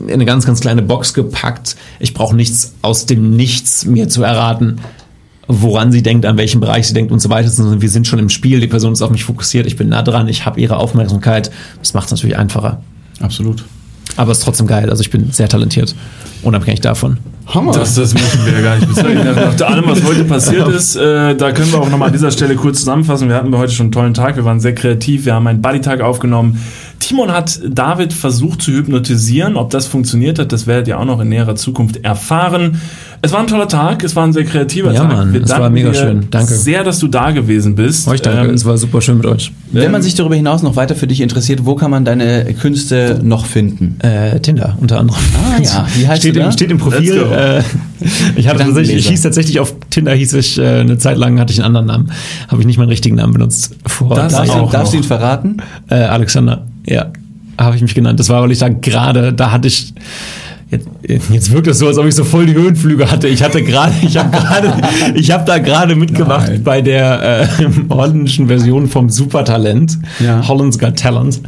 [0.06, 1.76] in eine ganz, ganz kleine Box gepackt.
[2.00, 4.80] Ich brauche nichts aus dem Nichts mir zu erraten,
[5.48, 8.28] woran sie denkt, an welchem Bereich sie denkt und so weiter, wir sind schon im
[8.28, 11.50] Spiel, die Person ist auf mich fokussiert, ich bin nah dran, ich habe ihre Aufmerksamkeit.
[11.80, 12.80] Das macht es natürlich einfacher.
[13.20, 13.64] Absolut.
[14.16, 14.90] Aber es ist trotzdem geil.
[14.90, 15.94] Also ich bin sehr talentiert,
[16.42, 17.18] unabhängig davon.
[17.46, 17.72] Hammer.
[17.72, 18.88] Das, das möchten wir ja gar nicht.
[18.96, 22.30] Nach nach allem, was heute passiert ist, äh, da können wir auch nochmal an dieser
[22.30, 23.28] Stelle kurz zusammenfassen.
[23.28, 26.00] Wir hatten heute schon einen tollen Tag, wir waren sehr kreativ, wir haben einen Buddy-Tag
[26.00, 26.62] aufgenommen.
[27.00, 29.56] Timon hat David versucht zu hypnotisieren.
[29.56, 32.80] Ob das funktioniert hat, das werdet ihr auch noch in näherer Zukunft erfahren.
[33.24, 35.12] Es war ein toller Tag, es war ein sehr kreativer Ja, Tag.
[35.12, 36.26] Mann, es war mega schön.
[36.32, 36.54] Danke.
[36.54, 38.08] Sehr, dass du da gewesen bist.
[38.08, 39.52] Euch danke, Ähm, es war super schön mit euch.
[39.70, 43.20] Wenn man sich darüber hinaus noch weiter für dich interessiert, wo kann man deine Künste
[43.22, 43.96] noch finden?
[44.00, 45.20] Äh, Tinder unter anderem.
[45.36, 45.86] Ah, ja.
[45.94, 46.46] Wie heißt steht, du da?
[46.46, 47.24] im, steht im Profil.
[47.32, 47.62] Äh,
[48.34, 51.52] ich, hatte tatsächlich, ich hieß tatsächlich auf Tinder hieß ich äh, eine Zeit lang hatte
[51.52, 52.12] ich einen anderen Namen,
[52.48, 53.76] habe ich nicht meinen richtigen Namen benutzt.
[53.86, 54.94] Vor Darfst, du, darfst du noch.
[54.94, 55.56] ihn verraten?
[55.88, 57.12] Äh, Alexander, ja,
[57.56, 58.18] habe ich mich genannt.
[58.18, 59.94] Das war, weil ich da gerade, da hatte ich
[60.72, 60.88] Jetzt,
[61.28, 63.28] jetzt wirkt es so, als ob ich so voll die Höhenflüge hatte.
[63.28, 64.72] Ich hatte gerade, ich habe gerade,
[65.14, 66.62] ich habe da gerade mitgemacht Nein.
[66.64, 70.48] bei der äh, holländischen Version vom Supertalent, Ja.
[70.48, 71.42] Holland's Got Talent,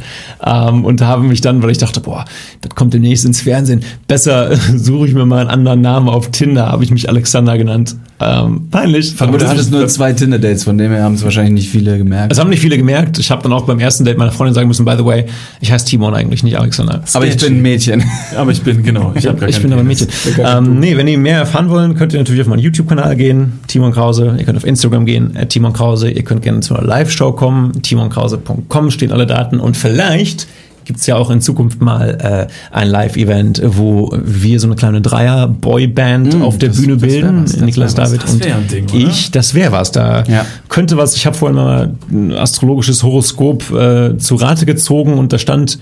[0.45, 2.25] ähm, und habe mich dann, weil ich dachte, boah,
[2.61, 6.29] das kommt demnächst ins Fernsehen, besser äh, suche ich mir mal einen anderen Namen auf
[6.29, 7.95] Tinder, habe ich mich Alexander genannt.
[8.17, 9.13] Ähm, peinlich.
[9.19, 12.31] Aber du hattest nur zwei Tinder-Dates, von dem her haben es wahrscheinlich nicht viele gemerkt.
[12.31, 13.19] Es haben nicht viele gemerkt.
[13.19, 15.25] Ich habe dann auch beim ersten Date meiner Freundin sagen müssen, by the way,
[15.59, 17.03] ich heiße Timon eigentlich, nicht Alexander.
[17.13, 18.03] aber ich bin ein Mädchen.
[18.37, 19.87] Aber ich bin, genau, ich habe gar ich bin aber ein.
[19.87, 20.07] Mädchen.
[20.37, 23.91] Ähm, nee, wenn ihr mehr erfahren wollen, könnt ihr natürlich auf meinen YouTube-Kanal gehen, Timon
[23.91, 24.35] Krause.
[24.37, 26.09] Ihr könnt auf Instagram gehen, at Timon Krause.
[26.09, 29.59] Ihr könnt gerne zu einer Live-Show kommen, timonkrause.com stehen alle Daten.
[29.59, 30.47] Und vielleicht
[30.85, 36.41] gibt's ja auch in Zukunft mal äh, ein Live-Event, wo wir so eine kleine Dreier-Boy-Band
[36.41, 37.43] auf der das- Bühne bilden.
[37.43, 38.11] was, Niklas was.
[38.11, 39.31] David Das und Ding, ich.
[39.31, 39.91] Das wäre was.
[39.91, 40.45] Da Ja.
[40.69, 41.15] könnte was.
[41.15, 45.79] Ich habe vorhin mal ein astrologisches Horoskop äh, zu Rate gezogen und da stand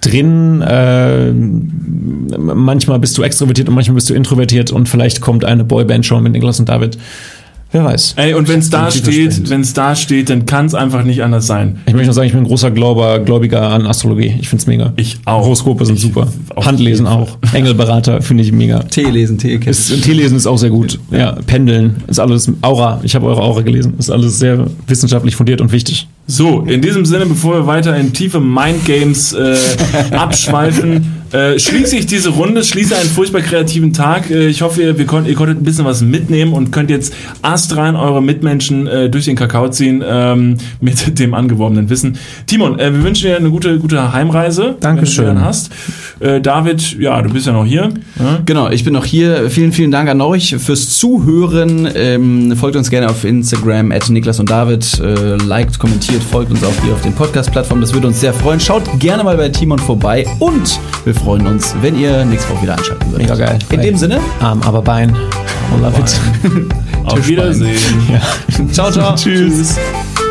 [0.00, 5.64] drin, äh, manchmal bist du extrovertiert und manchmal bist du introvertiert und vielleicht kommt eine
[5.64, 6.96] Boyband-Show mit Niklas und David.
[7.70, 8.14] Wer weiß.
[8.16, 11.22] Ey, und wenn es da steht, wenn es da steht, dann kann es einfach nicht
[11.22, 11.80] anders sein.
[11.86, 14.34] Ich möchte noch sagen, ich bin ein großer Glauber, Gläubiger an Astrologie.
[14.40, 14.94] Ich find's mega.
[14.96, 15.42] Ich auch.
[15.42, 16.28] Horoskope sind Ich super.
[16.54, 17.36] auf Handlesen auch.
[17.52, 18.78] Engelberater finde ich mega.
[18.90, 19.70] Tee lesen, Tee kennen.
[19.70, 20.98] Ist, Teelesen ist auch sehr gut.
[21.10, 23.00] Ja, Pendeln ist alles Aura.
[23.02, 23.94] Ich habe eure Aura gelesen.
[23.98, 26.08] Ist alles sehr wissenschaftlich fundiert und wichtig.
[26.30, 29.56] So, in diesem Sinne, bevor wir weiter in tiefe Mindgames äh,
[30.10, 34.30] abschweifen, äh, schließe ich diese Runde, schließe einen furchtbar kreativen Tag.
[34.30, 37.14] Äh, ich hoffe, ihr, wir konnt, ihr konntet ein bisschen was mitnehmen und könnt jetzt
[37.40, 42.18] astrein eure Mitmenschen äh, durch den Kakao ziehen ähm, mit dem angeworbenen Wissen.
[42.46, 44.76] Timon, äh, wir wünschen dir eine gute, gute Heimreise.
[44.80, 45.28] Dankeschön.
[45.28, 45.70] Wenn du hast.
[46.20, 47.90] Äh, David, ja, du bist ja noch hier.
[48.18, 48.40] Ja?
[48.44, 49.50] Genau, ich bin noch hier.
[49.50, 51.88] Vielen, vielen Dank an euch fürs Zuhören.
[51.94, 55.00] Ähm, folgt uns gerne auf Instagram, at Niklas und David.
[55.00, 57.80] Äh, liked, kommentiert, folgt uns auch hier auf den Podcast-Plattformen.
[57.80, 58.60] Das würde uns sehr freuen.
[58.60, 62.76] Schaut gerne mal bei Timon vorbei und wir freuen uns, wenn ihr nächste Woche wieder
[62.76, 63.28] einschalten würdet.
[63.30, 63.58] Mega geil.
[63.70, 65.10] In dem Sinne, Arm, aber Bein.
[65.10, 66.20] I love it.
[67.04, 67.78] Auf Wiedersehen.
[68.10, 68.20] Ja.
[68.72, 69.14] ciao, ciao.
[69.14, 69.76] Tschüss.
[69.76, 70.27] Tschüss.